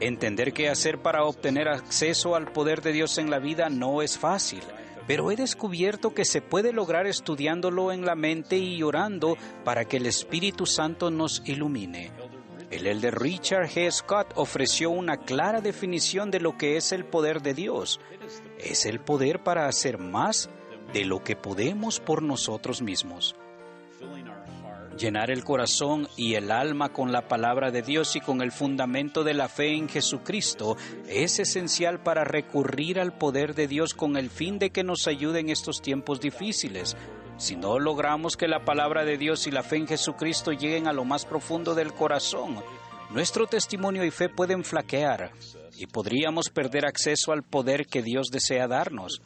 Entender 0.00 0.52
qué 0.52 0.68
hacer 0.68 0.98
para 0.98 1.24
obtener 1.24 1.68
acceso 1.68 2.34
al 2.34 2.52
poder 2.52 2.82
de 2.82 2.92
Dios 2.92 3.16
en 3.16 3.30
la 3.30 3.38
vida 3.38 3.70
no 3.70 4.02
es 4.02 4.18
fácil, 4.18 4.60
pero 5.06 5.30
he 5.30 5.36
descubierto 5.36 6.12
que 6.12 6.26
se 6.26 6.42
puede 6.42 6.72
lograr 6.72 7.06
estudiándolo 7.06 7.92
en 7.92 8.04
la 8.04 8.14
mente 8.14 8.58
y 8.58 8.82
orando 8.82 9.38
para 9.64 9.86
que 9.86 9.96
el 9.96 10.06
Espíritu 10.06 10.66
Santo 10.66 11.10
nos 11.10 11.42
ilumine. 11.46 12.10
El 12.76 12.86
elder 12.86 13.18
Richard 13.18 13.70
G. 13.70 13.90
Scott 13.90 14.34
ofreció 14.34 14.90
una 14.90 15.16
clara 15.16 15.62
definición 15.62 16.30
de 16.30 16.40
lo 16.40 16.58
que 16.58 16.76
es 16.76 16.92
el 16.92 17.06
poder 17.06 17.40
de 17.40 17.54
Dios. 17.54 18.00
Es 18.58 18.84
el 18.84 19.00
poder 19.00 19.42
para 19.42 19.66
hacer 19.66 19.96
más 19.96 20.50
de 20.92 21.06
lo 21.06 21.24
que 21.24 21.36
podemos 21.36 22.00
por 22.00 22.20
nosotros 22.20 22.82
mismos. 22.82 23.34
Llenar 24.98 25.30
el 25.30 25.42
corazón 25.42 26.06
y 26.18 26.34
el 26.34 26.50
alma 26.50 26.90
con 26.90 27.12
la 27.12 27.28
palabra 27.28 27.70
de 27.70 27.80
Dios 27.80 28.14
y 28.14 28.20
con 28.20 28.42
el 28.42 28.52
fundamento 28.52 29.24
de 29.24 29.32
la 29.32 29.48
fe 29.48 29.74
en 29.74 29.88
Jesucristo 29.88 30.76
es 31.08 31.38
esencial 31.38 32.02
para 32.02 32.24
recurrir 32.24 33.00
al 33.00 33.16
poder 33.16 33.54
de 33.54 33.68
Dios 33.68 33.94
con 33.94 34.18
el 34.18 34.28
fin 34.28 34.58
de 34.58 34.68
que 34.68 34.84
nos 34.84 35.06
ayude 35.06 35.40
en 35.40 35.48
estos 35.48 35.80
tiempos 35.80 36.20
difíciles. 36.20 36.94
Si 37.38 37.54
no 37.54 37.78
logramos 37.78 38.36
que 38.36 38.48
la 38.48 38.64
palabra 38.64 39.04
de 39.04 39.18
Dios 39.18 39.46
y 39.46 39.50
la 39.50 39.62
fe 39.62 39.76
en 39.76 39.86
Jesucristo 39.86 40.52
lleguen 40.52 40.88
a 40.88 40.92
lo 40.92 41.04
más 41.04 41.26
profundo 41.26 41.74
del 41.74 41.92
corazón, 41.92 42.56
nuestro 43.10 43.46
testimonio 43.46 44.04
y 44.04 44.10
fe 44.10 44.28
pueden 44.28 44.64
flaquear 44.64 45.32
y 45.78 45.86
podríamos 45.86 46.50
perder 46.50 46.86
acceso 46.86 47.32
al 47.32 47.42
poder 47.42 47.86
que 47.86 48.02
Dios 48.02 48.28
desea 48.30 48.66
darnos. 48.66 49.20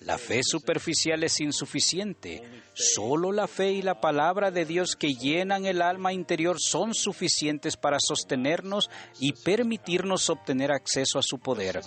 La 0.00 0.18
fe 0.18 0.40
superficial 0.42 1.24
es 1.24 1.40
insuficiente. 1.40 2.42
Solo 2.74 3.32
la 3.32 3.46
fe 3.48 3.72
y 3.72 3.82
la 3.82 4.00
palabra 4.00 4.50
de 4.50 4.64
Dios 4.64 4.96
que 4.96 5.14
llenan 5.14 5.64
el 5.64 5.82
alma 5.82 6.12
interior 6.12 6.56
son 6.60 6.94
suficientes 6.94 7.76
para 7.76 7.98
sostenernos 7.98 8.90
y 9.18 9.32
permitirnos 9.32 10.28
obtener 10.30 10.70
acceso 10.70 11.18
a 11.18 11.22
su 11.22 11.38
poder. 11.38 11.80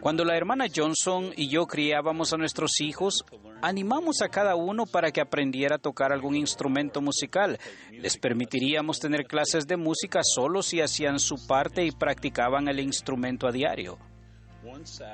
Cuando 0.00 0.24
la 0.24 0.36
hermana 0.36 0.66
Johnson 0.74 1.32
y 1.36 1.48
yo 1.48 1.66
criábamos 1.66 2.32
a 2.32 2.36
nuestros 2.36 2.80
hijos, 2.80 3.24
animamos 3.60 4.22
a 4.22 4.28
cada 4.28 4.54
uno 4.54 4.86
para 4.86 5.10
que 5.10 5.20
aprendiera 5.20 5.76
a 5.76 5.80
tocar 5.80 6.12
algún 6.12 6.36
instrumento 6.36 7.00
musical. 7.00 7.58
Les 7.90 8.16
permitiríamos 8.16 9.00
tener 9.00 9.24
clases 9.24 9.66
de 9.66 9.76
música 9.76 10.20
solo 10.22 10.62
si 10.62 10.80
hacían 10.80 11.18
su 11.18 11.46
parte 11.46 11.84
y 11.84 11.90
practicaban 11.90 12.68
el 12.68 12.80
instrumento 12.80 13.33
a 13.42 13.52
diario. 13.52 13.98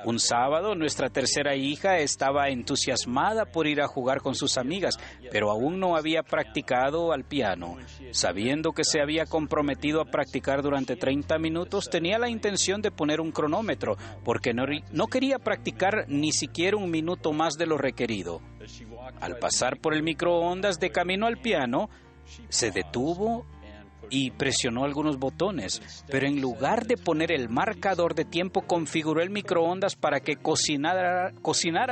Un 0.05 0.19
sábado 0.19 0.75
nuestra 0.75 1.09
tercera 1.09 1.55
hija 1.55 1.97
estaba 1.97 2.47
entusiasmada 2.49 3.45
por 3.45 3.67
ir 3.67 3.81
a 3.81 3.87
jugar 3.87 4.21
con 4.21 4.33
sus 4.33 4.57
amigas, 4.57 4.97
pero 5.29 5.51
aún 5.51 5.79
no 5.79 5.97
había 5.97 6.23
practicado 6.23 7.11
al 7.11 7.25
piano. 7.25 7.77
Sabiendo 8.11 8.71
que 8.71 8.85
se 8.85 9.01
había 9.01 9.25
comprometido 9.25 10.01
a 10.01 10.05
practicar 10.05 10.61
durante 10.61 10.95
30 10.95 11.37
minutos, 11.37 11.89
tenía 11.89 12.17
la 12.17 12.29
intención 12.29 12.81
de 12.81 12.91
poner 12.91 13.19
un 13.19 13.31
cronómetro, 13.31 13.97
porque 14.23 14.53
no, 14.53 14.63
no 14.91 15.07
quería 15.07 15.37
practicar 15.37 16.05
ni 16.07 16.31
siquiera 16.31 16.77
un 16.77 16.89
minuto 16.89 17.33
más 17.33 17.55
de 17.55 17.65
lo 17.65 17.77
requerido. 17.77 18.41
Al 19.19 19.37
pasar 19.37 19.79
por 19.79 19.93
el 19.93 20.03
microondas 20.03 20.79
de 20.79 20.91
camino 20.91 21.27
al 21.27 21.37
piano, 21.37 21.89
se 22.47 22.71
detuvo 22.71 23.45
y 24.11 24.29
presionó 24.31 24.83
algunos 24.83 25.17
botones, 25.17 25.81
pero 26.11 26.27
en 26.27 26.41
lugar 26.41 26.85
de 26.85 26.97
poner 26.97 27.31
el 27.31 27.49
marcador 27.49 28.13
de 28.13 28.25
tiempo 28.25 28.61
configuró 28.61 29.21
el 29.21 29.31
microondas 29.31 29.95
para 29.95 30.19
que 30.19 30.35
cocinara, 30.35 31.31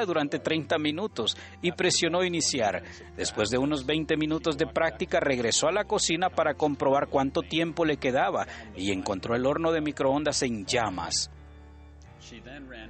durante 0.05 0.39
30 0.39 0.77
minutos 0.77 1.38
y 1.62 1.71
presionó 1.71 2.23
iniciar. 2.23 2.84
Después 3.15 3.49
de 3.49 3.58
unos 3.58 3.86
20 3.86 4.17
minutos 4.17 4.58
de 4.58 4.67
práctica 4.67 5.19
regresó 5.19 5.67
a 5.67 5.71
la 5.71 5.86
cocina 5.86 6.29
para 6.29 6.55
comprobar 6.55 7.08
cuánto 7.08 7.41
tiempo 7.41 7.86
le 7.86 7.97
quedaba 7.97 8.45
y 8.75 8.91
encontró 8.91 9.36
el 9.36 9.45
horno 9.45 9.71
de 9.71 9.82
microondas 9.82 10.43
en 10.43 10.65
llamas. 10.65 11.32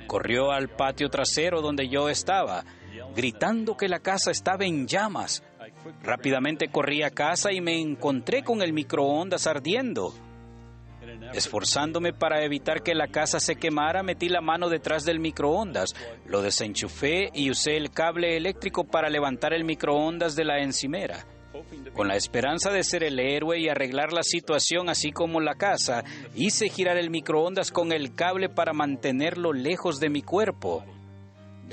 Corrió 0.08 0.52
al 0.52 0.70
patio 0.70 1.10
trasero 1.10 1.62
donde 1.62 1.88
yo 1.88 2.10
estaba, 2.10 2.66
gritando 3.16 3.78
que 3.78 3.88
la 3.88 4.00
casa 4.00 4.32
estaba 4.32 4.66
en 4.66 4.88
llamas. 4.88 5.44
Rápidamente 6.04 6.70
corrí 6.70 7.04
a 7.04 7.10
casa 7.10 7.52
y 7.52 7.62
me 7.62 7.80
encontré 7.80 8.44
con 8.44 8.62
el 8.62 8.74
microondas 8.74 9.48
ardiendo. 9.48 10.14
Esforzándome 11.34 12.14
para 12.14 12.44
evitar 12.44 12.82
que 12.82 12.96
la 12.96 13.08
casa 13.08 13.40
se 13.40 13.56
quemara, 13.56 14.04
metí 14.04 14.30
la 14.30 14.42
mano 14.42 14.70
detrás 14.70 15.06
del 15.06 15.20
microondas, 15.20 15.96
lo 16.26 16.42
desenchufé 16.42 17.30
y 17.34 17.52
usé 17.52 17.78
el 17.78 17.92
cable 17.92 18.36
eléctrico 18.38 18.84
para 18.84 19.10
levantar 19.10 19.54
el 19.54 19.64
microondas 19.64 20.36
de 20.36 20.46
la 20.46 20.60
encimera. 20.60 21.26
Con 21.94 22.08
la 22.08 22.16
esperanza 22.16 22.72
de 22.72 22.84
ser 22.84 23.04
el 23.04 23.20
héroe 23.20 23.60
y 23.60 23.70
arreglar 23.70 24.14
la 24.14 24.24
situación 24.24 24.90
así 24.90 25.12
como 25.12 25.42
la 25.42 25.56
casa, 25.56 26.04
hice 26.36 26.70
girar 26.70 26.98
el 26.98 27.10
microondas 27.10 27.72
con 27.72 27.92
el 27.92 28.16
cable 28.16 28.50
para 28.50 28.74
mantenerlo 28.74 29.52
lejos 29.52 30.00
de 30.00 30.10
mi 30.10 30.22
cuerpo. 30.22 30.84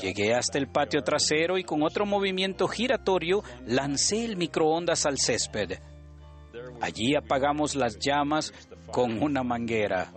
Llegué 0.00 0.34
hasta 0.34 0.58
el 0.58 0.68
patio 0.68 1.02
trasero 1.02 1.58
y 1.58 1.64
con 1.64 1.82
otro 1.82 2.04
movimiento 2.04 2.68
giratorio 2.68 3.42
lancé 3.66 4.24
el 4.24 4.36
microondas 4.36 5.06
al 5.06 5.18
césped. 5.18 5.78
Allí 6.80 7.14
apagamos 7.14 7.74
las 7.74 7.98
llamas 7.98 8.52
con 8.90 9.22
una 9.22 9.42
manguera. 9.42 10.12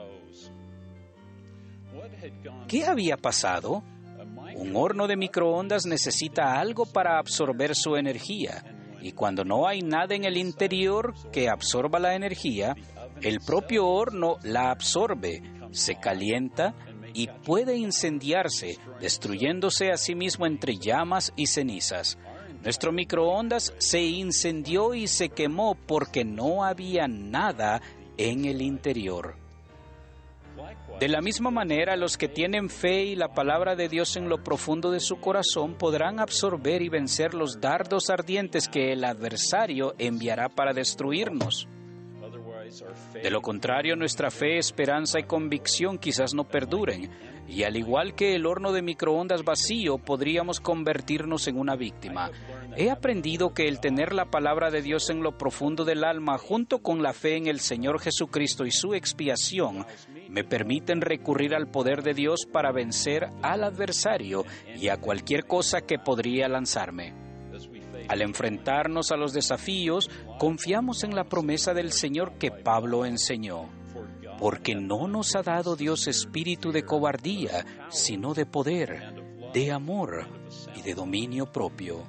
¿Qué 2.68 2.86
había 2.86 3.18
pasado? 3.18 3.84
Un 4.56 4.76
horno 4.76 5.08
de 5.08 5.16
microondas 5.16 5.86
necesita 5.86 6.60
algo 6.60 6.86
para 6.86 7.18
absorber 7.18 7.76
su 7.76 7.96
energía 7.96 8.64
y 9.02 9.14
cuando 9.14 9.44
no 9.44 9.68
hay 9.68 9.82
nada 9.82 10.16
en 10.16 10.26
el 10.26 10.38
interior 10.38 11.14
que 11.32 11.50
absorba 11.50 12.00
la 12.00 12.16
energía, 12.16 12.76
el 13.22 13.40
propio 13.40 13.88
horno 13.88 14.38
la 14.44 14.72
absorbe, 14.72 15.42
se 15.72 15.96
calienta 15.96 16.74
y 17.20 17.28
puede 17.28 17.76
incendiarse, 17.76 18.78
destruyéndose 19.02 19.92
a 19.92 19.98
sí 19.98 20.16
mismo 20.16 20.46
entre 20.46 20.78
llamas 20.78 21.34
y 21.36 21.48
cenizas. 21.48 22.18
Nuestro 22.64 22.94
microondas 22.94 23.74
se 23.78 24.00
incendió 24.02 24.94
y 24.94 25.08
se 25.08 25.28
quemó 25.28 25.76
porque 25.76 26.24
no 26.24 26.64
había 26.64 27.10
nada 27.10 27.82
en 28.16 28.46
el 28.46 28.62
interior. 28.62 29.36
De 31.02 31.10
la 31.10 31.20
misma 31.20 31.52
manera, 31.52 31.98
los 31.98 32.18
que 32.18 32.30
tienen 32.30 32.70
fe 32.70 33.04
y 33.04 33.16
la 33.18 33.34
palabra 33.34 33.76
de 33.76 33.90
Dios 33.90 34.16
en 34.16 34.30
lo 34.30 34.42
profundo 34.42 34.90
de 34.90 35.02
su 35.02 35.20
corazón 35.20 35.76
podrán 35.76 36.22
absorber 36.22 36.82
y 36.82 36.88
vencer 36.88 37.34
los 37.34 37.60
dardos 37.60 38.10
ardientes 38.10 38.70
que 38.70 38.94
el 38.94 39.04
adversario 39.04 39.94
enviará 39.98 40.48
para 40.48 40.72
destruirnos. 40.72 41.68
De 43.14 43.32
lo 43.32 43.42
contrario, 43.42 43.96
nuestra 43.96 44.32
fe, 44.32 44.58
esperanza 44.58 45.20
y 45.20 45.24
convicción 45.24 45.98
quizás 45.98 46.34
no 46.34 46.48
perduren, 46.48 47.10
y 47.48 47.64
al 47.64 47.76
igual 47.78 48.14
que 48.14 48.36
el 48.36 48.46
horno 48.46 48.72
de 48.72 48.82
microondas 48.82 49.44
vacío, 49.44 49.98
podríamos 49.98 50.60
convertirnos 50.60 51.48
en 51.48 51.58
una 51.58 51.76
víctima. 51.76 52.30
He 52.78 52.92
aprendido 52.92 53.54
que 53.54 53.68
el 53.68 53.80
tener 53.80 54.14
la 54.14 54.26
palabra 54.26 54.70
de 54.70 54.84
Dios 54.84 55.10
en 55.10 55.24
lo 55.24 55.38
profundo 55.38 55.84
del 55.84 56.04
alma, 56.04 56.38
junto 56.38 56.80
con 56.80 57.02
la 57.02 57.14
fe 57.14 57.38
en 57.38 57.48
el 57.48 57.60
Señor 57.60 58.00
Jesucristo 58.00 58.66
y 58.66 58.72
su 58.72 58.94
expiación, 58.94 59.86
me 60.30 60.44
permiten 60.44 61.02
recurrir 61.02 61.56
al 61.56 61.72
poder 61.72 62.04
de 62.04 62.14
Dios 62.14 62.46
para 62.52 62.72
vencer 62.72 63.30
al 63.42 63.64
adversario 63.64 64.46
y 64.76 64.90
a 64.90 64.98
cualquier 64.98 65.46
cosa 65.46 65.82
que 65.82 65.98
podría 65.98 66.48
lanzarme. 66.48 67.29
Al 68.10 68.24
enfrentarnos 68.24 69.12
a 69.12 69.18
los 69.18 69.34
desafíos, 69.34 70.10
confiamos 70.40 71.04
en 71.04 71.16
la 71.16 71.26
promesa 71.26 71.76
del 71.76 71.92
Señor 71.92 72.40
que 72.40 72.50
Pablo 72.50 73.06
enseñó. 73.06 73.70
Porque 74.40 74.74
no 74.74 75.08
nos 75.08 75.36
ha 75.36 75.44
dado 75.44 75.76
Dios 75.76 76.08
espíritu 76.08 76.72
de 76.72 76.84
cobardía, 76.84 77.66
sino 77.90 78.34
de 78.34 78.48
poder, 78.48 79.14
de 79.54 79.72
amor 79.72 80.28
y 80.76 80.82
de 80.82 80.96
dominio 80.96 81.52
propio. 81.52 82.04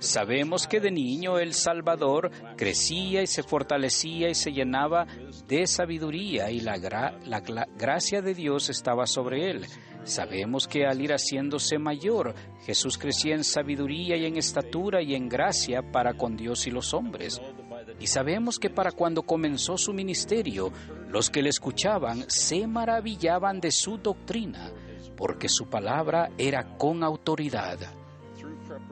Sabemos 0.00 0.66
que 0.66 0.80
de 0.80 0.90
niño 0.90 1.38
el 1.38 1.54
Salvador 1.54 2.30
crecía 2.56 3.22
y 3.22 3.26
se 3.26 3.42
fortalecía 3.42 4.28
y 4.28 4.34
se 4.34 4.52
llenaba 4.52 5.06
de 5.46 5.66
sabiduría 5.66 6.50
y 6.50 6.60
la, 6.60 6.78
gracia 7.76 8.22
de 8.22 8.34
Dios 8.34 8.70
estaba 8.70 9.06
sobre 9.06 9.50
él. 9.50 9.66
Sabemos 10.04 10.66
que 10.66 10.86
al 10.86 11.00
ir 11.00 11.12
haciéndose 11.12 11.78
mayor, 11.78 12.34
Jesús 12.64 12.96
crecía 12.98 13.34
en 13.34 13.44
sabiduría 13.44 14.16
y 14.16 14.24
en 14.24 14.36
estatura 14.36 15.02
y 15.02 15.14
en 15.14 15.28
gracia 15.28 15.82
para 15.92 16.14
con 16.14 16.36
Dios 16.36 16.66
y 16.66 16.70
los 16.70 16.94
hombres. 16.94 17.40
Y 18.00 18.06
sabemos 18.06 18.58
que 18.58 18.70
para 18.70 18.92
cuando 18.92 19.22
comenzó 19.22 19.76
su 19.76 19.92
ministerio, 19.92 20.72
los 21.08 21.30
que 21.30 21.42
le 21.42 21.50
escuchaban 21.50 22.24
se 22.28 22.66
maravillaban 22.66 23.60
de 23.60 23.70
su 23.70 23.98
doctrina, 23.98 24.72
porque 25.16 25.48
su 25.48 25.66
palabra 25.68 26.30
era 26.38 26.76
con 26.76 27.02
autoridad. 27.02 27.97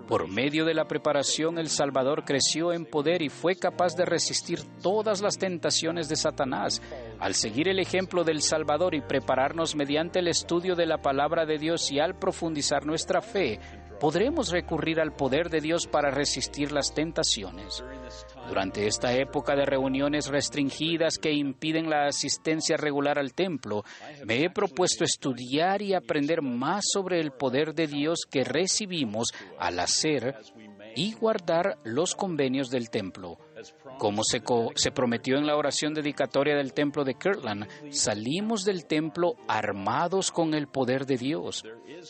Por 0.08 0.28
medio 0.28 0.64
de 0.64 0.74
la 0.74 0.86
preparación, 0.86 1.58
el 1.58 1.68
Salvador 1.68 2.24
creció 2.24 2.72
en 2.72 2.86
poder 2.86 3.22
y 3.22 3.28
fue 3.28 3.56
capaz 3.56 3.96
de 3.96 4.04
resistir 4.04 4.60
todas 4.80 5.20
las 5.20 5.36
tentaciones 5.36 6.08
de 6.08 6.14
Satanás. 6.14 6.80
Al 7.18 7.34
seguir 7.34 7.66
el 7.66 7.80
ejemplo 7.80 8.22
del 8.22 8.40
Salvador 8.40 8.94
y 8.94 9.00
prepararnos 9.00 9.74
mediante 9.74 10.20
el 10.20 10.28
estudio 10.28 10.76
de 10.76 10.86
la 10.86 11.02
palabra 11.02 11.44
de 11.44 11.58
Dios 11.58 11.90
y 11.90 11.98
al 11.98 12.16
profundizar 12.16 12.86
nuestra 12.86 13.20
fe, 13.20 13.58
podremos 13.98 14.50
recurrir 14.50 15.00
al 15.00 15.12
poder 15.12 15.50
de 15.50 15.60
Dios 15.60 15.86
para 15.86 16.10
resistir 16.10 16.72
las 16.72 16.92
tentaciones. 16.94 17.84
Durante 18.48 18.86
esta 18.86 19.12
época 19.14 19.56
de 19.56 19.66
reuniones 19.66 20.28
restringidas 20.28 21.18
que 21.18 21.32
impiden 21.32 21.90
la 21.90 22.06
asistencia 22.06 22.76
regular 22.76 23.18
al 23.18 23.34
templo, 23.34 23.84
me 24.24 24.44
he 24.44 24.50
propuesto 24.50 25.04
estudiar 25.04 25.82
y 25.82 25.94
aprender 25.94 26.42
más 26.42 26.84
sobre 26.92 27.20
el 27.20 27.32
poder 27.32 27.74
de 27.74 27.86
Dios 27.86 28.20
que 28.30 28.44
recibimos 28.44 29.28
al 29.58 29.80
hacer 29.80 30.36
y 30.94 31.12
guardar 31.12 31.78
los 31.84 32.14
convenios 32.14 32.70
del 32.70 32.90
templo. 32.90 33.38
Como 33.98 34.22
se, 34.24 34.40
prometió 34.90 35.38
en 35.38 35.46
la 35.46 35.56
oración 35.56 35.94
dedicatoria 35.94 36.56
del 36.56 36.72
templo 36.74 37.04
de 37.04 37.14
Kirtland, 37.14 37.66
salimos 37.90 38.64
del 38.64 38.86
templo 38.86 39.36
armados 39.48 40.30
con 40.30 40.54
el 40.54 40.66
poder 40.68 41.06
de 41.06 41.16
Dios. 41.16 41.64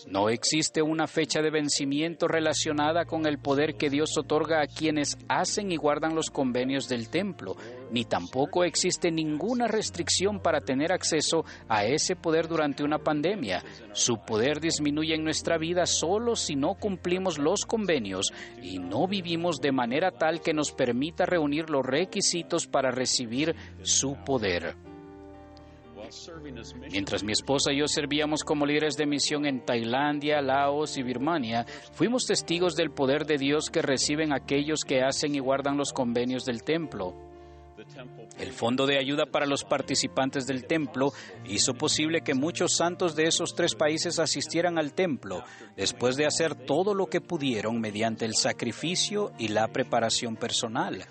No 0.09 0.29
existe 0.29 0.83
una 0.83 1.07
fecha 1.07 1.43
de 1.43 1.51
vencimiento 1.51 2.27
relacionada 2.29 3.05
con 3.05 3.27
el 3.27 3.39
poder 3.39 3.77
que 3.77 3.91
Dios 3.91 4.17
otorga 4.19 4.63
a 4.63 4.67
quienes 4.67 5.17
hacen 5.29 5.71
y 5.71 5.77
guardan 5.77 6.15
los 6.15 6.31
convenios 6.31 6.89
del 6.89 7.09
templo, 7.09 7.57
ni 7.91 8.05
tampoco 8.05 8.65
existe 8.65 9.11
ninguna 9.11 9.67
restricción 9.67 10.41
para 10.41 10.61
tener 10.61 10.93
acceso 10.93 11.45
a 11.69 11.85
ese 11.85 12.17
poder 12.17 12.49
durante 12.49 12.83
una 12.83 12.99
pandemia. 12.99 13.63
Su 13.93 14.19
poder 14.19 14.61
disminuye 14.61 15.15
en 15.15 15.25
nuestra 15.25 15.59
vida 15.59 15.87
solo 15.87 16.37
si 16.37 16.57
no 16.57 16.75
cumplimos 16.75 17.39
los 17.39 17.65
convenios 17.65 18.33
y 18.63 18.79
no 18.79 19.07
vivimos 19.07 19.61
de 19.61 19.73
manera 19.73 20.11
tal 20.11 20.41
que 20.41 20.55
nos 20.55 20.73
permita 20.73 21.27
reunir 21.27 21.71
los 21.71 21.85
requisitos 21.85 22.67
para 22.67 22.91
recibir 22.91 23.55
su 23.83 24.17
poder. 24.25 24.77
Mientras 26.91 27.25
mi 27.25 27.33
esposa 27.33 27.73
y 27.73 27.79
yo 27.79 27.89
servíamos 27.89 28.45
como 28.45 28.65
líderes 28.65 28.97
de 28.97 29.07
misión 29.07 29.45
en 29.45 29.65
Tailandia, 29.65 30.41
Laos 30.41 30.97
y 30.99 31.03
Birmania, 31.03 31.67
fuimos 31.93 32.27
testigos 32.27 32.77
del 32.77 32.91
poder 32.91 33.27
de 33.27 33.39
Dios 33.39 33.71
que 33.71 33.83
reciben 33.83 34.33
aquellos 34.33 34.85
que 34.85 35.03
hacen 35.03 35.35
y 35.35 35.41
guardan 35.41 35.77
los 35.77 35.93
convenios 35.93 36.45
del 36.45 36.63
templo. 36.63 37.26
El 38.39 38.53
Fondo 38.53 38.87
de 38.87 38.99
Ayuda 38.99 39.27
para 39.27 39.47
los 39.47 39.65
participantes 39.65 40.47
del 40.47 40.67
templo 40.67 41.13
hizo 41.47 41.75
posible 41.75 42.21
que 42.21 42.35
muchos 42.35 42.77
santos 42.77 43.17
de 43.17 43.25
esos 43.25 43.55
tres 43.55 43.75
países 43.75 44.19
asistieran 44.19 44.79
al 44.79 44.93
templo, 44.93 45.43
después 45.77 46.17
de 46.17 46.27
hacer 46.27 46.55
todo 46.55 46.95
lo 46.95 47.07
que 47.07 47.21
pudieron 47.21 47.81
mediante 47.81 48.25
el 48.25 48.35
sacrificio 48.35 49.33
y 49.39 49.49
la 49.49 49.69
preparación 49.69 50.37
personal. 50.37 51.07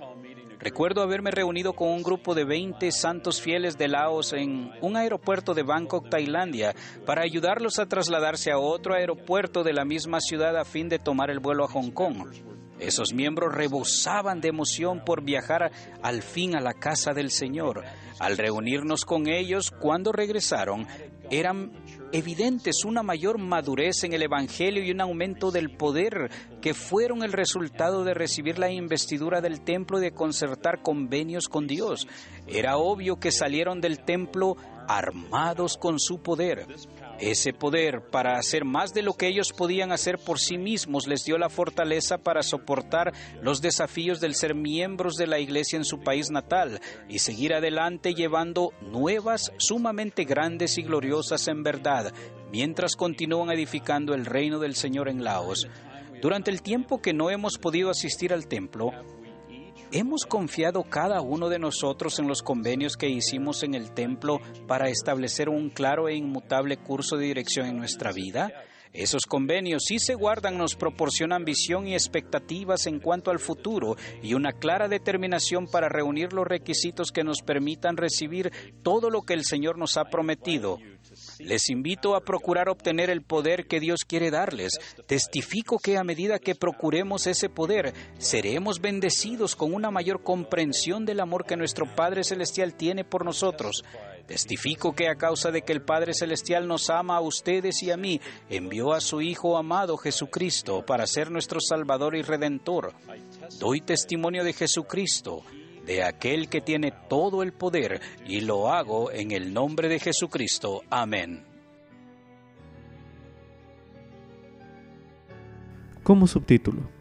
Recuerdo 0.59 1.03
haberme 1.03 1.31
reunido 1.31 1.73
con 1.73 1.89
un 1.89 2.01
grupo 2.01 2.33
de 2.33 2.43
20 2.43 2.91
santos 2.91 3.41
fieles 3.41 3.77
de 3.77 3.87
Laos 3.87 4.33
en 4.33 4.71
un 4.81 4.97
aeropuerto 4.97 5.53
de 5.53 5.63
Bangkok, 5.63 6.09
Tailandia, 6.09 6.73
para 7.05 7.23
ayudarlos 7.23 7.77
a 7.77 7.85
trasladarse 7.85 8.51
a 8.51 8.57
otro 8.57 8.95
aeropuerto 8.95 9.63
de 9.63 9.73
la 9.73 9.85
misma 9.85 10.19
ciudad 10.21 10.57
a 10.57 10.65
fin 10.65 10.89
de 10.89 10.97
tomar 10.97 11.29
el 11.29 11.39
vuelo 11.39 11.65
a 11.65 11.67
Hong 11.67 11.91
Kong. 11.91 12.54
Esos 12.79 13.13
miembros 13.13 13.53
rebosaban 13.53 14.41
de 14.41 14.49
emoción 14.49 15.03
por 15.05 15.23
viajar 15.23 15.71
al 16.01 16.21
fin 16.21 16.55
a 16.55 16.61
la 16.61 16.73
casa 16.73 17.13
del 17.13 17.31
Señor. 17.31 17.83
Al 18.19 18.37
reunirnos 18.37 19.05
con 19.05 19.27
ellos, 19.27 19.71
cuando 19.71 20.11
regresaron, 20.11 20.87
eran 21.29 21.71
evidentes 22.11 22.85
una 22.85 23.01
mayor 23.01 23.39
madurez 23.39 24.03
en 24.03 24.13
el 24.13 24.23
Evangelio 24.23 24.83
y 24.83 24.91
un 24.91 25.01
aumento 25.01 25.51
del 25.51 25.75
poder 25.75 26.29
que 26.61 26.73
fueron 26.73 27.23
el 27.23 27.33
resultado 27.33 28.03
de 28.03 28.13
recibir 28.13 28.59
la 28.59 28.71
investidura 28.71 29.41
del 29.41 29.61
templo 29.61 29.99
y 29.99 30.03
de 30.03 30.13
concertar 30.13 30.81
convenios 30.81 31.47
con 31.47 31.67
Dios. 31.67 32.07
Era 32.47 32.77
obvio 32.77 33.17
que 33.17 33.31
salieron 33.31 33.81
del 33.81 33.99
templo 33.99 34.55
armados 34.87 35.77
con 35.77 35.99
su 35.99 36.21
poder. 36.21 36.67
Ese 37.19 37.53
poder 37.53 38.01
para 38.11 38.37
hacer 38.37 38.65
más 38.65 38.93
de 38.93 39.01
lo 39.01 39.13
que 39.13 39.27
ellos 39.27 39.53
podían 39.53 39.93
hacer 39.93 40.17
por 40.17 40.37
sí 40.37 40.57
mismos 40.57 41.07
les 41.07 41.23
dio 41.23 41.37
la 41.37 41.49
fortaleza 41.49 42.17
para 42.17 42.43
soportar 42.43 43.13
los 43.41 43.61
desafíos 43.61 44.19
del 44.19 44.35
ser 44.35 44.53
miembros 44.53 45.15
de 45.15 45.27
la 45.27 45.39
iglesia 45.39 45.77
en 45.77 45.85
su 45.85 46.01
país 46.01 46.29
natal 46.29 46.81
y 47.07 47.19
seguir 47.19 47.53
adelante 47.53 48.13
llevando 48.13 48.73
nuevas 48.81 49.53
sumamente 49.57 50.25
grandes 50.25 50.77
y 50.77 50.83
gloriosas 50.83 51.47
en 51.47 51.63
verdad, 51.63 52.13
mientras 52.51 52.97
continúan 52.97 53.49
edificando 53.49 54.13
el 54.13 54.25
reino 54.25 54.59
del 54.59 54.75
Señor 54.75 55.07
en 55.07 55.23
Laos. 55.23 55.69
Durante 56.21 56.51
el 56.51 56.61
tiempo 56.61 57.01
que 57.01 57.13
no 57.13 57.29
hemos 57.29 57.57
podido 57.57 57.89
asistir 57.89 58.33
al 58.33 58.47
templo, 58.47 58.91
¿Hemos 59.91 60.25
confiado 60.25 60.83
cada 60.83 61.21
uno 61.21 61.47
de 61.47 61.59
nosotros 61.59 62.19
en 62.19 62.27
los 62.27 62.41
convenios 62.41 62.97
que 62.97 63.07
hicimos 63.07 63.63
en 63.63 63.75
el 63.75 63.91
templo 63.91 64.39
para 64.67 64.89
establecer 64.89 65.47
un 65.47 65.69
claro 65.69 66.09
e 66.09 66.15
inmutable 66.15 66.77
curso 66.77 67.17
de 67.17 67.27
dirección 67.27 67.67
en 67.67 67.77
nuestra 67.77 68.11
vida? 68.11 68.51
Esos 68.91 69.25
convenios, 69.25 69.83
si 69.85 69.99
se 69.99 70.15
guardan, 70.15 70.57
nos 70.57 70.75
proporcionan 70.75 71.43
visión 71.43 71.85
y 71.85 71.93
expectativas 71.93 72.87
en 72.87 72.99
cuanto 72.99 73.29
al 73.29 73.39
futuro 73.39 73.97
y 74.23 74.33
una 74.35 74.53
clara 74.53 74.87
determinación 74.87 75.67
para 75.67 75.89
reunir 75.89 76.31
los 76.31 76.47
requisitos 76.47 77.11
que 77.11 77.25
nos 77.25 77.41
permitan 77.41 77.97
recibir 77.97 78.51
todo 78.83 79.09
lo 79.09 79.23
que 79.23 79.33
el 79.33 79.43
Señor 79.43 79.77
nos 79.77 79.97
ha 79.97 80.05
prometido. 80.05 80.77
Les 81.39 81.69
invito 81.69 82.15
a 82.15 82.21
procurar 82.21 82.69
obtener 82.69 83.09
el 83.09 83.21
poder 83.21 83.67
que 83.67 83.79
Dios 83.79 84.05
quiere 84.07 84.31
darles. 84.31 84.73
Testifico 85.07 85.79
que 85.79 85.97
a 85.97 86.03
medida 86.03 86.39
que 86.39 86.55
procuremos 86.55 87.27
ese 87.27 87.49
poder, 87.49 87.93
seremos 88.17 88.79
bendecidos 88.79 89.55
con 89.55 89.73
una 89.73 89.91
mayor 89.91 90.23
comprensión 90.23 91.05
del 91.05 91.19
amor 91.19 91.45
que 91.45 91.57
nuestro 91.57 91.85
Padre 91.95 92.23
Celestial 92.23 92.75
tiene 92.75 93.03
por 93.03 93.25
nosotros. 93.25 93.83
Testifico 94.27 94.93
que 94.93 95.07
a 95.07 95.15
causa 95.15 95.51
de 95.51 95.61
que 95.61 95.73
el 95.73 95.83
Padre 95.83 96.13
Celestial 96.13 96.67
nos 96.67 96.89
ama 96.89 97.17
a 97.17 97.21
ustedes 97.21 97.83
y 97.83 97.91
a 97.91 97.97
mí, 97.97 98.19
envió 98.49 98.93
a 98.93 99.01
su 99.01 99.21
Hijo 99.21 99.57
amado 99.57 99.97
Jesucristo 99.97 100.83
para 100.83 101.05
ser 101.05 101.29
nuestro 101.29 101.59
Salvador 101.59 102.15
y 102.15 102.23
Redentor. 102.23 102.93
Doy 103.59 103.81
testimonio 103.81 104.43
de 104.43 104.53
Jesucristo 104.53 105.43
de 105.85 106.03
aquel 106.03 106.49
que 106.49 106.61
tiene 106.61 106.91
todo 107.09 107.43
el 107.43 107.53
poder, 107.53 108.01
y 108.25 108.41
lo 108.41 108.71
hago 108.71 109.11
en 109.11 109.31
el 109.31 109.53
nombre 109.53 109.89
de 109.89 109.99
Jesucristo. 109.99 110.83
Amén. 110.89 111.43
Como 116.03 116.27
subtítulo, 116.27 116.95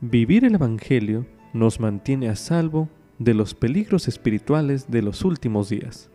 Vivir 0.00 0.44
el 0.44 0.54
Evangelio 0.54 1.26
nos 1.54 1.80
mantiene 1.80 2.28
a 2.28 2.36
salvo 2.36 2.90
de 3.18 3.32
los 3.32 3.54
peligros 3.54 4.08
espirituales 4.08 4.90
de 4.90 5.00
los 5.00 5.24
últimos 5.24 5.70
días. 5.70 6.10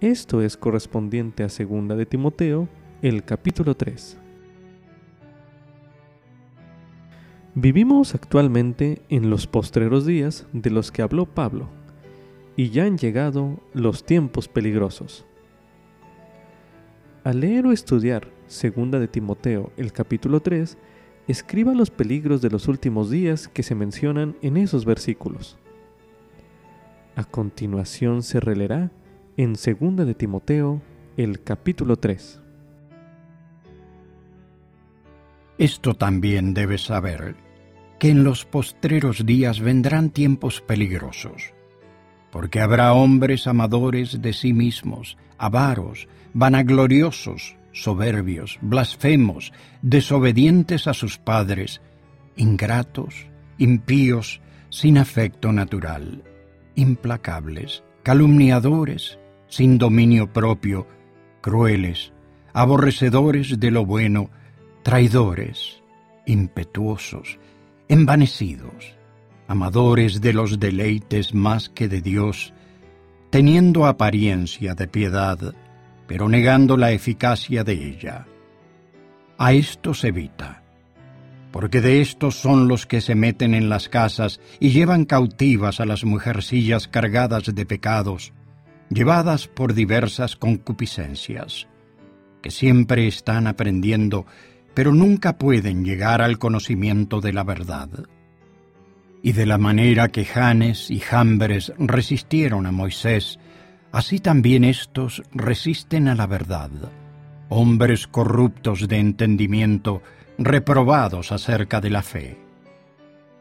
Esto 0.00 0.40
es 0.40 0.56
correspondiente 0.56 1.42
a 1.42 1.48
2 1.48 1.96
de 1.96 2.06
Timoteo, 2.06 2.68
el 3.02 3.22
capítulo 3.22 3.76
3. 3.76 4.18
Vivimos 7.58 8.14
actualmente 8.14 9.00
en 9.08 9.30
los 9.30 9.46
postreros 9.46 10.04
días 10.04 10.46
de 10.52 10.68
los 10.68 10.92
que 10.92 11.00
habló 11.00 11.24
Pablo, 11.24 11.70
y 12.54 12.68
ya 12.68 12.84
han 12.84 12.98
llegado 12.98 13.58
los 13.72 14.04
tiempos 14.04 14.46
peligrosos. 14.46 15.24
Al 17.24 17.40
leer 17.40 17.64
o 17.64 17.72
estudiar 17.72 18.28
2 18.48 18.90
de 19.00 19.08
Timoteo, 19.08 19.72
el 19.78 19.94
capítulo 19.94 20.40
3, 20.40 20.76
escriba 21.28 21.72
los 21.72 21.90
peligros 21.90 22.42
de 22.42 22.50
los 22.50 22.68
últimos 22.68 23.08
días 23.08 23.48
que 23.48 23.62
se 23.62 23.74
mencionan 23.74 24.36
en 24.42 24.58
esos 24.58 24.84
versículos. 24.84 25.56
A 27.14 27.24
continuación 27.24 28.22
se 28.22 28.38
releerá 28.38 28.92
en 29.38 29.54
2 29.54 30.06
de 30.06 30.14
Timoteo, 30.14 30.82
el 31.16 31.42
capítulo 31.42 31.96
3. 31.96 32.42
Esto 35.56 35.94
también 35.94 36.52
debes 36.52 36.84
saber, 36.84 37.45
que 37.98 38.10
en 38.10 38.24
los 38.24 38.44
postreros 38.44 39.24
días 39.24 39.60
vendrán 39.60 40.10
tiempos 40.10 40.60
peligrosos, 40.60 41.54
porque 42.30 42.60
habrá 42.60 42.92
hombres 42.92 43.46
amadores 43.46 44.20
de 44.20 44.32
sí 44.32 44.52
mismos, 44.52 45.16
avaros, 45.38 46.08
vanagloriosos, 46.34 47.56
soberbios, 47.72 48.58
blasfemos, 48.60 49.52
desobedientes 49.82 50.86
a 50.86 50.94
sus 50.94 51.18
padres, 51.18 51.80
ingratos, 52.36 53.26
impíos, 53.58 54.40
sin 54.68 54.98
afecto 54.98 55.52
natural, 55.52 56.22
implacables, 56.74 57.82
calumniadores, 58.02 59.18
sin 59.48 59.78
dominio 59.78 60.32
propio, 60.32 60.86
crueles, 61.40 62.12
aborrecedores 62.52 63.60
de 63.60 63.70
lo 63.70 63.86
bueno, 63.86 64.30
traidores, 64.82 65.82
impetuosos, 66.26 67.38
envanecidos, 67.88 68.96
amadores 69.48 70.20
de 70.20 70.32
los 70.32 70.58
deleites 70.58 71.34
más 71.34 71.68
que 71.68 71.88
de 71.88 72.00
Dios, 72.00 72.52
teniendo 73.30 73.86
apariencia 73.86 74.74
de 74.74 74.88
piedad, 74.88 75.54
pero 76.06 76.28
negando 76.28 76.76
la 76.76 76.92
eficacia 76.92 77.64
de 77.64 77.72
ella. 77.72 78.26
A 79.38 79.52
estos 79.52 80.04
evita, 80.04 80.62
porque 81.52 81.80
de 81.80 82.00
estos 82.00 82.36
son 82.36 82.68
los 82.68 82.86
que 82.86 83.00
se 83.00 83.14
meten 83.14 83.54
en 83.54 83.68
las 83.68 83.88
casas 83.88 84.40
y 84.60 84.70
llevan 84.70 85.04
cautivas 85.04 85.80
a 85.80 85.86
las 85.86 86.04
mujercillas 86.04 86.88
cargadas 86.88 87.54
de 87.54 87.66
pecados, 87.66 88.32
llevadas 88.90 89.48
por 89.48 89.74
diversas 89.74 90.36
concupiscencias, 90.36 91.66
que 92.42 92.50
siempre 92.50 93.06
están 93.06 93.46
aprendiendo, 93.46 94.26
pero 94.76 94.92
nunca 94.92 95.38
pueden 95.38 95.86
llegar 95.86 96.20
al 96.20 96.36
conocimiento 96.36 97.22
de 97.22 97.32
la 97.32 97.44
verdad. 97.44 97.88
Y 99.22 99.32
de 99.32 99.46
la 99.46 99.56
manera 99.56 100.08
que 100.08 100.26
Janes 100.26 100.90
y 100.90 100.98
Jambres 100.98 101.72
resistieron 101.78 102.66
a 102.66 102.72
Moisés, 102.72 103.38
así 103.90 104.20
también 104.20 104.64
éstos 104.64 105.22
resisten 105.32 106.08
a 106.08 106.14
la 106.14 106.26
verdad, 106.26 106.68
hombres 107.48 108.06
corruptos 108.06 108.86
de 108.86 108.98
entendimiento, 108.98 110.02
reprobados 110.36 111.32
acerca 111.32 111.80
de 111.80 111.88
la 111.88 112.02
fe. 112.02 112.38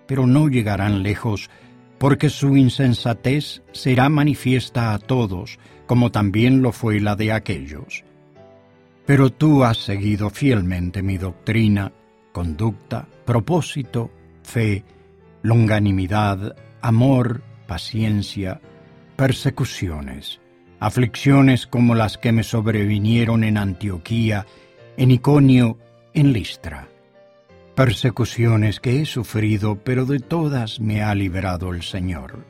Pero 0.07 0.27
no 0.27 0.47
llegarán 0.47 1.03
lejos 1.03 1.49
porque 1.97 2.29
su 2.29 2.55
insensatez 2.55 3.61
será 3.73 4.07
manifiesta 4.07 4.93
a 4.93 4.99
todos, 4.99 5.59
como 5.85 6.11
también 6.11 6.61
lo 6.61 6.71
fue 6.71 7.01
la 7.01 7.17
de 7.17 7.33
aquellos. 7.33 8.05
Pero 9.05 9.31
tú 9.31 9.63
has 9.63 9.77
seguido 9.77 10.29
fielmente 10.29 11.03
mi 11.03 11.17
doctrina, 11.17 11.91
conducta, 12.31 13.07
propósito, 13.25 14.11
fe, 14.43 14.83
longanimidad, 15.43 16.55
amor, 16.81 17.41
paciencia, 17.67 18.61
persecuciones, 19.15 20.41
aflicciones 20.79 21.67
como 21.67 21.95
las 21.95 22.17
que 22.17 22.31
me 22.31 22.43
sobrevinieron 22.43 23.43
en 23.43 23.57
Antioquía, 23.57 24.45
en 24.97 25.11
Iconio, 25.11 25.77
en 26.13 26.33
Listra 26.33 26.89
persecuciones 27.75 28.79
que 28.79 29.01
he 29.01 29.05
sufrido, 29.05 29.75
pero 29.83 30.05
de 30.05 30.19
todas 30.19 30.79
me 30.79 31.03
ha 31.03 31.13
liberado 31.13 31.73
el 31.73 31.83
Señor. 31.83 32.45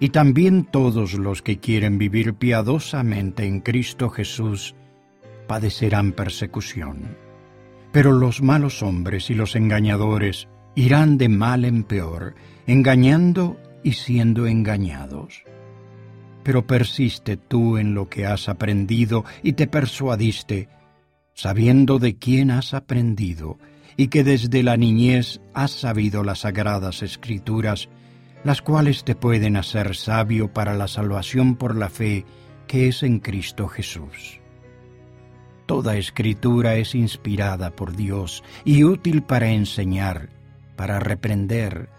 Y 0.00 0.10
también 0.10 0.64
todos 0.64 1.14
los 1.14 1.42
que 1.42 1.58
quieren 1.58 1.98
vivir 1.98 2.34
piadosamente 2.34 3.44
en 3.44 3.60
Cristo 3.60 4.08
Jesús 4.08 4.76
padecerán 5.48 6.12
persecución. 6.12 7.16
Pero 7.90 8.12
los 8.12 8.40
malos 8.40 8.84
hombres 8.84 9.30
y 9.30 9.34
los 9.34 9.56
engañadores 9.56 10.46
irán 10.76 11.18
de 11.18 11.28
mal 11.28 11.64
en 11.64 11.82
peor, 11.82 12.36
engañando 12.68 13.58
y 13.82 13.94
siendo 13.94 14.46
engañados. 14.46 15.42
Pero 16.44 16.68
persiste 16.68 17.36
tú 17.36 17.78
en 17.78 17.94
lo 17.94 18.08
que 18.08 18.26
has 18.26 18.48
aprendido 18.48 19.24
y 19.42 19.54
te 19.54 19.66
persuadiste, 19.66 20.68
sabiendo 21.34 21.98
de 21.98 22.16
quién 22.16 22.52
has 22.52 22.74
aprendido, 22.74 23.58
y 23.96 24.08
que 24.08 24.22
desde 24.22 24.62
la 24.62 24.76
niñez 24.76 25.40
has 25.54 25.72
sabido 25.72 26.22
las 26.22 26.40
sagradas 26.40 27.02
escrituras, 27.02 27.88
las 28.44 28.62
cuales 28.62 29.02
te 29.02 29.16
pueden 29.16 29.56
hacer 29.56 29.96
sabio 29.96 30.52
para 30.52 30.74
la 30.74 30.86
salvación 30.86 31.56
por 31.56 31.74
la 31.74 31.88
fe 31.88 32.24
que 32.68 32.86
es 32.86 33.02
en 33.02 33.18
Cristo 33.18 33.66
Jesús. 33.66 34.37
Toda 35.68 35.98
escritura 35.98 36.76
es 36.76 36.94
inspirada 36.94 37.68
por 37.72 37.94
Dios 37.94 38.42
y 38.64 38.84
útil 38.84 39.22
para 39.22 39.50
enseñar, 39.50 40.30
para 40.76 40.98
reprender, 40.98 41.90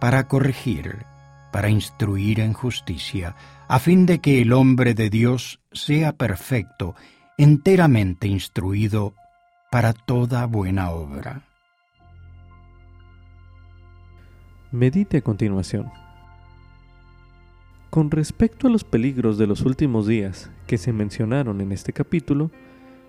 para 0.00 0.28
corregir, 0.28 1.04
para 1.52 1.68
instruir 1.68 2.40
en 2.40 2.54
justicia, 2.54 3.36
a 3.68 3.78
fin 3.80 4.06
de 4.06 4.20
que 4.20 4.40
el 4.40 4.54
hombre 4.54 4.94
de 4.94 5.10
Dios 5.10 5.60
sea 5.72 6.14
perfecto, 6.14 6.94
enteramente 7.36 8.28
instruido 8.28 9.12
para 9.70 9.92
toda 9.92 10.46
buena 10.46 10.90
obra. 10.90 11.42
Medite 14.70 15.18
a 15.18 15.20
continuación. 15.20 15.92
Con 17.90 18.10
respecto 18.10 18.68
a 18.68 18.70
los 18.70 18.84
peligros 18.84 19.36
de 19.36 19.46
los 19.46 19.60
últimos 19.60 20.06
días 20.06 20.50
que 20.66 20.78
se 20.78 20.94
mencionaron 20.94 21.60
en 21.60 21.72
este 21.72 21.92
capítulo, 21.92 22.50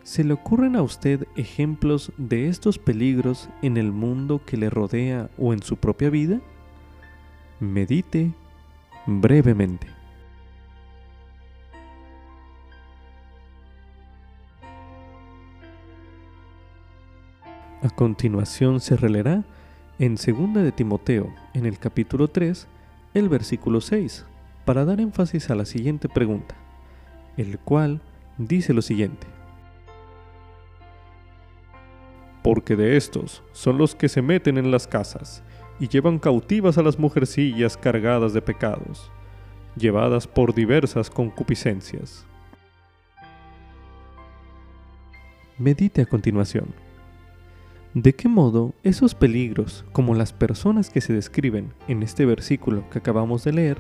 ¿se 0.03 0.23
le 0.23 0.33
ocurren 0.33 0.75
a 0.75 0.81
usted 0.81 1.27
ejemplos 1.35 2.11
de 2.17 2.47
estos 2.47 2.77
peligros 2.77 3.49
en 3.61 3.77
el 3.77 3.91
mundo 3.91 4.41
que 4.45 4.57
le 4.57 4.69
rodea 4.69 5.29
o 5.37 5.53
en 5.53 5.63
su 5.63 5.77
propia 5.77 6.09
vida? 6.09 6.41
Medite 7.59 8.33
brevemente. 9.07 9.87
A 17.81 17.89
continuación 17.89 18.79
se 18.79 18.95
releerá 18.95 19.43
en 19.99 20.15
2 20.15 20.53
de 20.53 20.71
Timoteo, 20.71 21.33
en 21.53 21.65
el 21.65 21.79
capítulo 21.79 22.29
3, 22.29 22.67
el 23.13 23.29
versículo 23.29 23.81
6, 23.81 24.25
para 24.65 24.85
dar 24.85 25.01
énfasis 25.01 25.49
a 25.49 25.55
la 25.55 25.65
siguiente 25.65 26.07
pregunta, 26.07 26.55
el 27.35 27.59
cual 27.59 28.01
dice 28.37 28.73
lo 28.73 28.81
siguiente. 28.81 29.32
Porque 32.43 32.75
de 32.75 32.97
estos 32.97 33.41
son 33.53 33.77
los 33.77 33.95
que 33.95 34.09
se 34.09 34.21
meten 34.21 34.57
en 34.57 34.69
las 34.69 34.85
casas 34.85 35.41
y 35.79 35.87
llevan 35.87 36.19
cautivas 36.19 36.77
a 36.77 36.83
las 36.83 36.99
mujercillas 36.99 37.77
cargadas 37.77 38.33
de 38.33 38.41
pecados, 38.41 39.09
llevadas 39.75 40.27
por 40.27 40.53
diversas 40.53 41.09
concupiscencias. 41.09 42.25
Medite 45.57 46.01
a 46.01 46.05
continuación. 46.05 46.67
¿De 47.93 48.13
qué 48.13 48.27
modo 48.27 48.73
esos 48.83 49.13
peligros, 49.13 49.85
como 49.91 50.15
las 50.15 50.33
personas 50.33 50.89
que 50.89 50.99
se 50.99 51.13
describen 51.13 51.73
en 51.87 52.01
este 52.01 52.25
versículo 52.25 52.89
que 52.89 52.99
acabamos 52.99 53.43
de 53.43 53.53
leer, 53.53 53.77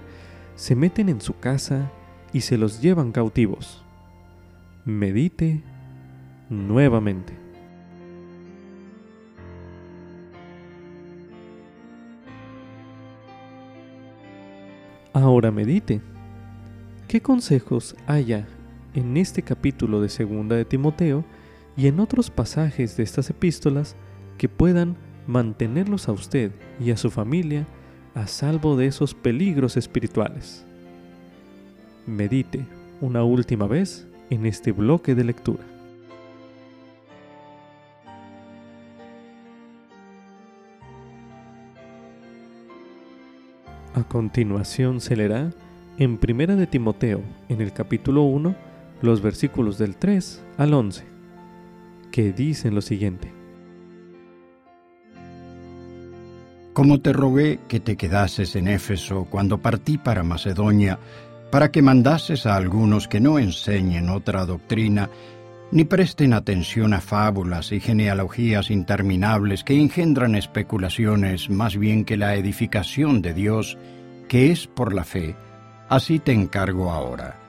se 0.55 0.75
meten 0.75 1.09
en 1.09 1.19
su 1.19 1.37
casa 1.39 1.91
y 2.31 2.41
se 2.41 2.57
los 2.57 2.79
llevan 2.79 3.11
cautivos? 3.11 3.83
Medite 4.85 5.63
nuevamente. 6.49 7.42
Ahora 15.13 15.51
medite. 15.51 16.01
¿Qué 17.07 17.21
consejos 17.21 17.95
haya 18.07 18.47
en 18.95 19.15
este 19.15 19.43
capítulo 19.43 20.01
de 20.01 20.09
Segunda 20.09 20.55
de 20.55 20.65
Timoteo 20.65 21.23
y 21.77 21.85
en 21.85 21.99
otros 21.99 22.31
pasajes 22.31 22.97
de 22.97 23.03
estas 23.03 23.29
epístolas 23.29 23.95
que 24.39 24.49
puedan 24.49 24.97
mantenerlos 25.27 26.09
a 26.09 26.13
usted 26.13 26.51
y 26.79 26.89
a 26.89 26.97
su 26.97 27.11
familia 27.11 27.67
a 28.15 28.25
salvo 28.25 28.75
de 28.75 28.87
esos 28.87 29.13
peligros 29.13 29.77
espirituales. 29.77 30.65
Medite 32.07 32.65
una 32.99 33.23
última 33.23 33.67
vez 33.67 34.07
en 34.31 34.47
este 34.47 34.71
bloque 34.71 35.13
de 35.13 35.25
lectura. 35.25 35.63
A 43.95 44.03
continuación 44.03 45.01
se 45.01 45.15
leerá 45.15 45.51
en 45.99 46.17
Primera 46.17 46.55
de 46.55 46.65
Timoteo, 46.65 47.21
en 47.47 47.61
el 47.61 47.73
capítulo 47.73 48.23
1, 48.23 48.55
los 49.03 49.21
versículos 49.21 49.77
del 49.77 49.97
3 49.97 50.43
al 50.57 50.73
11, 50.73 51.05
que 52.11 52.33
dicen 52.33 52.73
lo 52.73 52.81
siguiente. 52.81 53.31
Como 56.73 57.01
te 57.01 57.13
rogué 57.13 57.59
que 57.67 57.79
te 57.79 57.95
quedases 57.95 58.55
en 58.55 58.67
Éfeso 58.67 59.27
cuando 59.29 59.59
partí 59.59 59.99
para 59.99 60.23
Macedonia, 60.23 60.97
para 61.51 61.69
que 61.69 61.83
mandases 61.83 62.47
a 62.47 62.55
algunos 62.55 63.07
que 63.07 63.19
no 63.19 63.37
enseñen 63.37 64.09
otra 64.09 64.47
doctrina, 64.47 65.11
ni 65.73 65.85
presten 65.85 66.33
atención 66.33 66.93
a 66.93 67.01
fábulas 67.01 67.71
y 67.71 67.79
genealogías 67.79 68.69
interminables 68.69 69.63
que 69.63 69.79
engendran 69.79 70.35
especulaciones 70.35 71.49
más 71.49 71.75
bien 71.75 72.05
que 72.05 72.15
la 72.15 72.35
edificación 72.35 73.23
de 73.23 73.33
Dios, 73.33 73.79
que 74.29 74.51
es 74.51 74.67
por 74.67 74.93
la 74.93 75.03
fe, 75.03 75.35
así 75.89 76.19
te 76.19 76.31
encargo 76.31 76.91
ahora. 76.91 77.39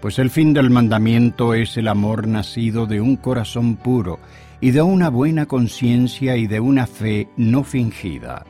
Pues 0.00 0.18
el 0.18 0.30
fin 0.30 0.52
del 0.52 0.70
mandamiento 0.70 1.54
es 1.54 1.76
el 1.76 1.86
amor 1.86 2.26
nacido 2.26 2.86
de 2.86 3.00
un 3.00 3.14
corazón 3.14 3.76
puro 3.76 4.18
y 4.60 4.72
de 4.72 4.82
una 4.82 5.08
buena 5.08 5.46
conciencia 5.46 6.36
y 6.36 6.48
de 6.48 6.58
una 6.58 6.88
fe 6.88 7.28
no 7.36 7.62
fingida 7.62 8.44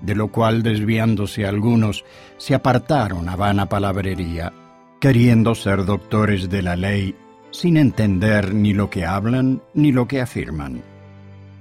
de 0.00 0.14
lo 0.14 0.28
cual 0.28 0.62
desviándose 0.62 1.44
algunos 1.44 2.04
se 2.36 2.54
apartaron 2.54 3.28
a 3.28 3.34
vana 3.34 3.68
palabrería, 3.68 4.52
queriendo 5.00 5.56
ser 5.56 5.84
doctores 5.84 6.48
de 6.48 6.62
la 6.62 6.76
ley, 6.76 7.16
sin 7.50 7.76
entender 7.76 8.54
ni 8.54 8.72
lo 8.72 8.90
que 8.90 9.04
hablan 9.04 9.62
ni 9.74 9.92
lo 9.92 10.06
que 10.06 10.20
afirman. 10.20 10.82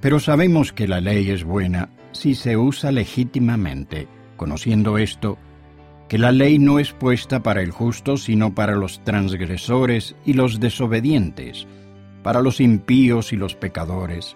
Pero 0.01 0.19
sabemos 0.19 0.73
que 0.73 0.87
la 0.87 1.01
ley 1.01 1.29
es 1.29 1.43
buena 1.43 1.89
si 2.11 2.35
se 2.35 2.57
usa 2.57 2.91
legítimamente, 2.91 4.07
conociendo 4.35 4.97
esto, 4.97 5.37
que 6.07 6.17
la 6.17 6.31
ley 6.31 6.57
no 6.59 6.79
es 6.79 6.93
puesta 6.93 7.43
para 7.43 7.61
el 7.61 7.71
justo, 7.71 8.17
sino 8.17 8.55
para 8.55 8.75
los 8.75 9.03
transgresores 9.03 10.15
y 10.25 10.33
los 10.33 10.59
desobedientes, 10.59 11.67
para 12.23 12.41
los 12.41 12.61
impíos 12.61 13.33
y 13.33 13.35
los 13.35 13.55
pecadores, 13.55 14.35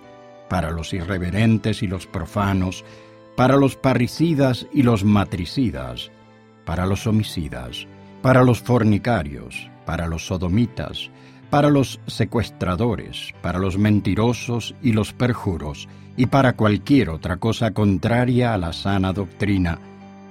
para 0.49 0.72
los 0.72 0.93
irreverentes 0.93 1.82
y 1.82 1.88
los 1.88 2.08
profanos, 2.08 2.84
para 3.38 3.56
los 3.56 3.76
parricidas 3.76 4.68
y 4.74 4.84
los 4.84 5.06
matricidas, 5.06 6.12
para 6.66 6.86
los 6.86 7.08
homicidas, 7.08 7.88
para 8.22 8.43
los 8.43 8.62
fornicarios, 8.62 9.70
para 9.86 10.08
los 10.08 10.26
sodomitas, 10.26 11.10
para 11.52 11.70
los 11.70 11.99
secuestradores, 12.08 13.36
para 13.41 13.60
los 13.60 13.78
mentirosos 13.78 14.74
y 14.82 14.93
los 14.93 15.14
perjuros, 15.14 15.88
y 16.16 16.26
para 16.26 16.54
cualquier 16.54 17.10
otra 17.10 17.38
cosa 17.38 17.72
contraria 17.72 18.54
a 18.54 18.58
la 18.58 18.74
sana 18.74 19.12
doctrina, 19.12 19.78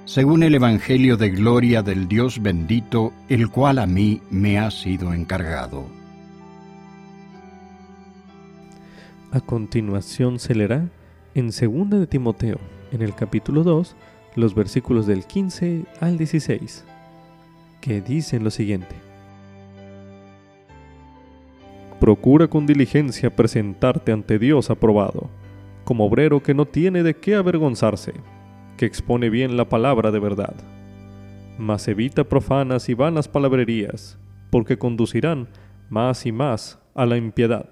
según 0.07 0.43
el 0.43 0.55
Evangelio 0.55 1.17
de 1.17 1.31
gloria 1.31 1.83
del 1.83 2.09
Dios 2.09 2.43
bendito, 2.43 3.13
el 3.29 3.51
cual 3.51 3.79
a 3.79 3.87
mí 3.87 4.23
me 4.31 4.59
ha 4.59 4.71
sido 4.71 5.13
encargado. 5.13 5.85
A 9.31 9.41
continuación 9.41 10.39
se 10.41 10.55
leerá 10.55 10.89
en 11.35 11.51
2 11.51 11.91
de 12.01 12.07
Timoteo 12.07 12.59
en 12.93 13.03
el 13.03 13.15
capítulo 13.15 13.63
2 13.63 13.95
los 14.37 14.55
versículos 14.55 15.07
del 15.07 15.25
15 15.27 15.85
al 16.01 16.17
16, 16.17 16.85
que 17.81 18.01
dicen 18.01 18.43
lo 18.43 18.51
siguiente. 18.51 19.10
Procura 22.01 22.49
con 22.49 22.65
diligencia 22.65 23.37
presentarte 23.37 24.11
ante 24.11 24.39
Dios 24.39 24.71
aprobado, 24.71 25.29
como 25.85 26.07
obrero 26.07 26.43
que 26.43 26.55
no 26.55 26.65
tiene 26.65 27.03
de 27.03 27.15
qué 27.15 27.35
avergonzarse, 27.35 28.15
que 28.79 28.87
expone 28.87 29.29
bien 29.29 29.59
la 29.59 29.69
palabra 29.69 30.11
de 30.11 30.19
verdad. 30.19 30.55
Mas 31.59 31.87
evita 31.89 32.25
profanas 32.25 32.89
y 32.89 32.95
vanas 32.95 33.29
palabrerías, 33.29 34.19
porque 34.51 34.79
conducirán 34.79 35.49
más 35.91 36.25
y 36.25 36.33
más 36.33 36.79
a 36.95 37.05
la 37.05 37.19
impiedad. 37.19 37.69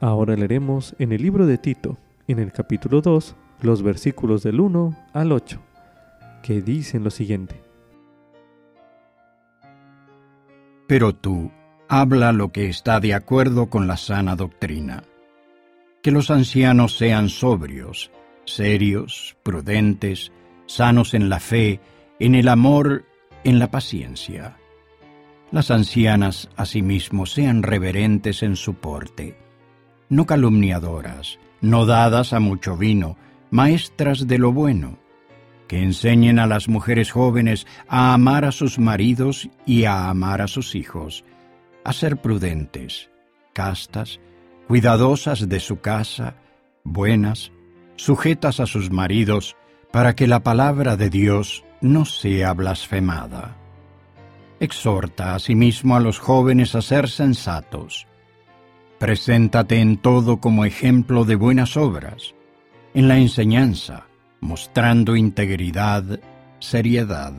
Ahora 0.00 0.36
leeremos 0.36 0.96
en 0.98 1.12
el 1.12 1.22
libro 1.22 1.44
de 1.44 1.58
Tito, 1.58 1.98
en 2.26 2.38
el 2.38 2.50
capítulo 2.50 3.02
2, 3.02 3.36
los 3.60 3.82
versículos 3.82 4.42
del 4.42 4.58
1 4.58 4.96
al 5.12 5.32
8, 5.32 5.60
que 6.42 6.62
dicen 6.62 7.04
lo 7.04 7.10
siguiente. 7.10 7.71
Pero 10.92 11.14
tú, 11.14 11.50
habla 11.88 12.32
lo 12.32 12.52
que 12.52 12.68
está 12.68 13.00
de 13.00 13.14
acuerdo 13.14 13.70
con 13.70 13.86
la 13.86 13.96
sana 13.96 14.36
doctrina. 14.36 15.04
Que 16.02 16.10
los 16.10 16.30
ancianos 16.30 16.98
sean 16.98 17.30
sobrios, 17.30 18.10
serios, 18.44 19.34
prudentes, 19.42 20.32
sanos 20.66 21.14
en 21.14 21.30
la 21.30 21.40
fe, 21.40 21.80
en 22.18 22.34
el 22.34 22.46
amor, 22.46 23.06
en 23.42 23.58
la 23.58 23.70
paciencia. 23.70 24.58
Las 25.50 25.70
ancianas 25.70 26.50
asimismo 26.56 27.24
sean 27.24 27.62
reverentes 27.62 28.42
en 28.42 28.54
su 28.54 28.74
porte 28.74 29.38
no 30.10 30.26
calumniadoras, 30.26 31.38
no 31.62 31.86
dadas 31.86 32.34
a 32.34 32.38
mucho 32.38 32.76
vino, 32.76 33.16
maestras 33.50 34.26
de 34.26 34.36
lo 34.36 34.52
bueno, 34.52 34.98
que 35.72 35.82
enseñen 35.82 36.38
a 36.38 36.46
las 36.46 36.68
mujeres 36.68 37.10
jóvenes 37.10 37.66
a 37.88 38.12
amar 38.12 38.44
a 38.44 38.52
sus 38.52 38.78
maridos 38.78 39.48
y 39.64 39.84
a 39.84 40.10
amar 40.10 40.42
a 40.42 40.46
sus 40.46 40.74
hijos, 40.74 41.24
a 41.82 41.94
ser 41.94 42.18
prudentes, 42.18 43.08
castas, 43.54 44.20
cuidadosas 44.68 45.48
de 45.48 45.60
su 45.60 45.80
casa, 45.80 46.34
buenas, 46.84 47.52
sujetas 47.96 48.60
a 48.60 48.66
sus 48.66 48.90
maridos, 48.90 49.56
para 49.90 50.14
que 50.14 50.26
la 50.26 50.40
palabra 50.40 50.98
de 50.98 51.08
Dios 51.08 51.64
no 51.80 52.04
sea 52.04 52.52
blasfemada. 52.52 53.56
Exhorta 54.60 55.34
asimismo 55.34 55.96
a 55.96 56.00
los 56.00 56.18
jóvenes 56.18 56.74
a 56.74 56.82
ser 56.82 57.08
sensatos, 57.08 58.06
Preséntate 58.98 59.80
en 59.80 59.96
todo 59.96 60.36
como 60.36 60.66
ejemplo 60.66 61.24
de 61.24 61.36
buenas 61.36 61.78
obras, 61.78 62.34
en 62.92 63.08
la 63.08 63.16
enseñanza, 63.16 64.06
mostrando 64.42 65.14
integridad, 65.14 66.18
seriedad, 66.58 67.32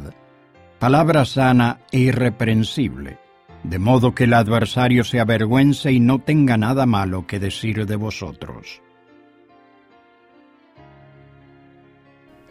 palabra 0.79 1.25
sana 1.25 1.81
e 1.91 1.99
irreprensible, 1.99 3.19
de 3.63 3.77
modo 3.77 4.15
que 4.15 4.23
el 4.23 4.33
adversario 4.33 5.03
se 5.03 5.19
avergüence 5.19 5.91
y 5.91 5.99
no 5.99 6.19
tenga 6.19 6.57
nada 6.57 6.85
malo 6.85 7.27
que 7.27 7.39
decir 7.39 7.85
de 7.85 7.97
vosotros. 7.97 8.81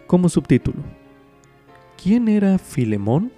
Como 0.07 0.29
subtítulo, 0.29 0.83
¿quién 2.01 2.29
era 2.29 2.59
Filemón? 2.59 3.33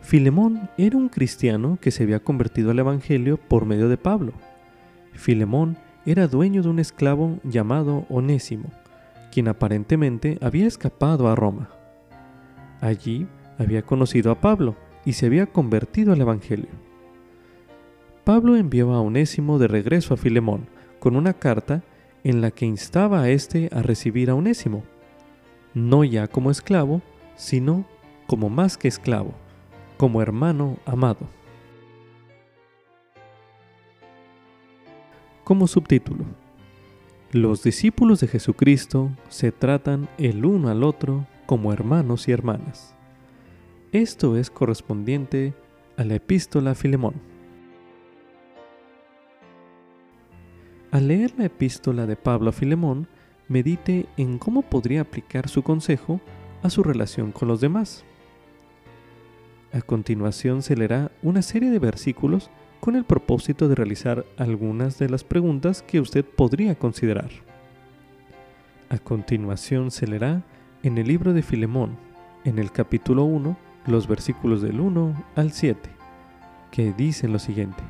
Filemón 0.00 0.68
era 0.76 0.96
un 0.96 1.08
cristiano 1.08 1.78
que 1.80 1.92
se 1.92 2.02
había 2.02 2.18
convertido 2.18 2.72
al 2.72 2.80
Evangelio 2.80 3.36
por 3.36 3.66
medio 3.66 3.88
de 3.88 3.96
Pablo. 3.96 4.32
Filemón 5.12 5.78
era 6.06 6.26
dueño 6.28 6.62
de 6.62 6.68
un 6.68 6.78
esclavo 6.78 7.38
llamado 7.44 8.06
Onésimo, 8.08 8.70
quien 9.30 9.48
aparentemente 9.48 10.38
había 10.40 10.66
escapado 10.66 11.28
a 11.28 11.34
Roma. 11.34 11.68
Allí 12.80 13.26
había 13.58 13.82
conocido 13.82 14.30
a 14.30 14.40
Pablo 14.40 14.76
y 15.04 15.12
se 15.12 15.26
había 15.26 15.46
convertido 15.46 16.12
al 16.12 16.20
Evangelio. 16.20 16.70
Pablo 18.24 18.56
envió 18.56 18.92
a 18.92 19.00
Onésimo 19.00 19.58
de 19.58 19.68
regreso 19.68 20.14
a 20.14 20.16
Filemón 20.16 20.68
con 20.98 21.16
una 21.16 21.34
carta 21.34 21.82
en 22.24 22.40
la 22.40 22.50
que 22.50 22.66
instaba 22.66 23.20
a 23.20 23.28
éste 23.28 23.68
a 23.72 23.82
recibir 23.82 24.30
a 24.30 24.34
Onésimo, 24.34 24.84
no 25.74 26.04
ya 26.04 26.26
como 26.26 26.50
esclavo, 26.50 27.02
sino 27.36 27.84
como 28.26 28.48
más 28.48 28.78
que 28.78 28.88
esclavo 28.88 29.34
como 29.96 30.22
hermano 30.22 30.76
amado. 30.84 31.28
Como 35.46 35.68
subtítulo, 35.68 36.24
los 37.30 37.62
discípulos 37.62 38.18
de 38.18 38.26
Jesucristo 38.26 39.12
se 39.28 39.52
tratan 39.52 40.08
el 40.18 40.44
uno 40.44 40.70
al 40.70 40.82
otro 40.82 41.24
como 41.46 41.72
hermanos 41.72 42.26
y 42.26 42.32
hermanas. 42.32 42.96
Esto 43.92 44.36
es 44.36 44.50
correspondiente 44.50 45.54
a 45.96 46.02
la 46.02 46.16
epístola 46.16 46.72
a 46.72 46.74
Filemón. 46.74 47.14
Al 50.90 51.06
leer 51.06 51.32
la 51.38 51.44
epístola 51.44 52.06
de 52.06 52.16
Pablo 52.16 52.50
a 52.50 52.52
Filemón, 52.52 53.06
medite 53.46 54.06
en 54.16 54.38
cómo 54.38 54.62
podría 54.62 55.02
aplicar 55.02 55.48
su 55.48 55.62
consejo 55.62 56.20
a 56.64 56.70
su 56.70 56.82
relación 56.82 57.30
con 57.30 57.46
los 57.46 57.60
demás. 57.60 58.04
A 59.72 59.80
continuación 59.80 60.62
se 60.62 60.76
leerá 60.76 61.12
una 61.22 61.40
serie 61.40 61.70
de 61.70 61.78
versículos 61.78 62.50
con 62.80 62.96
el 62.96 63.04
propósito 63.04 63.68
de 63.68 63.74
realizar 63.74 64.24
algunas 64.36 64.98
de 64.98 65.08
las 65.08 65.24
preguntas 65.24 65.82
que 65.82 66.00
usted 66.00 66.24
podría 66.24 66.74
considerar. 66.74 67.30
A 68.88 68.98
continuación 68.98 69.90
se 69.90 70.06
leerá 70.06 70.42
en 70.82 70.98
el 70.98 71.08
libro 71.08 71.32
de 71.32 71.42
Filemón, 71.42 71.96
en 72.44 72.58
el 72.58 72.70
capítulo 72.70 73.24
1, 73.24 73.56
los 73.86 74.06
versículos 74.06 74.62
del 74.62 74.80
1 74.80 75.24
al 75.34 75.52
7, 75.52 75.90
que 76.70 76.92
dicen 76.92 77.32
lo 77.32 77.38
siguiente. 77.38 77.82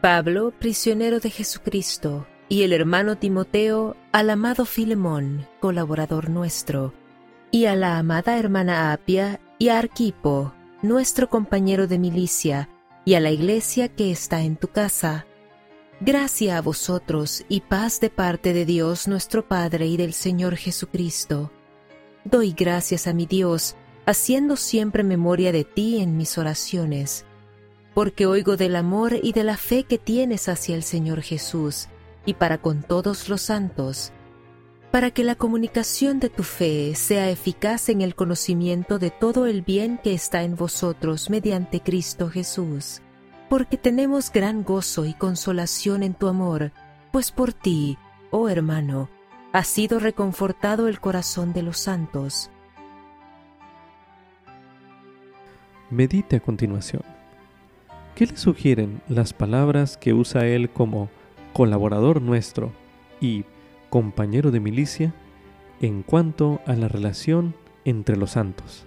Pablo, 0.00 0.52
prisionero 0.58 1.18
de 1.18 1.30
Jesucristo, 1.30 2.26
y 2.48 2.62
el 2.62 2.72
hermano 2.72 3.16
Timoteo, 3.16 3.96
al 4.12 4.30
amado 4.30 4.66
Filemón, 4.66 5.46
colaborador 5.60 6.28
nuestro, 6.28 6.92
y 7.50 7.66
a 7.66 7.74
la 7.74 7.98
amada 7.98 8.38
hermana 8.38 8.92
Apia 8.92 9.40
y 9.58 9.68
a 9.68 9.78
Arquipo, 9.78 10.52
nuestro 10.84 11.30
compañero 11.30 11.86
de 11.86 11.98
milicia, 11.98 12.68
y 13.06 13.14
a 13.14 13.20
la 13.20 13.30
iglesia 13.30 13.88
que 13.88 14.10
está 14.10 14.42
en 14.42 14.56
tu 14.56 14.68
casa. 14.68 15.26
Gracia 16.00 16.58
a 16.58 16.60
vosotros 16.60 17.44
y 17.48 17.62
paz 17.62 18.00
de 18.00 18.10
parte 18.10 18.52
de 18.52 18.66
Dios 18.66 19.08
nuestro 19.08 19.48
Padre 19.48 19.86
y 19.86 19.96
del 19.96 20.12
Señor 20.12 20.56
Jesucristo. 20.56 21.50
Doy 22.24 22.52
gracias 22.52 23.06
a 23.06 23.14
mi 23.14 23.24
Dios, 23.24 23.76
haciendo 24.04 24.56
siempre 24.56 25.04
memoria 25.04 25.52
de 25.52 25.64
ti 25.64 26.02
en 26.02 26.18
mis 26.18 26.36
oraciones, 26.36 27.24
porque 27.94 28.26
oigo 28.26 28.58
del 28.58 28.76
amor 28.76 29.18
y 29.22 29.32
de 29.32 29.44
la 29.44 29.56
fe 29.56 29.84
que 29.84 29.96
tienes 29.96 30.50
hacia 30.50 30.74
el 30.76 30.82
Señor 30.82 31.22
Jesús 31.22 31.88
y 32.26 32.34
para 32.34 32.58
con 32.58 32.82
todos 32.82 33.30
los 33.30 33.40
santos, 33.40 34.12
para 34.94 35.10
que 35.10 35.24
la 35.24 35.34
comunicación 35.34 36.20
de 36.20 36.30
tu 36.30 36.44
fe 36.44 36.94
sea 36.94 37.28
eficaz 37.28 37.88
en 37.88 38.00
el 38.00 38.14
conocimiento 38.14 39.00
de 39.00 39.10
todo 39.10 39.46
el 39.46 39.62
bien 39.62 39.98
que 39.98 40.14
está 40.14 40.44
en 40.44 40.54
vosotros 40.54 41.30
mediante 41.30 41.80
Cristo 41.80 42.28
Jesús 42.28 43.02
porque 43.48 43.76
tenemos 43.76 44.30
gran 44.30 44.62
gozo 44.62 45.04
y 45.04 45.14
consolación 45.14 46.02
en 46.02 46.14
tu 46.14 46.28
amor, 46.28 46.70
pues 47.10 47.30
por 47.30 47.52
ti, 47.52 47.98
oh 48.30 48.48
hermano, 48.48 49.08
ha 49.52 49.64
sido 49.64 49.98
reconfortado 49.98 50.88
el 50.88 51.00
corazón 51.00 51.52
de 51.52 51.62
los 51.62 51.78
santos. 51.78 52.50
Medite 55.90 56.36
a 56.36 56.40
continuación. 56.40 57.02
¿Qué 58.14 58.26
le 58.26 58.36
sugieren 58.36 59.00
las 59.08 59.32
palabras 59.32 59.96
que 59.96 60.14
usa 60.14 60.46
él 60.46 60.70
como 60.70 61.08
colaborador 61.52 62.22
nuestro 62.22 62.72
y 63.20 63.44
compañero 63.94 64.50
de 64.50 64.58
milicia 64.58 65.14
en 65.80 66.02
cuanto 66.02 66.60
a 66.66 66.74
la 66.74 66.88
relación 66.88 67.54
entre 67.84 68.16
los 68.16 68.32
santos? 68.32 68.86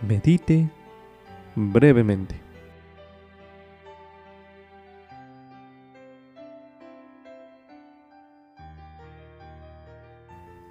Medite 0.00 0.70
brevemente. 1.54 2.34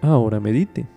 Ahora 0.02 0.40
medite. 0.40 0.88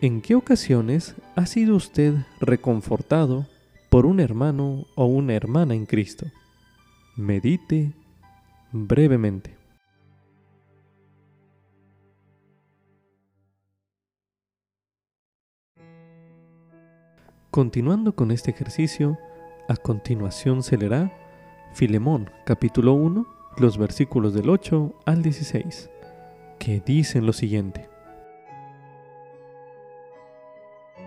¿En 0.00 0.22
qué 0.22 0.34
ocasiones 0.34 1.16
ha 1.36 1.44
sido 1.44 1.76
usted 1.76 2.14
reconfortado 2.40 3.46
por 3.90 4.06
un 4.06 4.20
hermano 4.20 4.86
o 4.94 5.04
una 5.04 5.34
hermana 5.34 5.74
en 5.74 5.84
Cristo? 5.84 6.24
Medite 7.14 7.92
brevemente. 8.72 9.61
Continuando 17.52 18.16
con 18.16 18.30
este 18.30 18.50
ejercicio, 18.50 19.18
a 19.68 19.76
continuación 19.76 20.62
se 20.62 20.78
leerá 20.78 21.12
Filemón 21.74 22.30
capítulo 22.46 22.94
1, 22.94 23.26
los 23.58 23.76
versículos 23.76 24.32
del 24.32 24.48
8 24.48 24.94
al 25.04 25.22
16, 25.22 25.90
que 26.58 26.80
dicen 26.80 27.26
lo 27.26 27.34
siguiente. 27.34 27.90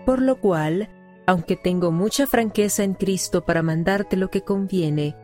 Por 0.04 0.22
lo 0.22 0.40
cual, 0.40 0.88
aunque 1.26 1.56
tengo 1.56 1.90
mucha 1.90 2.28
franqueza 2.28 2.84
en 2.84 2.94
Cristo 2.94 3.44
para 3.44 3.64
mandarte 3.64 4.16
lo 4.16 4.30
que 4.30 4.42
conviene, 4.42 5.16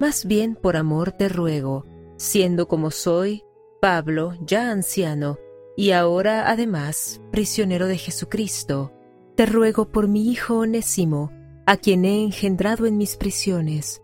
más 0.00 0.24
bien 0.24 0.54
por 0.54 0.78
amor 0.78 1.12
te 1.12 1.28
ruego, 1.28 1.84
siendo 2.16 2.66
como 2.66 2.90
soy, 2.90 3.44
Pablo, 3.78 4.32
ya 4.40 4.70
anciano, 4.70 5.36
y 5.76 5.90
ahora 5.90 6.50
además 6.50 7.20
prisionero 7.30 7.86
de 7.86 7.98
Jesucristo, 7.98 8.95
te 9.36 9.44
ruego 9.44 9.92
por 9.92 10.08
mi 10.08 10.30
hijo 10.30 10.58
Onésimo, 10.60 11.30
a 11.66 11.76
quien 11.76 12.04
he 12.04 12.22
engendrado 12.22 12.86
en 12.86 12.96
mis 12.96 13.16
prisiones, 13.16 14.02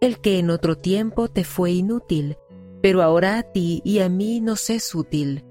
el 0.00 0.18
que 0.18 0.38
en 0.38 0.50
otro 0.50 0.76
tiempo 0.76 1.28
te 1.28 1.44
fue 1.44 1.70
inútil, 1.70 2.36
pero 2.82 3.00
ahora 3.00 3.38
a 3.38 3.42
ti 3.44 3.80
y 3.84 4.00
a 4.00 4.08
mí 4.08 4.40
nos 4.40 4.68
es 4.70 4.94
útil, 4.94 5.44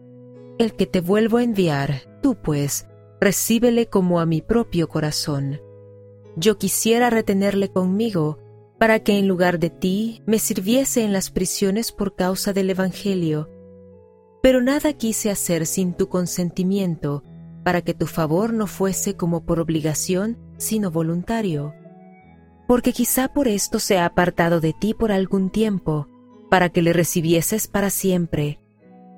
el 0.59 0.75
que 0.75 0.85
te 0.85 0.99
vuelvo 0.99 1.37
a 1.37 1.43
enviar, 1.43 2.19
tú 2.21 2.35
pues, 2.35 2.85
recíbele 3.21 3.87
como 3.87 4.19
a 4.19 4.25
mi 4.25 4.41
propio 4.41 4.89
corazón. 4.89 5.61
Yo 6.35 6.57
quisiera 6.57 7.09
retenerle 7.09 7.69
conmigo, 7.69 8.39
para 8.77 8.99
que 8.99 9.17
en 9.17 9.29
lugar 9.29 9.59
de 9.59 9.69
ti 9.69 10.21
me 10.25 10.39
sirviese 10.39 11.03
en 11.03 11.13
las 11.13 11.31
prisiones 11.31 11.93
por 11.93 12.15
causa 12.15 12.51
del 12.51 12.69
Evangelio. 12.69 13.49
Pero 14.41 14.61
nada 14.61 14.91
quise 14.91 15.31
hacer 15.31 15.65
sin 15.65 15.93
tu 15.93 16.09
consentimiento, 16.09 17.23
para 17.63 17.81
que 17.81 17.93
tu 17.93 18.07
favor 18.07 18.53
no 18.53 18.67
fuese 18.67 19.15
como 19.15 19.45
por 19.45 19.59
obligación, 19.59 20.37
sino 20.57 20.91
voluntario. 20.91 21.73
Porque 22.67 22.93
quizá 22.93 23.27
por 23.27 23.47
esto 23.47 23.79
se 23.79 23.97
ha 23.97 24.05
apartado 24.05 24.59
de 24.59 24.73
ti 24.73 24.93
por 24.93 25.11
algún 25.11 25.49
tiempo, 25.49 26.07
para 26.49 26.69
que 26.69 26.81
le 26.81 26.93
recibieses 26.93 27.67
para 27.67 27.89
siempre, 27.89 28.59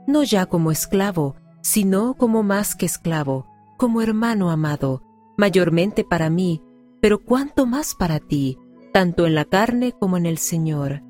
no 0.08 0.24
ya 0.24 0.46
como 0.46 0.72
esclavo, 0.72 1.36
sino 1.62 2.14
como 2.14 2.44
más 2.44 2.76
que 2.76 2.86
esclavo, 2.86 3.48
como 3.78 4.02
hermano 4.02 4.52
amado, 4.52 5.02
mayormente 5.38 6.04
para 6.04 6.30
mí, 6.30 6.62
pero 7.02 7.20
cuanto 7.24 7.66
más 7.66 7.96
para 7.96 8.20
ti, 8.20 8.58
tanto 8.94 9.26
en 9.26 9.36
la 9.36 9.46
carne 9.46 9.92
como 9.92 10.18
en 10.18 10.26
el 10.26 10.38
Señor. 10.38 11.02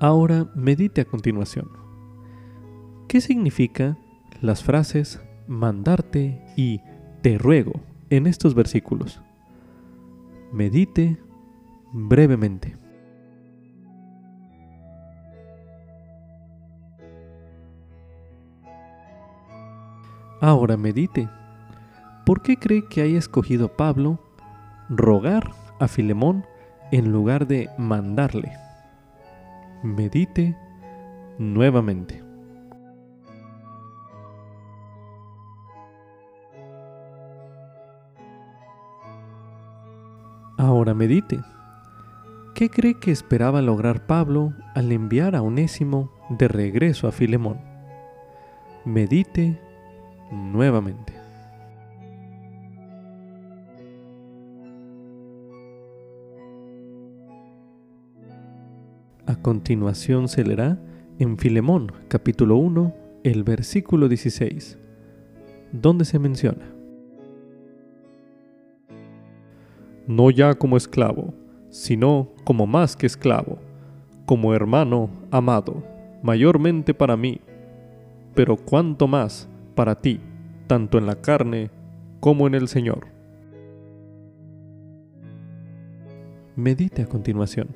Ahora 0.00 0.50
medite 0.54 1.00
a 1.00 1.04
continuación. 1.04 1.68
¿Qué 3.08 3.20
significa 3.20 3.96
las 4.40 4.62
frases 4.62 5.20
mandarte 5.46 6.44
y 6.56 6.80
te 7.22 7.38
ruego 7.38 7.80
en 8.10 8.26
estos 8.26 8.54
versículos? 8.54 9.20
Medite 10.52 11.18
brevemente. 11.92 12.76
Ahora 20.40 20.76
medite. 20.76 21.28
¿Por 22.24 22.42
qué 22.42 22.56
cree 22.56 22.86
que 22.88 23.02
haya 23.02 23.18
escogido 23.18 23.76
Pablo 23.76 24.20
rogar 24.88 25.50
a 25.80 25.88
Filemón 25.88 26.44
en 26.92 27.10
lugar 27.10 27.48
de 27.48 27.68
mandarle? 27.76 28.52
Medite 29.82 30.56
nuevamente. 31.38 32.27
Ahora 40.58 40.92
medite. 40.92 41.38
¿Qué 42.52 42.68
cree 42.68 42.94
que 42.94 43.12
esperaba 43.12 43.62
lograr 43.62 44.08
Pablo 44.08 44.54
al 44.74 44.90
enviar 44.90 45.36
a 45.36 45.42
Onésimo 45.42 46.10
de 46.30 46.48
regreso 46.48 47.06
a 47.06 47.12
Filemón? 47.12 47.58
Medite 48.84 49.56
nuevamente. 50.32 51.12
A 59.26 59.36
continuación 59.36 60.26
se 60.26 60.42
leerá 60.42 60.76
en 61.20 61.38
Filemón 61.38 61.92
capítulo 62.08 62.56
1 62.56 62.96
el 63.22 63.44
versículo 63.44 64.08
16, 64.08 64.76
donde 65.70 66.04
se 66.04 66.18
menciona, 66.18 66.77
No 70.08 70.30
ya 70.30 70.54
como 70.54 70.78
esclavo, 70.78 71.34
sino 71.68 72.30
como 72.44 72.66
más 72.66 72.96
que 72.96 73.06
esclavo, 73.06 73.58
como 74.24 74.54
hermano 74.54 75.10
amado, 75.30 75.82
mayormente 76.22 76.94
para 76.94 77.16
mí, 77.16 77.42
pero 78.34 78.56
cuanto 78.56 79.06
más 79.06 79.48
para 79.74 80.00
ti, 80.00 80.18
tanto 80.66 80.96
en 80.96 81.06
la 81.06 81.20
carne 81.20 81.70
como 82.20 82.46
en 82.46 82.54
el 82.54 82.68
Señor. 82.68 83.06
Medite 86.56 87.02
a 87.02 87.06
continuación. 87.06 87.68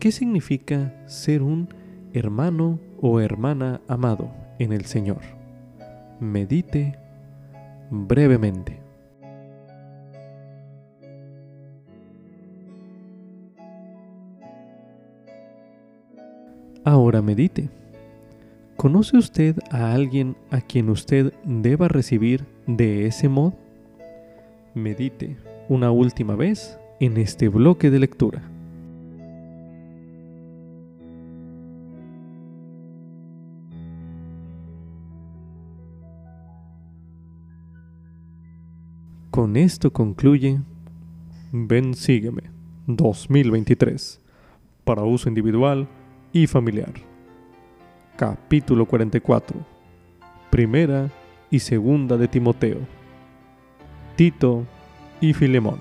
¿Qué 0.00 0.10
significa 0.10 0.92
ser 1.06 1.42
un 1.42 1.68
hermano 2.14 2.80
o 3.00 3.20
hermana 3.20 3.80
amado 3.86 4.28
en 4.58 4.72
el 4.72 4.86
Señor? 4.86 5.20
Medite 6.18 6.98
brevemente. 7.90 8.87
Ahora 16.88 17.20
medite. 17.20 17.68
¿Conoce 18.78 19.18
usted 19.18 19.58
a 19.70 19.92
alguien 19.92 20.38
a 20.50 20.62
quien 20.62 20.88
usted 20.88 21.34
deba 21.44 21.86
recibir 21.86 22.46
de 22.66 23.04
ese 23.04 23.28
modo? 23.28 23.52
Medite 24.74 25.36
una 25.68 25.90
última 25.90 26.34
vez 26.34 26.78
en 26.98 27.18
este 27.18 27.50
bloque 27.50 27.90
de 27.90 27.98
lectura. 27.98 28.40
Con 39.30 39.58
esto 39.58 39.92
concluye 39.92 40.62
Ven 41.52 41.92
Sígueme 41.92 42.44
2023 42.86 44.22
para 44.84 45.02
uso 45.02 45.28
individual 45.28 45.86
y 46.32 46.46
familiar. 46.46 46.92
Capítulo 48.16 48.86
44. 48.86 49.58
Primera 50.50 51.10
y 51.50 51.60
segunda 51.60 52.16
de 52.16 52.28
Timoteo. 52.28 52.78
Tito 54.16 54.64
y 55.20 55.32
Filemón. 55.32 55.78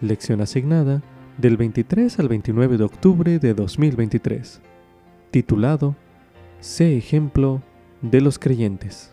Lección 0.00 0.40
asignada 0.40 1.02
del 1.38 1.56
23 1.56 2.18
al 2.18 2.28
29 2.28 2.76
de 2.76 2.84
octubre 2.84 3.38
de 3.38 3.54
2023. 3.54 4.60
Titulado 5.30 5.96
Sé 6.60 6.96
ejemplo 6.96 7.62
de 8.02 8.20
los 8.20 8.38
creyentes. 8.38 9.11